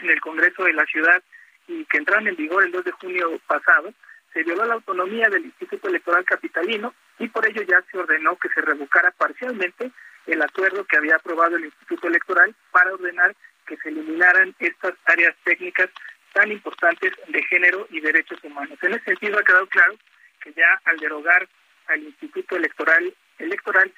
[0.00, 1.22] en el Congreso de la Ciudad
[1.68, 3.92] y que entraron en vigor el 2 de junio pasado,
[4.32, 8.48] se violó la autonomía del Instituto Electoral Capitalino y por ello ya se ordenó que
[8.48, 9.90] se revocara parcialmente
[10.26, 13.34] el acuerdo que había aprobado el Instituto Electoral para ordenar
[13.66, 15.88] que se eliminaran estas áreas técnicas
[16.32, 18.76] tan importantes de género y derechos humanos.
[18.82, 19.94] En ese sentido ha quedado claro
[20.42, 21.48] que ya al derogar
[21.86, 23.92] al Instituto Electoral electoral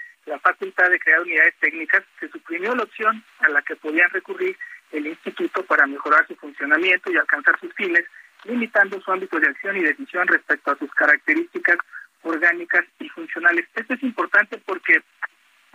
[1.60, 4.56] técnicas, se suprimió la opción a la que podían recurrir
[4.96, 8.04] el instituto para mejorar su funcionamiento y alcanzar sus fines,
[8.44, 11.78] limitando su ámbito de acción y decisión respecto a sus características
[12.22, 13.66] orgánicas y funcionales.
[13.74, 15.02] Esto es importante porque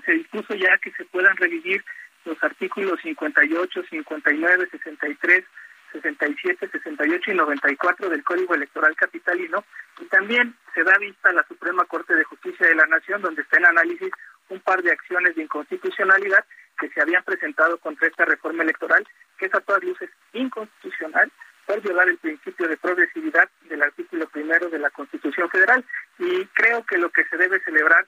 [0.06, 1.84] se dispuso ya que se puedan revivir
[2.26, 5.45] los artículos 58, 59, 63,
[5.91, 9.64] 67, 68 y 94 del Código Electoral Capitalino
[9.99, 13.41] y también se da vista a la Suprema Corte de Justicia de la Nación donde
[13.41, 14.11] está en análisis
[14.49, 16.45] un par de acciones de inconstitucionalidad
[16.80, 19.07] que se habían presentado contra esta reforma electoral
[19.38, 21.31] que es a todas luces inconstitucional
[21.65, 25.84] por violar el principio de progresividad del artículo primero de la Constitución Federal.
[26.19, 28.06] Y creo que lo que se debe celebrar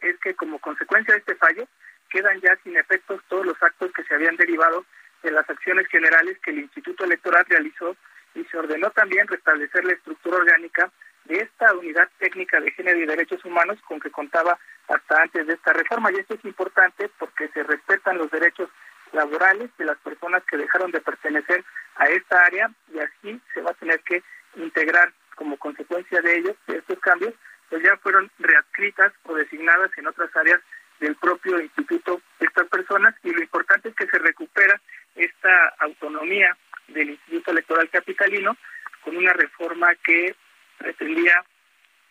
[0.00, 1.68] es que como consecuencia de este fallo
[2.08, 4.84] quedan ya sin efectos todos los actos que se habían derivado
[5.22, 7.96] de las acciones generales que el Instituto Electoral realizó
[8.34, 10.90] y se ordenó también restablecer la estructura orgánica
[11.24, 14.58] de esta unidad técnica de género y derechos humanos con que contaba
[14.88, 16.10] hasta antes de esta reforma.
[16.12, 18.68] Y esto es importante porque se respetan los derechos
[19.12, 21.64] laborales de las personas que dejaron de pertenecer
[21.96, 24.22] a esta área y así se va a tener que
[24.56, 27.34] integrar como consecuencia de ellos, de estos cambios,
[27.68, 30.60] pues ya fueron readscritas o designadas en otras áreas
[31.00, 34.80] del propio instituto estas personas y lo importante es que se recupera
[35.14, 36.56] esta autonomía
[36.88, 38.56] del Instituto Electoral Capitalino
[39.02, 40.34] con una reforma que
[40.78, 41.44] pretendía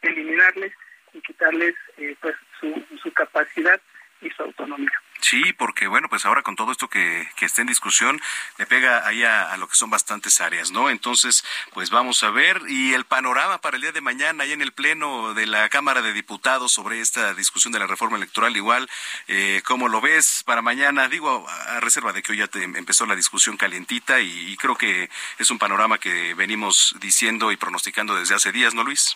[0.02, 0.74] eliminarles
[1.16, 3.80] y quitarles eh, pues su, capacidad
[4.22, 4.92] y su autonomía.
[5.22, 8.22] Sí, porque bueno, pues ahora con todo esto que, que está en discusión,
[8.58, 10.90] le pega ahí a, lo que son bastantes áreas, ¿no?
[10.90, 11.44] Entonces,
[11.74, 12.62] pues vamos a ver.
[12.68, 16.02] Y el panorama para el día de mañana, ahí en el Pleno de la Cámara
[16.02, 18.90] de Diputados sobre esta discusión de la reforma electoral, igual,
[19.28, 21.08] eh, ¿cómo lo ves para mañana?
[21.08, 25.10] Digo, a, reserva de que hoy ya te empezó la discusión calientita y creo que
[25.40, 29.16] es un panorama que venimos diciendo y pronosticando desde hace días, ¿no, Luis?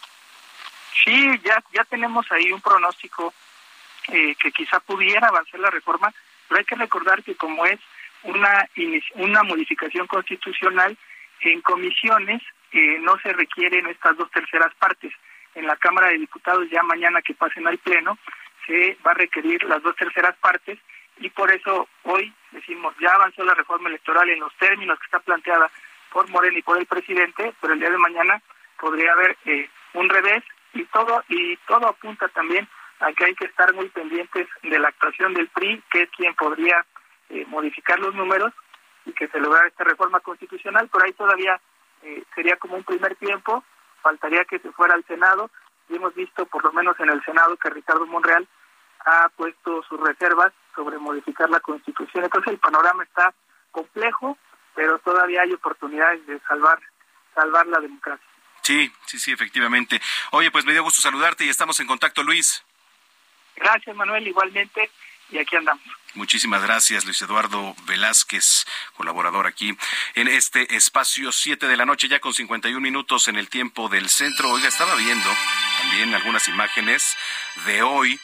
[1.03, 3.34] Sí, ya, ya tenemos ahí un pronóstico
[4.09, 6.13] eh, que quizá pudiera avanzar la reforma,
[6.47, 7.80] pero hay que recordar que como es
[8.23, 8.67] una,
[9.15, 10.97] una modificación constitucional,
[11.41, 15.13] en comisiones eh, no se requieren estas dos terceras partes.
[15.55, 18.17] En la Cámara de Diputados ya mañana que pasen al Pleno
[18.67, 20.77] se va a requerir las dos terceras partes
[21.17, 25.19] y por eso hoy decimos ya avanzó la reforma electoral en los términos que está
[25.19, 25.69] planteada
[26.11, 28.41] por Moreno y por el presidente, pero el día de mañana
[28.80, 30.43] podría haber eh, un revés
[30.73, 32.67] y todo y todo apunta también
[32.99, 36.85] Aquí hay que estar muy pendientes de la actuación del PRI, que es quien podría
[37.29, 38.53] eh, modificar los números
[39.05, 41.61] y que se lograra esta reforma constitucional, pero ahí todavía
[42.01, 43.63] eh, sería como un primer tiempo,
[44.01, 45.49] faltaría que se fuera al Senado,
[45.87, 48.45] y hemos visto por lo menos en el Senado que Ricardo Monreal
[49.05, 52.25] ha puesto sus reservas sobre modificar la Constitución.
[52.25, 53.33] Entonces el panorama está
[53.71, 54.37] complejo,
[54.75, 56.79] pero todavía hay oportunidades de salvar
[57.33, 58.28] salvar la democracia.
[58.69, 59.99] Sí, sí, sí, efectivamente.
[60.29, 62.63] Oye, pues me dio gusto saludarte y estamos en contacto, Luis.
[63.55, 64.91] Gracias, Manuel, igualmente,
[65.31, 65.83] y aquí andamos.
[66.13, 69.75] Muchísimas gracias, Luis Eduardo Velázquez, colaborador aquí
[70.13, 74.07] en este espacio 7 de la noche, ya con 51 minutos en el tiempo del
[74.07, 74.51] centro.
[74.51, 75.29] Oiga, estaba viendo
[75.79, 77.17] también algunas imágenes
[77.65, 78.19] de hoy,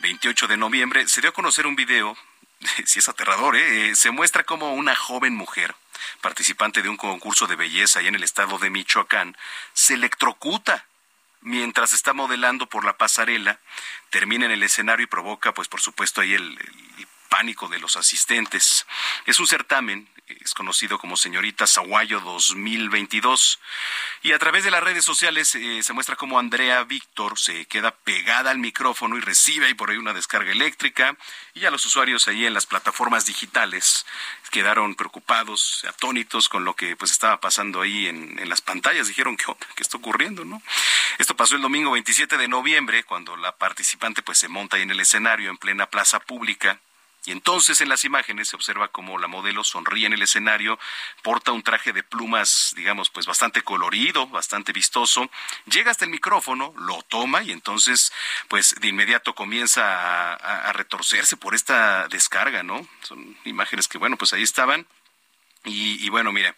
[0.00, 1.06] 28 de noviembre.
[1.06, 2.16] Se dio a conocer un video,
[2.86, 3.90] si es aterrador, ¿eh?
[3.90, 3.94] ¿eh?
[3.94, 5.76] Se muestra como una joven mujer
[6.20, 9.36] participante de un concurso de belleza allá en el estado de Michoacán,
[9.72, 10.86] se electrocuta
[11.40, 13.60] mientras está modelando por la pasarela,
[14.10, 16.58] termina en el escenario y provoca, pues por supuesto, ahí el,
[17.28, 18.86] pánico de los asistentes.
[19.26, 23.60] Es un certamen es conocido como Señorita Zaguayo 2022.
[24.22, 27.92] Y a través de las redes sociales eh, se muestra como Andrea Víctor se queda
[27.92, 31.16] pegada al micrófono y recibe ahí por ahí una descarga eléctrica.
[31.54, 34.04] Y a los usuarios ahí en las plataformas digitales
[34.50, 39.08] quedaron preocupados, atónitos con lo que pues estaba pasando ahí en, en las pantallas.
[39.08, 39.44] Dijeron, ¿qué,
[39.74, 40.44] ¿qué está ocurriendo?
[40.44, 40.62] no
[41.18, 44.90] Esto pasó el domingo 27 de noviembre, cuando la participante pues se monta ahí en
[44.90, 46.80] el escenario en plena plaza pública
[47.26, 50.78] y entonces en las imágenes se observa como la modelo sonríe en el escenario,
[51.22, 55.28] porta un traje de plumas, digamos, pues bastante colorido, bastante vistoso,
[55.66, 58.12] llega hasta el micrófono, lo toma y entonces,
[58.48, 62.86] pues de inmediato comienza a, retorcerse por esta descarga, ¿no?
[63.02, 64.86] Son imágenes que, bueno, pues ahí estaban.
[65.64, 66.54] Y, y bueno, mira,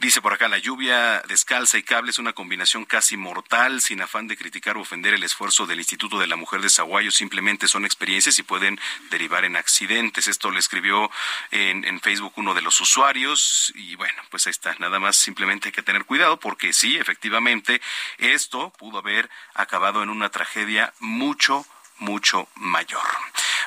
[0.00, 4.28] Dice por acá, la lluvia descalza y cable es una combinación casi mortal, sin afán
[4.28, 7.84] de criticar o ofender el esfuerzo del Instituto de la Mujer de Zaguayo, simplemente son
[7.84, 8.78] experiencias y pueden
[9.10, 10.28] derivar en accidentes.
[10.28, 11.10] Esto le escribió
[11.50, 15.68] en, en, Facebook uno de los usuarios y bueno, pues ahí está, nada más simplemente
[15.68, 17.80] hay que tener cuidado porque sí, efectivamente,
[18.18, 21.66] esto pudo haber acabado en una tragedia mucho,
[21.98, 23.02] mucho mayor.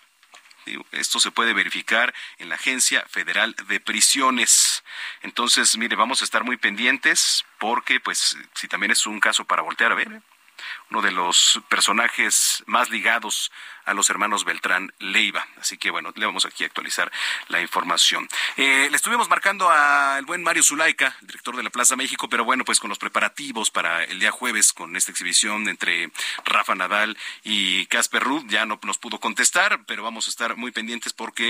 [0.91, 4.83] Esto se puede verificar en la Agencia Federal de Prisiones.
[5.21, 9.61] Entonces, mire, vamos a estar muy pendientes porque, pues, si también es un caso para
[9.61, 10.21] voltear a ver.
[10.91, 13.51] Uno de los personajes más ligados
[13.85, 15.47] a los hermanos Beltrán Leiva.
[15.59, 17.11] Así que bueno, le vamos aquí a actualizar
[17.47, 18.27] la información.
[18.57, 22.65] Eh, le estuvimos marcando al buen Mario Zulaika, director de la Plaza México, pero bueno,
[22.65, 26.11] pues con los preparativos para el día jueves con esta exhibición entre
[26.45, 30.71] Rafa Nadal y Casper Ruud, ya no nos pudo contestar, pero vamos a estar muy
[30.71, 31.43] pendientes porque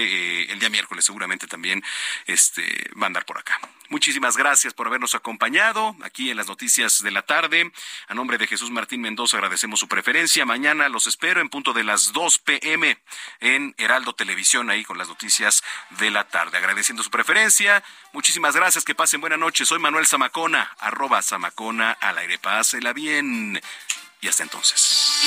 [0.44, 1.84] eh, el día miércoles seguramente también
[2.26, 3.60] este, va a andar por acá.
[3.90, 7.72] Muchísimas gracias por habernos acompañado aquí en las noticias de la tarde.
[8.08, 10.46] A nombre de Jesús Martín Mendoza agradecemos su preferencia.
[10.46, 12.98] Mañana los espero en punto de las 2 p.m.
[13.40, 16.58] en Heraldo Televisión, ahí con las noticias de la tarde.
[16.58, 17.84] Agradeciendo su preferencia.
[18.14, 18.86] Muchísimas gracias.
[18.86, 19.66] Que pasen buena noche.
[19.66, 22.38] Soy Manuel Zamacona, arroba Zamacona al aire.
[22.38, 23.62] Pásela bien.
[24.22, 25.22] Y hasta entonces.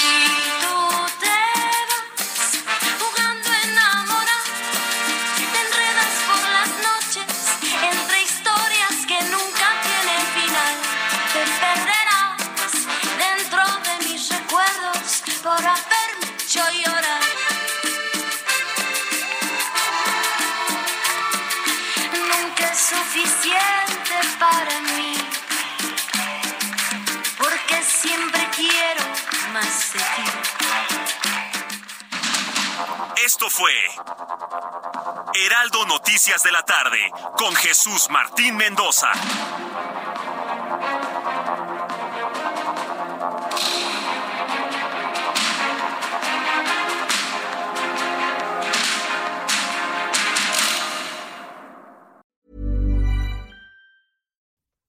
[28.01, 29.01] Siempre quiero
[29.53, 30.01] más de.
[33.25, 33.73] Esto fue
[35.35, 39.11] Heraldo Noticias de la tarde con Jesús Martín Mendoza.